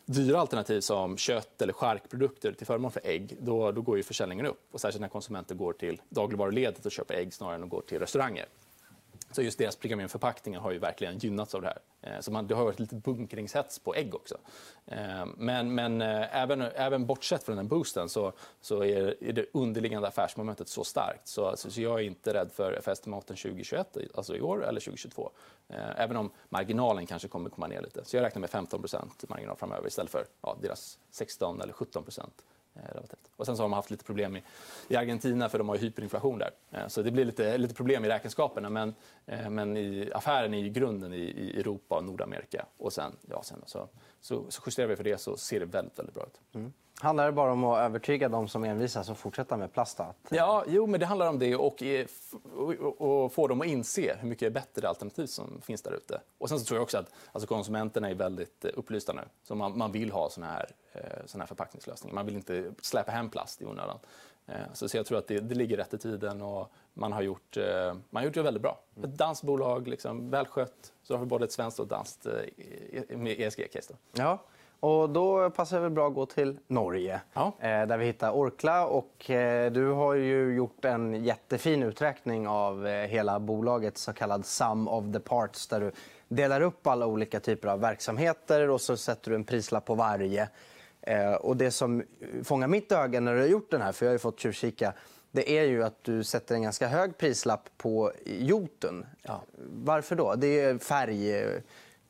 dyra 0.06 0.40
alternativ 0.40 0.80
som 0.80 1.16
kött 1.16 1.62
eller 1.62 1.72
charkprodukter 1.72 2.52
till 2.52 2.66
förmån 2.66 2.90
för 2.90 3.00
ägg, 3.04 3.36
då, 3.40 3.72
då 3.72 3.82
går 3.82 3.96
ju 3.96 4.02
försäljningen 4.02 4.46
upp. 4.46 4.68
Och 4.70 4.80
särskilt 4.80 5.00
när 5.00 5.08
konsumenter 5.08 5.54
går 5.54 5.72
till 5.72 6.00
dagligvaruledet 6.08 6.86
och 6.86 6.92
köper 6.92 7.14
ägg 7.14 7.34
snarare 7.34 7.54
än 7.54 7.62
att 7.62 7.70
gå 7.70 7.80
till 7.80 7.98
restauranger. 7.98 8.46
Så 9.34 9.42
just 9.42 9.58
deras 9.58 9.76
premiumförpackningar 9.76 10.60
har 10.60 10.72
ju 10.72 10.78
verkligen 10.78 11.18
gynnats 11.18 11.54
av 11.54 11.62
det 11.62 11.66
här. 11.66 11.78
Eh, 12.02 12.20
så 12.20 12.32
man, 12.32 12.46
det 12.46 12.54
har 12.54 12.64
varit 12.64 12.80
lite 12.80 12.94
bunkringshets 12.94 13.78
på 13.78 13.94
ägg 13.94 14.14
också. 14.14 14.38
Eh, 14.86 15.26
men, 15.36 15.74
men 15.74 16.02
eh, 16.02 16.36
även, 16.42 16.60
även 16.60 17.06
bortsett 17.06 17.44
från 17.44 17.56
den 17.56 17.68
boosten 17.68 18.08
så, 18.08 18.32
så 18.60 18.84
är, 18.84 19.24
är 19.24 19.32
det 19.32 19.46
underliggande 19.52 20.08
affärsmomentet 20.08 20.68
så 20.68 20.84
starkt. 20.84 21.28
Så, 21.28 21.56
så, 21.56 21.80
jag 21.80 22.00
är 22.00 22.04
inte 22.04 22.34
rädd 22.34 22.50
för 22.52 22.72
FS-estimaten 22.72 23.36
2021, 23.36 23.96
alltså 24.14 24.36
i 24.36 24.40
år 24.40 24.66
eller 24.66 24.80
2022. 24.80 25.30
Även 25.96 26.16
om 26.16 26.30
marginalen 26.48 27.06
kanske 27.06 27.28
kommer 27.28 27.50
komma 27.50 27.66
ner 27.66 27.82
lite. 27.82 28.04
Så 28.04 28.16
jag 28.16 28.22
räknar 28.24 28.40
med 28.40 28.50
15% 28.50 29.08
marginal 29.28 29.56
framöver 29.56 29.88
istället 29.88 30.10
för 30.10 30.26
ja, 30.42 30.56
deras 30.62 30.98
16 31.10 31.60
eller 31.60 31.72
17. 31.72 32.04
Eh, 32.76 33.02
och 33.36 33.46
sen 33.46 33.56
så 33.56 33.62
har 33.62 33.68
de 33.68 33.72
haft 33.72 33.90
lite 33.90 34.04
problem 34.04 34.36
i, 34.36 34.42
i 34.88 34.96
Argentina 34.96 35.48
för 35.48 35.58
de 35.58 35.68
har 35.68 35.76
hyperinflation 35.76 36.38
där. 36.38 36.50
Eh, 36.70 36.86
så 36.86 37.02
det 37.02 37.10
blir 37.10 37.24
lite, 37.24 37.58
lite 37.58 37.74
problem 37.74 38.04
i 38.04 38.08
räkenskaperna. 38.08 38.70
Men, 38.70 38.94
eh, 39.26 39.50
men 39.50 39.76
i 39.76 40.10
affären 40.14 40.54
är 40.54 40.68
grunden 40.68 41.12
i, 41.12 41.16
i 41.16 41.60
Europa 41.60 41.96
och 41.96 42.04
Nordamerika. 42.04 42.66
Och 42.76 42.92
sen, 42.92 43.16
ja, 43.30 43.42
sen 43.42 43.62
så, 43.66 43.88
så, 44.20 44.44
så 44.48 44.62
justerar 44.66 44.88
vi 44.88 44.96
för 44.96 45.04
det 45.04 45.18
så 45.18 45.36
ser 45.36 45.60
det 45.60 45.66
väldigt, 45.66 45.98
väldigt 45.98 46.14
bra 46.14 46.24
ut. 46.24 46.40
Mm. 46.54 46.72
Handlar 47.00 47.26
det 47.26 47.32
bara 47.32 47.52
om 47.52 47.64
att 47.64 47.78
övertyga 47.78 48.28
de 48.28 48.48
som 48.48 48.64
envisas 48.64 49.10
och 49.10 49.18
fortsätta 49.18 49.56
med 49.56 49.72
plast? 49.72 50.00
Att... 50.00 50.16
Ja, 50.28 50.64
jo, 50.66 50.86
men 50.86 51.00
det 51.00 51.06
handlar 51.06 51.28
om 51.28 51.38
det 51.38 51.56
och, 51.56 51.82
och, 52.56 53.00
och, 53.00 53.32
få 53.32 53.48
dem 53.48 53.60
att 53.60 53.66
inse 53.66 54.16
hur 54.20 54.28
mycket 54.28 54.52
bättre 54.52 54.88
alternativ 54.88 55.26
som 55.26 55.60
finns 55.60 55.82
där 55.82 55.92
ute. 55.92 56.20
Och 56.38 56.48
sen 56.48 56.58
så 56.58 56.64
tror 56.64 56.76
jag 56.76 56.82
också 56.82 56.98
att 56.98 57.10
alltså 57.32 57.46
konsumenterna 57.46 58.10
är 58.10 58.14
väldigt 58.14 58.64
upplysta 58.64 59.12
nu. 59.12 59.22
Så 59.42 59.54
man, 59.54 59.78
man 59.78 59.92
vill 59.92 60.10
ha 60.10 60.30
såna 60.30 60.46
här, 60.46 60.70
eh, 60.92 61.26
såna 61.26 61.42
här 61.42 61.46
förpackningslösningar. 61.48 62.14
Man 62.14 62.26
vill 62.26 62.34
inte 62.34 62.72
släppa 62.82 63.12
hem 63.12 63.30
plast 63.30 63.62
i 63.62 63.64
onödan. 63.64 63.98
Eh, 64.46 64.54
så, 64.72 64.88
så 64.88 64.96
jag 64.96 65.06
tror 65.06 65.18
att 65.18 65.26
det, 65.26 65.40
det 65.40 65.54
ligger 65.54 65.76
rätt 65.76 65.94
i 65.94 65.98
tiden 65.98 66.42
och 66.42 66.72
man 66.92 67.12
har 67.12 67.22
gjort, 67.22 67.56
eh, 67.56 67.94
man 68.10 68.20
har 68.20 68.24
gjort 68.24 68.34
det 68.34 68.42
väldigt 68.42 68.62
bra. 68.62 68.80
Ett 68.96 69.18
danskt 69.18 69.44
bolag, 69.44 69.88
liksom, 69.88 70.30
välskött. 70.30 70.92
Så 71.02 71.14
har 71.14 71.20
vi 71.20 71.26
både 71.26 71.44
ett 71.44 71.52
svenskt 71.52 71.78
och 71.78 71.84
ett 71.84 71.90
danskt 71.90 72.26
ESG-case. 73.20 73.94
Ja. 74.12 74.38
Och 74.84 75.10
då 75.10 75.50
passar 75.50 75.76
det 75.76 75.82
väl 75.82 75.90
bra 75.90 76.08
att 76.08 76.14
gå 76.14 76.26
till 76.26 76.58
Norge, 76.66 77.20
ja. 77.32 77.52
Eh, 77.60 77.86
där 77.86 77.98
vi 77.98 78.06
hittar 78.06 78.30
Orkla. 78.30 78.86
Och, 78.86 79.30
eh, 79.30 79.72
du 79.72 79.90
har 79.90 80.14
ju 80.14 80.54
gjort 80.54 80.84
en 80.84 81.24
jättefin 81.24 81.82
uträkning 81.82 82.48
av 82.48 82.86
eh, 82.86 83.06
hela 83.06 83.40
bolaget, 83.40 83.98
så 83.98 84.12
kallad 84.12 84.46
sum 84.46 84.88
of 84.88 85.04
the 85.12 85.20
parts, 85.20 85.66
där 85.66 85.80
du 85.80 85.92
delar 86.28 86.60
upp 86.60 86.86
alla 86.86 87.06
olika 87.06 87.40
typer 87.40 87.68
av 87.68 87.80
verksamheter 87.80 88.70
och 88.70 88.80
så 88.80 88.96
sätter 88.96 89.30
du 89.30 89.34
en 89.34 89.44
prislapp 89.44 89.84
på 89.84 89.94
varje. 89.94 90.48
Och 91.40 91.56
det 91.56 91.70
som 91.70 92.02
fångar 92.44 92.68
mitt 92.68 92.92
öga 92.92 93.20
när 93.20 93.34
du 93.34 93.40
har 93.40 93.48
gjort 93.48 93.70
den 93.70 93.82
här, 93.82 93.92
för 93.92 94.06
jag 94.06 94.10
har 94.10 94.14
ju 94.14 94.18
fått 94.18 94.40
tjuvkika, 94.40 94.92
det 95.30 95.58
är 95.58 95.64
ju 95.64 95.84
att 95.84 96.04
du 96.04 96.24
sätter 96.24 96.54
en 96.54 96.62
ganska 96.62 96.88
hög 96.88 97.18
prislapp 97.18 97.68
på 97.76 98.12
Jotun. 98.24 99.06
Ja. 99.22 99.42
Varför 99.84 100.16
då? 100.16 100.34
Det 100.34 100.60
är 100.60 100.78
färg 100.78 101.60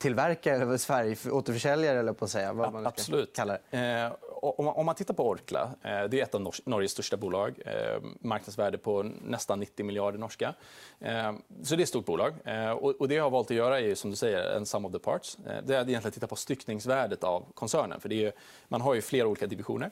tillverkare 0.04 0.62
eller 0.62 0.76
Sverige-återförsäljare, 0.76 1.98
eller 1.98 2.12
på 2.12 2.24
att 2.24 2.30
säga. 2.30 2.52
Vad 2.52 2.72
man 2.72 2.86
Absolut. 2.86 3.36
Kalla 3.36 3.58
det. 3.70 3.78
Eh, 3.78 4.12
om, 4.42 4.86
man, 4.86 4.94
tittar 4.94 5.14
på 5.14 5.28
Orkla, 5.28 5.62
eh, 5.62 6.04
det 6.04 6.20
är 6.20 6.22
ett 6.22 6.34
av 6.34 6.40
Nor 6.40 6.54
Norges 6.64 6.90
största 6.90 7.16
bolag. 7.16 7.60
Eh, 7.66 8.02
marknadsvärde 8.20 8.78
på 8.78 9.02
nästan 9.02 9.60
90 9.60 9.86
miljarder 9.86 10.18
norska. 10.18 10.54
Eh, 11.00 11.32
så 11.62 11.76
det 11.76 11.80
är 11.80 11.82
ett 11.82 11.88
stort 11.88 12.06
bolag. 12.06 12.34
Eh, 12.44 12.70
och, 12.70 13.08
det 13.08 13.14
jag 13.14 13.22
har 13.22 13.30
valt 13.30 13.50
att 13.50 13.56
göra 13.56 13.80
är 13.80 13.94
som 13.94 14.10
du 14.10 14.16
säger 14.16 14.56
en 14.56 14.66
sum 14.66 14.84
of 14.84 14.92
the 14.92 14.98
parts. 14.98 15.38
Eh, 15.46 15.64
det 15.64 15.76
är 15.76 15.80
att 15.80 15.88
egentligen 15.88 16.12
titta 16.12 16.26
på 16.26 16.36
styckningsvärdet 16.36 17.24
av 17.24 17.44
koncernen. 17.54 18.00
För 18.00 18.08
det 18.08 18.24
är, 18.24 18.32
man 18.68 18.80
har 18.80 18.94
ju 18.94 19.02
flera 19.02 19.26
olika 19.26 19.46
divisioner. 19.46 19.90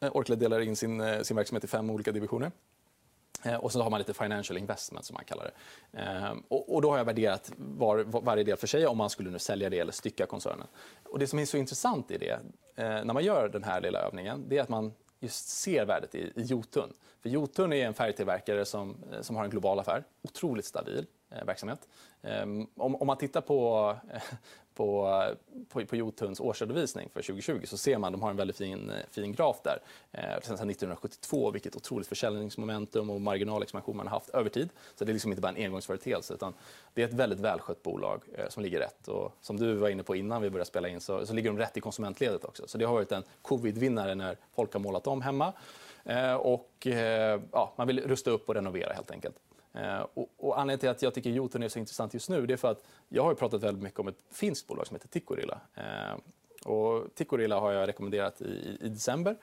Orkla 0.00 0.36
delar 0.36 0.60
in 0.60 0.76
sin, 0.76 1.24
sin 1.24 1.36
verksamhet 1.36 1.64
i 1.64 1.66
fem 1.66 1.90
olika 1.90 2.12
divisioner. 2.12 2.50
Eh, 3.46 3.54
och 3.54 3.72
så 3.72 3.82
har 3.82 3.90
man 3.90 3.98
lite 3.98 4.14
financial 4.14 4.58
investment 4.58 5.04
som 5.04 5.14
man 5.14 5.24
kallar 5.24 5.44
det. 5.44 6.00
Eh, 6.00 6.34
och, 6.48 6.82
då 6.82 6.90
har 6.90 6.98
jag 6.98 7.04
värderat 7.04 7.52
var, 7.56 8.04
varje 8.04 8.44
del 8.44 8.56
för 8.56 8.66
sig 8.66 8.86
om 8.86 8.98
man 8.98 9.10
skulle 9.10 9.30
nu 9.30 9.38
sälja 9.38 9.70
det 9.70 9.78
eller 9.78 9.92
stycka 9.92 10.26
koncernen. 10.26 10.66
Och 11.04 11.18
det 11.18 11.26
som 11.26 11.38
är 11.38 11.44
så 11.44 11.56
intressant 11.56 12.10
i 12.10 12.18
det, 12.18 12.40
eh, 12.76 13.04
när 13.04 13.14
man 13.14 13.24
gör 13.24 13.48
den 13.48 13.64
här 13.64 13.80
lilla 13.80 13.98
övningen, 13.98 14.44
det 14.48 14.58
är 14.58 14.62
att 14.62 14.68
man 14.68 14.92
just 15.20 15.48
ser 15.48 15.84
värdet 15.84 16.14
i, 16.14 16.32
i 16.36 16.42
Jotun. 16.42 16.92
För 17.22 17.28
Jotun 17.28 17.72
är 17.72 17.86
en 17.86 17.94
färgtillverkare 17.94 18.64
som, 18.64 18.96
som 19.20 19.36
har 19.36 19.44
en 19.44 19.50
global 19.50 19.78
affär, 19.78 20.04
otroligt 20.22 20.64
stabil 20.64 21.06
verksamhet. 21.46 21.88
Om, 22.76 22.96
om 22.96 23.06
man 23.06 23.16
tittar 23.16 23.40
på, 23.40 23.94
på, 24.76 25.22
på, 25.68 25.86
på 25.86 25.96
Jotuns 25.96 26.40
årsredovisning 26.40 27.08
för 27.12 27.22
2020 27.22 27.60
så 27.64 27.76
ser 27.76 27.98
man 27.98 28.08
att 28.08 28.20
de 28.20 28.22
har 28.22 28.30
en 28.30 28.36
väldigt 28.36 28.56
fin, 28.56 28.92
fin 29.10 29.32
graf 29.32 29.56
där. 29.64 29.78
Eh, 30.12 30.22
sen 30.42 30.54
1972, 30.54 31.50
vilket 31.50 31.76
otroligt 31.76 32.06
försäljningsmomentum 32.06 33.10
och 33.10 33.20
marginalexpansion 33.20 33.96
man 33.96 34.06
har 34.06 34.14
haft 34.14 34.28
över 34.28 34.50
tid. 34.50 34.68
Så 34.94 35.04
det 35.04 35.10
är 35.10 35.12
liksom 35.12 35.32
inte 35.32 35.42
bara 35.42 35.52
en 35.52 35.64
engångsföreteelse 35.64 36.34
utan 36.34 36.54
det 36.94 37.02
är 37.02 37.08
ett 37.08 37.14
väldigt 37.14 37.40
välskött 37.40 37.82
bolag 37.82 38.22
eh, 38.34 38.48
som 38.48 38.62
ligger 38.62 38.78
rätt. 38.78 39.08
Och 39.08 39.32
som 39.40 39.56
du 39.56 39.74
var 39.74 39.88
inne 39.88 40.02
på 40.02 40.16
innan 40.16 40.42
vi 40.42 40.50
började 40.50 40.68
spela 40.68 40.88
in 40.88 41.00
så, 41.00 41.26
så 41.26 41.34
ligger 41.34 41.50
de 41.50 41.58
rätt 41.58 41.76
i 41.76 41.80
konsumentledet 41.80 42.44
också. 42.44 42.62
Så 42.66 42.78
det 42.78 42.84
har 42.84 42.94
varit 42.94 43.12
en 43.12 43.22
covid-vinnare 43.42 44.14
när 44.14 44.36
folk 44.54 44.72
har 44.72 44.80
målat 44.80 45.06
om 45.06 45.22
hemma. 45.22 45.52
Eh, 46.04 46.34
och 46.34 46.86
eh, 46.86 47.40
ja, 47.52 47.72
man 47.76 47.86
vill 47.86 48.00
rusta 48.00 48.30
upp 48.30 48.48
och 48.48 48.54
renovera 48.54 48.92
helt 48.92 49.10
enkelt. 49.10 49.36
Eh, 49.76 50.06
och, 50.14 50.28
och 50.36 50.60
anledningen 50.60 50.78
till 50.78 50.88
att 50.88 51.02
jag 51.02 51.14
tycker 51.14 51.30
Jotun 51.30 51.62
är 51.62 51.68
så 51.68 51.78
intressant 51.78 52.14
just 52.14 52.30
nu 52.30 52.46
det 52.46 52.52
är 52.52 52.56
för 52.56 52.70
att 52.70 52.84
jag 53.08 53.22
har 53.22 53.34
pratat 53.34 53.62
väldigt 53.62 53.82
mycket 53.82 54.00
om 54.00 54.08
ett 54.08 54.18
finskt 54.30 54.66
bolag 54.66 54.86
som 54.86 54.94
heter 54.94 55.08
Tikkurila. 55.08 55.60
Eh, 55.74 56.18
och 56.64 57.14
Tikkurila 57.14 57.60
har 57.60 57.72
jag 57.72 57.88
rekommenderat 57.88 58.40
i, 58.40 58.78
i 58.80 58.88
december 58.88 59.36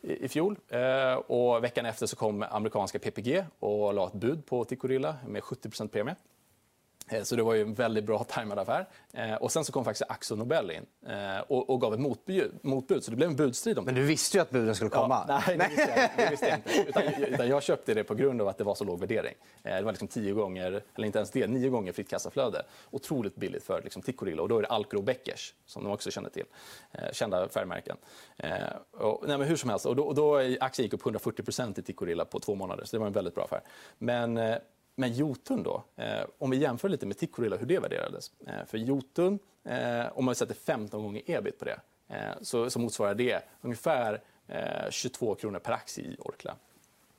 i, 0.00 0.24
i 0.24 0.28
fjol. 0.28 0.58
Eh, 0.68 1.14
och 1.14 1.64
veckan 1.64 1.86
efter 1.86 2.06
så 2.06 2.16
kom 2.16 2.44
amerikanska 2.50 2.98
PPG 2.98 3.44
och 3.58 3.94
la 3.94 4.06
ett 4.06 4.12
bud 4.12 4.46
på 4.46 4.64
Tikkurila 4.64 5.16
med 5.26 5.42
70% 5.42 5.88
premie. 5.88 6.16
Eh, 7.10 7.22
så 7.22 7.36
det 7.36 7.42
var 7.42 7.54
ju 7.54 7.62
en 7.62 7.74
väldigt 7.74 8.04
bra 8.04 8.24
tajmad 8.24 8.58
affär. 8.58 8.88
Eh, 9.12 9.34
och 9.34 9.52
sen 9.52 9.64
så 9.64 9.72
kom 9.72 9.84
faktiskt 9.84 10.10
Axo 10.10 10.36
Nobel 10.36 10.70
in 10.70 10.86
eh, 11.06 11.40
och, 11.48 11.70
och 11.70 11.80
gav 11.80 11.94
ett 11.94 12.00
motbud, 12.00 12.52
motbud, 12.62 13.04
så 13.04 13.10
det 13.10 13.16
blev 13.16 13.30
en 13.30 13.36
budstrid 13.36 13.78
om 13.78 13.84
Men 13.84 13.94
du 13.94 14.02
visste 14.02 14.36
ju 14.36 14.40
att 14.40 14.50
buden 14.50 14.74
skulle 14.74 14.90
komma. 14.90 15.24
Ja, 15.28 15.42
nej, 15.46 15.58
det 15.58 15.68
visste 15.68 15.90
jag, 15.96 16.10
det 16.16 16.30
visste 16.30 16.46
jag 16.46 16.58
inte. 16.58 16.88
Utan, 16.88 17.24
utan 17.24 17.48
jag 17.48 17.62
köpte 17.62 17.94
det 17.94 18.04
på 18.04 18.14
grund 18.14 18.40
av 18.40 18.48
att 18.48 18.58
det 18.58 18.64
var 18.64 18.74
så 18.74 18.84
låg 18.84 19.00
värdering. 19.00 19.34
Det 19.62 19.82
var 19.82 19.92
liksom 19.92 20.08
tio 20.08 20.32
gånger, 20.32 20.82
eller 20.94 21.06
inte 21.06 21.18
ens 21.18 21.30
det, 21.30 21.46
nio 21.46 21.68
gånger 21.68 21.92
fritt 21.92 22.08
kassaflöde. 22.08 22.62
Otroligt 22.90 23.36
billigt 23.36 23.64
för 23.64 23.82
liksom, 23.82 24.02
Tikkurila. 24.02 24.42
Och 24.42 24.48
då 24.48 24.58
är 24.58 24.62
det 24.62 24.68
Alcro 24.68 24.98
och 24.98 25.04
Beckers, 25.04 25.54
som 25.66 25.84
de 25.84 25.92
också 25.92 26.10
känner 26.10 26.30
till. 26.30 26.44
Kända 27.12 27.48
färgmärken. 27.48 27.96
Och, 28.92 29.24
nej, 29.28 29.38
men 29.38 29.48
hur 29.48 29.56
som 29.56 29.70
helst, 29.70 29.86
och 29.86 29.96
då, 29.96 30.04
och 30.04 30.14
då 30.14 30.36
aktien 30.60 30.84
gick 30.84 30.92
upp 30.92 31.02
140% 31.02 31.80
i 31.80 31.82
Tikkurila 31.82 32.24
på 32.24 32.40
två 32.40 32.54
månader. 32.54 32.84
Så 32.84 32.96
det 32.96 33.00
var 33.00 33.06
en 33.06 33.12
väldigt 33.12 33.34
bra 33.34 33.44
affär. 33.44 33.60
Men 33.98 34.38
men 35.00 35.12
Jotun 35.12 35.62
då, 35.62 35.84
eh, 35.96 36.24
om 36.38 36.50
vi 36.50 36.56
jämför 36.56 36.88
lite 36.88 37.06
med 37.06 37.18
Tikkurila 37.18 37.56
hur 37.56 37.66
det 37.66 37.78
värderades. 37.78 38.30
Eh, 38.46 38.64
för 38.66 38.78
Jotun, 38.78 39.38
eh, 39.64 40.18
om 40.18 40.24
man 40.24 40.34
sätter 40.34 40.54
15 40.54 41.02
gånger 41.02 41.22
ebit 41.26 41.58
på 41.58 41.64
det, 41.64 41.80
eh, 42.08 42.32
så, 42.42 42.70
så 42.70 42.78
motsvarar 42.78 43.14
det 43.14 43.42
ungefär 43.60 44.20
22 44.90 45.32
eh, 45.32 45.36
kronor 45.36 45.58
per 45.58 45.72
aktie 45.72 46.04
i 46.04 46.16
Orkla. 46.18 46.56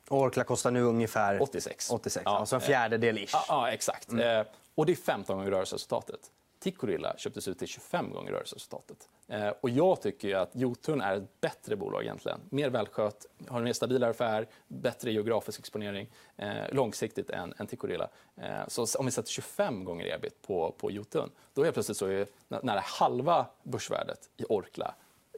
Orkla 0.09 0.43
kostar 0.43 0.71
nu 0.71 0.81
ungefär 0.81 1.41
86. 1.41 1.91
86 1.91 2.23
ja, 2.25 2.37
alltså 2.39 2.55
en 2.55 2.61
fjärdedel 2.61 3.17
ish. 3.17 3.29
Ja, 3.33 3.45
ja 3.47 3.71
exakt. 3.71 4.11
Mm. 4.11 4.45
och 4.75 4.85
det 4.85 4.91
är 4.91 4.95
15 4.95 5.37
gånger 5.37 5.51
rörelseresultatet. 5.51 6.19
Tikkurila 6.61 7.17
köptes 7.17 7.47
ut 7.47 7.59
till 7.59 7.67
25 7.67 8.13
gånger 8.13 8.31
rörelseresultatet. 8.31 9.09
Eh, 9.27 9.49
och 9.61 9.69
jag 9.69 10.01
tycker 10.01 10.35
att 10.35 10.49
Jotun 10.53 11.01
är 11.01 11.15
ett 11.15 11.41
bättre 11.41 11.75
bolag 11.75 12.03
egentligen. 12.03 12.39
Mer 12.49 12.69
välskött, 12.69 13.25
har 13.47 13.57
en 13.57 13.63
mer 13.63 13.73
stabilare 13.73 14.09
affär, 14.09 14.47
bättre 14.67 15.11
geografisk 15.11 15.59
exponering 15.59 16.09
eh, 16.37 16.53
långsiktigt 16.71 17.29
än, 17.29 17.53
än 17.57 17.67
Tikkurila. 17.67 18.09
Eh, 18.35 18.67
så 18.67 18.85
om 18.99 19.05
vi 19.05 19.11
sätter 19.11 19.29
25 19.29 19.83
gånger 19.83 20.15
ebit 20.15 20.41
på, 20.41 20.75
på 20.77 20.91
Jotun, 20.91 21.31
då 21.53 21.63
är 21.63 21.71
plötsligt 21.71 21.97
så 21.97 22.05
är 22.05 22.27
nära 22.47 22.79
halva 22.79 23.45
börsvärdet 23.63 24.29
i 24.37 24.43
Orkla 24.49 24.95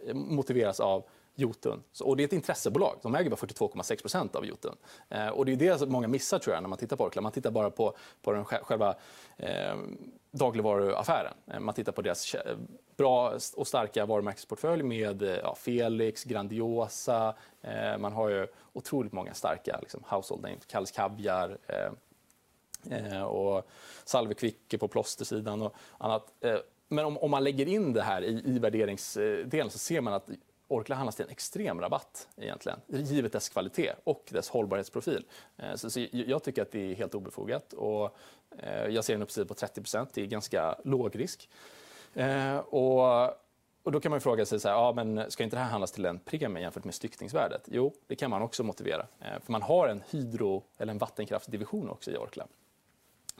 eh, 0.07 0.13
motiveras 0.13 0.79
av 0.79 1.03
Jotun. 1.35 1.83
och 2.03 2.17
det 2.17 2.23
är 2.23 2.25
ett 2.25 2.33
intressebolag. 2.33 2.99
De 3.01 3.15
äger 3.15 3.29
bara 3.29 3.35
42,6% 3.35 4.35
av 4.35 4.45
Jotun. 4.45 4.75
Eh, 5.09 5.27
och 5.27 5.45
det 5.45 5.51
är 5.51 5.55
det 5.55 5.77
som 5.77 5.91
många 5.91 6.07
missar 6.07 6.39
tror 6.39 6.53
jag, 6.53 6.61
när 6.63 6.69
man 6.69 6.79
tittar 6.79 6.95
på 6.95 7.03
Orkla. 7.03 7.21
Man 7.21 7.31
tittar 7.31 7.51
bara 7.51 7.69
på, 7.69 7.97
på 8.21 8.31
den 8.31 8.45
själva 8.45 8.95
eh, 9.37 9.75
dagligvaruaffären. 10.33 11.33
Eh, 11.47 11.59
man 11.59 11.75
tittar 11.75 11.91
på 11.91 12.01
deras 12.01 12.35
eh, 12.35 12.57
bra 12.97 13.33
och 13.55 13.67
starka 13.67 14.05
varumärkesportfölj 14.05 14.83
med 14.83 15.21
eh, 15.21 15.29
ja, 15.29 15.55
Felix, 15.55 16.23
Grandiosa. 16.23 17.35
Eh, 17.61 17.97
man 17.97 18.13
har 18.13 18.29
ju 18.29 18.47
otroligt 18.73 19.13
många 19.13 19.33
starka 19.33 19.79
liksom, 19.81 20.03
household 20.07 20.43
names. 20.43 20.65
Kalles 20.65 20.91
Kaviar. 20.91 21.57
Eh, 21.67 21.91
och 23.23 23.67
Salve 24.03 24.33
Kvicke 24.33 24.77
på 24.77 24.87
plåstersidan 24.87 25.61
och 25.61 25.75
annat. 25.97 26.33
Men 26.87 27.05
om, 27.05 27.17
om, 27.17 27.31
man 27.31 27.43
lägger 27.43 27.67
in 27.67 27.93
det 27.93 28.01
här 28.01 28.21
i, 28.21 28.41
i 28.45 28.59
värderingsdelen 28.59 29.69
så 29.69 29.77
ser 29.77 30.01
man 30.01 30.13
att 30.13 30.29
Orkla 30.67 30.95
handlas 30.95 31.15
till 31.15 31.25
en 31.25 31.31
extrem 31.31 31.81
rabatt 31.81 32.27
egentligen, 32.37 32.79
givet 32.87 33.31
dess 33.31 33.49
kvalitet 33.49 33.93
och 34.03 34.23
dess 34.29 34.49
hållbarhetsprofil. 34.49 35.25
Så, 35.75 35.89
så 35.89 36.05
jag 36.11 36.43
tycker 36.43 36.61
att 36.61 36.71
det 36.71 36.91
är 36.91 36.95
helt 36.95 37.15
obefogat. 37.15 37.73
Och, 37.73 38.17
jag 38.89 39.03
ser 39.03 39.15
en 39.15 39.21
uppsida 39.21 39.47
på 39.47 39.53
30% 39.53 40.07
Det 40.13 40.21
är 40.21 40.25
ganska 40.25 40.75
låg 40.83 41.19
risk. 41.19 41.49
Eh, 42.13 42.57
och, 42.57 43.23
och 43.83 43.91
då 43.91 43.99
kan 43.99 44.09
man 44.09 44.21
fråga 44.21 44.45
sig, 44.45 44.59
så 44.59 44.67
här, 44.67 44.75
ja, 44.75 44.93
men 44.95 45.31
ska 45.31 45.43
inte 45.43 45.55
det 45.55 45.59
här 45.59 45.69
handlas 45.69 45.91
till 45.91 46.05
en 46.05 46.19
premie 46.19 46.63
jämfört 46.63 46.83
med 46.83 46.93
styckningsvärdet? 46.93 47.61
Jo, 47.65 47.93
det 48.07 48.15
kan 48.15 48.29
man 48.29 48.41
också 48.41 48.63
motivera. 48.63 49.05
För 49.19 49.51
man 49.51 49.61
har 49.61 49.87
en 49.87 50.03
hydro 50.09 50.63
eller 50.77 50.91
en 50.91 50.97
vattenkraftsdivision 50.97 51.89
också 51.89 52.11
i 52.11 52.17
Orkla. 52.17 52.47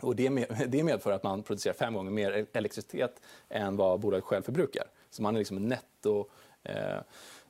Och 0.01 0.16
det, 0.16 0.30
med, 0.30 0.66
det 0.68 0.84
medför 0.84 1.11
att 1.11 1.24
man 1.24 1.43
producerar 1.43 1.74
fem 1.74 1.93
gånger 1.93 2.11
mer 2.11 2.45
elektricitet 2.53 3.22
än 3.49 3.76
vad 3.76 3.99
bolaget 3.99 4.24
själv 4.24 4.43
förbrukar. 4.43 4.84
Så 5.09 5.22
man 5.22 5.36
är 5.36 5.39
liksom 5.39 5.57
en 5.57 5.68
netto 5.68 6.26
eh, 6.64 6.97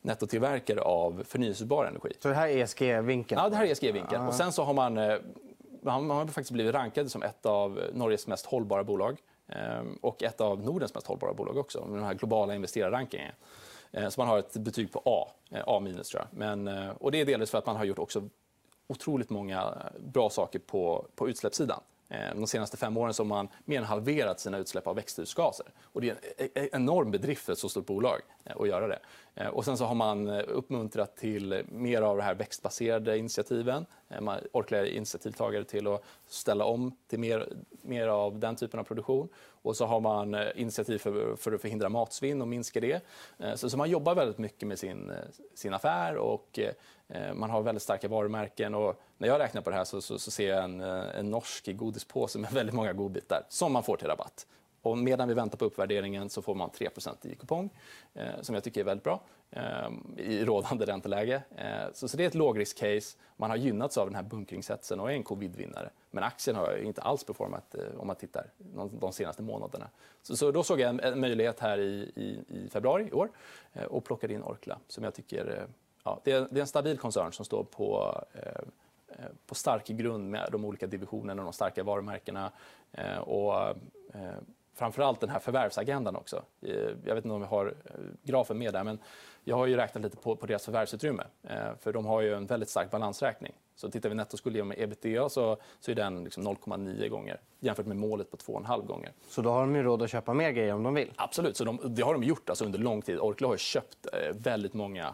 nettotillverkare 0.01 0.81
av 0.81 1.23
förnyelsebar 1.27 1.85
energi. 1.85 2.13
Så 2.19 2.27
det 2.27 2.33
här 2.35 2.47
är 2.47 2.57
ESG-vinkeln? 2.57 3.41
Ja, 3.43 3.49
det 3.49 3.55
här 3.55 3.65
är 3.65 3.71
ESG-vinkeln. 3.71 4.27
Och 4.27 4.33
sen 4.33 4.51
så 4.51 4.63
har 4.63 4.73
man, 4.73 4.97
eh, 4.97 5.17
man 5.83 6.09
har 6.09 6.25
faktiskt 6.25 6.51
blivit 6.51 6.73
rankad 6.73 7.11
som 7.11 7.23
ett 7.23 7.45
av 7.45 7.81
Norges 7.93 8.27
mest 8.27 8.45
hållbara 8.45 8.83
bolag 8.83 9.17
eh, 9.47 9.83
och 10.01 10.23
ett 10.23 10.41
av 10.41 10.63
Nordens 10.63 10.93
mest 10.93 11.07
hållbara 11.07 11.33
bolag 11.33 11.57
också, 11.57 11.85
med 11.85 11.97
den 11.97 12.05
här 12.05 12.13
globala 12.13 12.55
investerarrankingen. 12.55 13.33
Eh, 13.91 14.09
så 14.09 14.21
man 14.21 14.27
har 14.27 14.39
ett 14.39 14.57
betyg 14.57 14.91
på 14.91 15.01
A, 15.05 15.27
eh, 15.49 15.63
A 15.67 15.79
minus 15.79 16.09
tror 16.09 16.21
jag. 16.21 16.39
Men, 16.39 16.67
eh, 16.67 16.89
och 16.89 17.11
det 17.11 17.21
är 17.21 17.25
delvis 17.25 17.51
för 17.51 17.57
att 17.57 17.65
man 17.65 17.75
har 17.75 17.85
gjort 17.85 17.99
också 17.99 18.29
otroligt 18.87 19.29
många 19.29 19.73
bra 19.99 20.29
saker 20.29 20.59
på, 20.59 21.05
på 21.15 21.29
utsläppssidan. 21.29 21.79
Eh, 22.13 22.35
de 22.35 22.47
senaste 22.47 22.77
fem 22.77 22.97
åren 22.97 23.13
har 23.17 23.25
man 23.25 23.47
mer 23.65 23.77
än 23.77 23.83
halverat 23.83 24.39
sina 24.39 24.57
utsläpp 24.57 24.87
av 24.87 24.95
växthusgaser. 24.95 25.65
Och 25.83 26.01
det 26.01 26.09
är 26.09 26.11
en 26.11 26.45
e, 26.45 26.49
e, 26.55 26.69
enorm 26.71 27.11
bedrift 27.11 27.45
för 27.45 27.53
ett 27.53 27.59
så 27.59 27.69
stort 27.69 27.85
bolag 27.85 28.21
eh, 28.45 28.55
att 28.59 28.67
göra 28.67 28.87
det. 28.87 28.99
Eh, 29.35 29.47
och 29.47 29.65
sen 29.65 29.77
så 29.77 29.85
har 29.85 29.95
man 29.95 30.29
uppmuntrat 30.29 31.17
till 31.17 31.63
mer 31.69 32.01
av 32.01 32.17
de 32.17 32.23
här 32.23 32.35
växtbaserade 32.35 33.17
initiativen. 33.17 33.85
Man 34.21 34.39
orkar 34.51 34.85
initiativtagare 34.85 35.63
till 35.63 35.87
att 35.87 36.03
ställa 36.27 36.65
om 36.65 36.97
till 37.07 37.19
mer, 37.19 37.53
mer 37.81 38.07
av 38.07 38.39
den 38.39 38.55
typen 38.55 38.79
av 38.79 38.83
produktion. 38.83 39.29
Och 39.61 39.75
så 39.75 39.85
har 39.85 39.99
man 39.99 40.35
initiativ 40.55 40.97
för, 40.97 41.35
för 41.35 41.51
att 41.51 41.61
förhindra 41.61 41.89
matsvinn 41.89 42.41
och 42.41 42.47
minska 42.47 42.79
det. 42.79 43.03
Så, 43.55 43.69
så 43.69 43.77
man 43.77 43.89
jobbar 43.89 44.15
väldigt 44.15 44.37
mycket 44.37 44.67
med 44.67 44.79
sin, 44.79 45.11
sin 45.55 45.73
affär 45.73 46.15
och 46.15 46.59
Eh, 47.13 47.33
man 47.33 47.49
har 47.49 47.61
väldigt 47.61 47.83
starka 47.83 48.07
varumärken. 48.07 48.75
Och 48.75 49.01
när 49.17 49.27
jag 49.27 49.39
räknar 49.39 49.61
på 49.61 49.69
det 49.69 49.75
här 49.75 49.83
så, 49.83 50.01
så, 50.01 50.19
så 50.19 50.31
ser 50.31 50.49
jag 50.49 50.63
en, 50.63 50.81
eh, 50.81 51.19
en 51.19 51.31
norsk 51.31 51.67
godispåse 51.67 52.39
med 52.39 52.51
väldigt 52.53 52.75
många 52.75 52.93
godbitar 52.93 53.45
som 53.49 53.73
man 53.73 53.83
får 53.83 53.97
till 53.97 54.07
rabatt. 54.07 54.47
Och 54.81 54.97
medan 54.97 55.27
vi 55.27 55.33
väntar 55.33 55.57
på 55.57 55.65
uppvärderingen 55.65 56.29
så 56.29 56.41
får 56.41 56.55
man 56.55 56.69
3% 56.69 57.27
i 57.27 57.35
kupong, 57.35 57.69
eh, 58.13 58.41
som 58.41 58.55
jag 58.55 58.63
tycker 58.63 58.81
är 58.81 58.85
väldigt 58.85 59.03
bra 59.03 59.21
eh, 59.51 59.89
i 60.17 60.45
rådande 60.45 60.85
ränteläge. 60.85 61.43
Eh, 61.55 61.93
så, 61.93 62.07
så 62.07 62.17
det 62.17 62.23
är 62.23 62.27
ett 62.27 62.35
lågrisk-case. 62.35 63.17
Man 63.37 63.49
har 63.49 63.57
gynnats 63.57 63.97
av 63.97 64.07
den 64.07 64.15
här 64.15 64.23
bunkringshetsen 64.23 64.99
och 64.99 65.11
är 65.11 65.15
en 65.15 65.23
covidvinnare. 65.23 65.89
Men 66.11 66.23
aktien 66.23 66.55
har 66.55 66.77
inte 66.77 67.01
alls 67.01 67.23
performat 67.23 67.75
eh, 67.75 67.99
om 67.99 68.07
man 68.07 68.15
tittar 68.15 68.45
de 68.99 69.13
senaste 69.13 69.41
månaderna. 69.41 69.89
Så, 70.21 70.37
så 70.37 70.51
då 70.51 70.63
såg 70.63 70.79
jag 70.79 70.89
en, 70.89 70.99
en 70.99 71.19
möjlighet 71.19 71.59
här 71.59 71.77
i, 71.77 72.11
i, 72.15 72.55
i, 72.55 72.69
februari 72.69 73.07
i 73.07 73.11
år 73.11 73.29
eh, 73.73 73.83
och 73.83 74.05
plockade 74.05 74.33
in 74.33 74.43
Orkla, 74.43 74.79
som 74.87 75.03
jag 75.03 75.13
tycker 75.13 75.57
eh, 75.57 75.67
ja, 76.03 76.21
det, 76.23 76.31
är, 76.31 76.57
en 76.57 76.67
stabil 76.67 76.97
koncern 76.97 77.31
som 77.31 77.45
står 77.45 77.63
på 77.63 78.17
Eh, 79.19 79.25
på 79.47 79.55
stark 79.55 79.87
grund 79.87 80.29
med 80.29 80.49
de 80.51 80.65
olika 80.65 80.87
divisionerna 80.87 81.41
och 81.41 81.45
de 81.45 81.53
starka 81.53 81.83
varumärkena. 81.83 82.51
Eh, 82.91 83.17
och 83.17 83.67
eh, 84.13 84.35
framförallt 84.73 85.19
den 85.19 85.29
här 85.29 85.39
förvärvsagendan 85.39 86.15
också. 86.15 86.43
Jag 87.05 87.15
vet 87.15 87.25
inte 87.25 87.29
om 87.29 87.41
vi 87.41 87.47
har 87.47 87.73
grafen 88.23 88.57
med 88.57 88.73
där, 88.73 88.83
men 88.83 88.99
jag 89.43 89.55
har 89.55 89.65
ju 89.65 89.75
räknat 89.75 90.03
lite 90.03 90.17
på, 90.17 90.35
på 90.35 90.45
deras 90.45 90.65
förvärvsutrymme. 90.65 91.23
För 91.79 91.93
de 91.93 92.05
har 92.05 92.21
ju 92.21 92.33
en 92.33 92.45
väldigt 92.45 92.69
stark 92.69 92.91
balansräkning. 92.91 93.53
Så 93.75 93.91
tittar 93.91 94.09
vi 94.09 94.15
nettoskuld 94.15 94.65
med 94.65 94.79
ebitda 94.79 95.29
så, 95.29 95.57
så 95.79 95.91
är 95.91 95.95
den 95.95 96.23
liksom 96.23 96.47
0,9 96.47 97.07
gånger 97.07 97.39
jämfört 97.59 97.85
med 97.85 97.97
målet 97.97 98.31
på 98.31 98.37
2,5 98.37 98.85
gånger. 98.85 99.11
Så 99.27 99.41
då 99.41 99.49
har 99.49 99.61
de 99.61 99.75
ju 99.75 99.83
råd 99.83 100.01
att 100.01 100.09
köpa 100.09 100.33
mer 100.33 100.51
grejer 100.51 100.73
om 100.73 100.83
de 100.83 100.93
vill? 100.93 101.11
Absolut. 101.15 101.57
Så 101.57 101.63
de, 101.63 101.79
det 101.83 102.01
har 102.01 102.13
de 102.13 102.23
gjort 102.23 102.49
alltså 102.49 102.65
under 102.65 102.79
lång 102.79 103.01
tid. 103.01 103.19
Orkla 103.19 103.47
har 103.47 103.57
köpt 103.57 104.07
väldigt 104.33 104.73
många, 104.73 105.13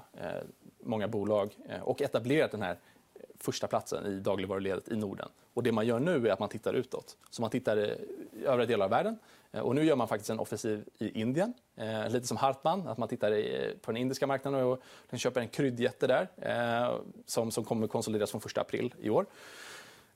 många 0.79 1.07
bolag 1.07 1.57
eh, 1.69 1.81
och 1.81 2.01
etablerat 2.01 2.51
den 2.51 2.61
här 2.61 2.71
eh, 3.15 3.21
första 3.39 3.67
platsen 3.67 4.05
i 4.05 4.19
dagligvaruledet 4.19 4.89
i 4.89 4.95
Norden. 4.95 5.29
Och 5.53 5.63
det 5.63 5.71
man 5.71 5.87
gör 5.87 5.99
nu 5.99 6.27
är 6.27 6.31
att 6.31 6.39
man 6.39 6.49
tittar 6.49 6.73
utåt. 6.73 7.17
Så 7.29 7.41
man 7.41 7.51
tittar 7.51 7.77
eh, 7.77 7.83
i 7.83 8.45
övriga 8.45 8.67
delar 8.67 8.85
av 8.85 8.91
världen. 8.91 9.19
Och 9.51 9.75
nu 9.75 9.83
gör 9.83 9.95
man 9.95 10.07
faktiskt 10.07 10.29
en 10.29 10.39
offensiv 10.39 10.83
i 10.97 11.21
Indien. 11.21 11.53
Eh, 11.75 12.09
lite 12.09 12.27
som 12.27 12.37
Hartman, 12.37 12.87
att 12.87 12.97
man 12.97 13.09
tittar 13.09 13.31
i, 13.31 13.73
på 13.81 13.91
den 13.91 14.01
indiska 14.01 14.27
marknaden 14.27 14.63
och 14.63 14.79
köper 15.13 15.41
en 15.41 15.47
kryddjätte 15.47 16.07
där 16.07 16.27
eh, 16.37 16.95
som, 17.25 17.51
som 17.51 17.63
kommer 17.63 17.87
konsolideras 17.87 18.31
från 18.31 18.41
1 18.45 18.57
april 18.57 18.95
i 18.99 19.09
år. 19.09 19.25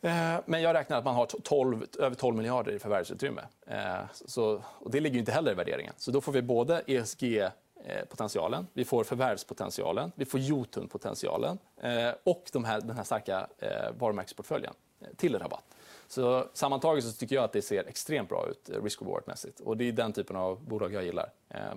Eh, 0.04 0.40
men 0.46 0.62
jag 0.62 0.74
räknar 0.74 0.98
att 0.98 1.06
man 1.06 1.16
har 1.16 1.26
12, 1.26 1.86
över 2.00 2.16
12 2.16 2.36
miljarder 2.36 2.72
i 2.72 2.80
förvärvsutrymme. 2.80 3.42
Eh, 3.68 4.00
så, 4.14 4.64
och 4.66 4.92
det 4.92 5.00
ligger 5.00 5.20
inte 5.20 5.32
heller 5.32 5.52
i 5.52 5.56
värderingen. 5.56 5.94
Så 5.98 6.12
då 6.12 6.22
får 6.22 6.32
vi 6.32 6.42
både 6.42 6.84
ESG 6.88 7.44
Eh, 7.86 8.06
potentialen, 8.06 8.68
vi 8.74 8.86
får 8.86 9.04
förvärvspotentialen, 9.04 10.12
vi 10.16 10.26
får 10.26 10.40
Jotun-potentialen 10.40 11.58
eh, 11.82 12.10
och 12.24 12.50
de 12.54 12.64
här, 12.64 12.82
den 12.82 12.98
här 12.98 13.04
starka 13.04 13.48
eh, 13.60 13.92
varumärkesportföljen 13.98 14.74
till 15.16 15.40
rabatt. 15.40 15.64
Så 16.08 16.48
sammantaget 16.54 17.04
så 17.04 17.12
tycker 17.12 17.36
jag 17.36 17.44
att 17.44 17.52
det 17.52 17.62
ser 17.62 17.88
extremt 17.88 18.30
bra 18.30 18.48
ut 18.50 18.70
risk-reward-mässigt. 18.70 19.62
Och 19.62 19.78
det 19.78 19.88
är 19.88 19.92
den 19.92 20.14
typen 20.14 20.36
av 20.36 20.66
bolag 20.66 20.94
jag 20.94 21.04
gillar. 21.04 21.30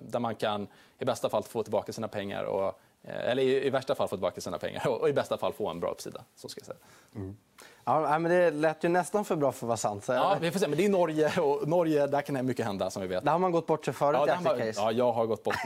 Där 0.07 0.21
man 0.21 0.35
kan 0.35 0.67
i 0.99 1.05
bästa 1.05 1.29
fall 1.29 1.43
få 1.43 1.63
tillbaka 1.63 1.93
sina 1.93 2.09
pengar 2.09 2.45
och 2.45 2.81
eller 3.03 3.43
i, 3.43 3.71
värsta 3.71 3.95
fall 3.95 4.09
få 4.09 4.17
tillbaka 4.17 4.41
sina 4.41 4.59
pengar 4.59 4.89
och 5.01 5.09
i 5.09 5.13
bästa 5.13 5.39
fall 5.39 5.53
få 5.53 5.69
en 5.69 5.81
bra 5.81 5.91
uppsida. 5.91 6.25
Så 6.35 6.49
ska 6.49 6.59
jag 6.59 6.67
säga. 6.67 6.79
Mm. 7.15 7.37
Ja, 7.89 8.18
men 8.18 8.30
det 8.30 8.51
lät 8.51 8.84
ju 8.84 8.89
nästan 8.89 9.24
för 9.24 9.37
bra 9.37 9.53
för 9.53 9.66
att 9.66 9.68
vara 9.68 9.76
sant. 9.76 10.05
Ja, 10.09 10.37
vi 10.41 10.51
får 10.51 10.61
se. 10.61 10.68
Men 10.68 10.78
det 10.78 10.84
är 10.84 10.89
Norge 10.89 11.41
och 11.41 11.68
Norge, 11.68 12.07
där 12.07 12.20
kan 12.20 12.47
mycket 12.47 12.66
hända 12.66 12.91
som 12.91 13.03
vi 13.03 13.09
vet. 13.09 13.24
Där 13.24 13.32
har 13.32 13.39
man 13.39 13.53
gått 13.53 13.66
bort 13.66 13.84
sig 13.84 13.95
förut 13.95 14.20
ja, 14.45 14.57
i. 14.57 14.72
Ja, 14.76 14.93
jag 14.93 15.12
har 15.12 15.26
gått 15.26 15.45
bort 15.45 15.57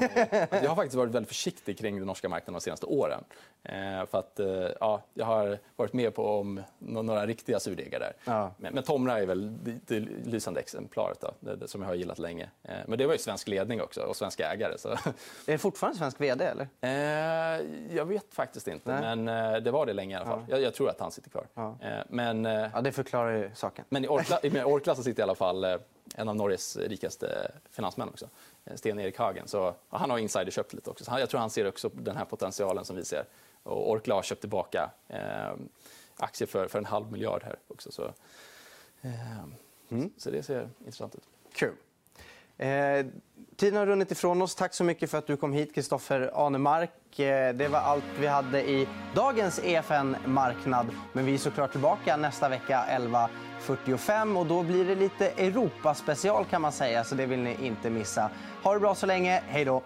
Jag 0.50 0.68
har 0.68 0.76
faktiskt 0.76 0.94
varit 0.94 1.12
väldigt 1.12 1.28
försiktig 1.28 1.78
kring 1.78 1.96
den 1.96 2.06
norska 2.06 2.28
marknaden 2.28 2.54
de 2.54 2.60
senaste 2.60 2.86
åren. 2.86 3.24
Eh, 3.62 4.06
för 4.10 4.18
att, 4.18 4.40
eh, 4.40 4.46
ja, 4.80 5.02
jag 5.14 5.26
har 5.26 5.58
varit 5.76 5.92
med 5.92 6.14
på 6.14 6.38
om 6.38 6.62
några 6.78 7.26
riktiga 7.26 7.60
surdegar 7.60 8.00
där. 8.00 8.12
Ja. 8.24 8.50
Men, 8.56 8.74
men 8.74 8.82
Tomra 8.82 9.18
är 9.18 9.26
väl 9.26 9.64
det, 9.64 9.78
det 9.86 10.00
lysande 10.24 10.60
exemplaret 10.60 11.20
då, 11.20 11.30
det, 11.40 11.56
det, 11.56 11.68
som 11.68 11.82
jag 11.82 11.88
har 11.88 11.94
gillat 11.94 12.18
länge. 12.18 12.50
Eh, 12.62 12.74
men 12.86 12.98
det 12.98 13.06
var 13.06 13.12
ju 13.12 13.18
svensk 13.18 13.48
ledning 13.48 13.82
också 13.82 14.00
och 14.00 14.16
svenska 14.16 14.52
ägare. 14.52 14.78
Så. 14.78 14.88
Är 14.88 14.98
det 15.44 15.58
fortfarande 15.58 15.98
svensk 15.98 16.20
vd? 16.20 16.44
Eller? 16.44 16.68
Eh, 16.80 17.66
jag 17.96 18.04
vet 18.04 18.34
faktiskt 18.34 18.68
inte, 18.68 19.00
Nej. 19.00 19.16
men 19.16 19.54
eh, 19.54 19.60
det 19.60 19.70
var 19.70 19.86
det 19.86 19.92
länge 19.92 20.14
i 20.14 20.16
alla 20.16 20.26
fall. 20.26 20.44
Ja. 20.48 20.56
Jag, 20.56 20.62
jag, 20.62 20.74
tror 20.74 20.88
att 20.88 21.00
han 21.00 21.10
sitter 21.10 21.30
kvar. 21.30 21.46
Eh, 22.10 22.14
men, 22.16 22.46
eh, 22.46 22.70
ja, 22.74 22.80
det 22.80 22.92
förklarar 22.92 23.36
ju 23.36 23.50
saken. 23.54 23.84
Men 23.88 24.04
i 24.04 24.08
Orkla, 24.08 24.94
sitter 24.94 25.20
i 25.20 25.22
alla 25.22 25.34
fall 25.34 25.64
eh, 25.64 25.76
en 26.14 26.28
av 26.28 26.36
Norges 26.36 26.76
rikaste 26.76 27.52
finansmän 27.70 28.08
också, 28.08 28.28
Sten-Erik 28.74 29.18
Hagen. 29.18 29.48
Så, 29.48 29.74
han 29.88 30.10
har 30.10 30.18
insiderköpt 30.18 30.72
lite 30.72 30.90
också. 30.90 31.04
Så 31.04 31.18
jag 31.18 31.30
tror 31.30 31.40
han 31.40 31.50
ser 31.50 31.68
också 31.68 31.88
den 31.88 32.16
här 32.16 32.24
potentialen 32.24 32.84
som 32.84 32.96
vi 32.96 33.04
ser. 33.04 33.24
Och 33.62 33.90
Orkla 33.90 34.14
har 34.14 34.22
köpt 34.22 34.40
tillbaka 34.40 34.90
eh, 35.08 35.54
aktier 36.16 36.48
för, 36.48 36.68
för 36.68 36.78
en 36.78 36.84
halv 36.84 37.12
miljard 37.12 37.42
här 37.42 37.56
också. 37.68 37.92
Så, 37.92 38.04
eh, 39.00 39.38
mm. 39.88 40.12
så 40.16 40.30
det 40.30 40.42
ser 40.42 40.68
intressant 40.78 41.14
ut. 41.14 41.28
Kul. 41.52 41.74
Eh, 42.60 43.06
tiden 43.56 43.78
har 43.78 43.86
runnit 43.86 44.12
ifrån 44.12 44.42
oss. 44.42 44.54
Tack 44.54 44.74
så 44.74 44.84
mycket 44.84 45.10
för 45.10 45.18
att 45.18 45.26
du 45.26 45.36
kom 45.36 45.52
hit, 45.52 45.74
Kristoffer 45.74 46.46
Anemark. 46.46 47.18
Eh, 47.18 47.54
det 47.54 47.68
var 47.68 47.78
allt 47.78 48.04
vi 48.20 48.26
hade 48.26 48.70
i 48.70 48.88
dagens 49.14 49.60
EFN 49.64 50.16
Marknad. 50.26 50.86
Men 51.12 51.24
vi 51.24 51.34
är 51.34 51.38
såklart 51.38 51.70
tillbaka 51.70 52.16
nästa 52.16 52.48
vecka 52.48 52.84
11.45 52.88 54.38
och 54.38 54.46
då 54.46 54.62
blir 54.62 54.84
det 54.84 54.94
lite 54.94 55.28
Europaspecial 55.28 56.44
kan 56.44 56.62
man 56.62 56.72
säga, 56.72 57.04
så 57.04 57.14
det 57.14 57.26
vill 57.26 57.40
ni 57.40 57.56
inte 57.66 57.90
missa. 57.90 58.30
Ha 58.62 58.74
det 58.74 58.80
bra 58.80 58.94
så 58.94 59.06
länge. 59.06 59.42
Hej 59.48 59.64
då! 59.64 59.82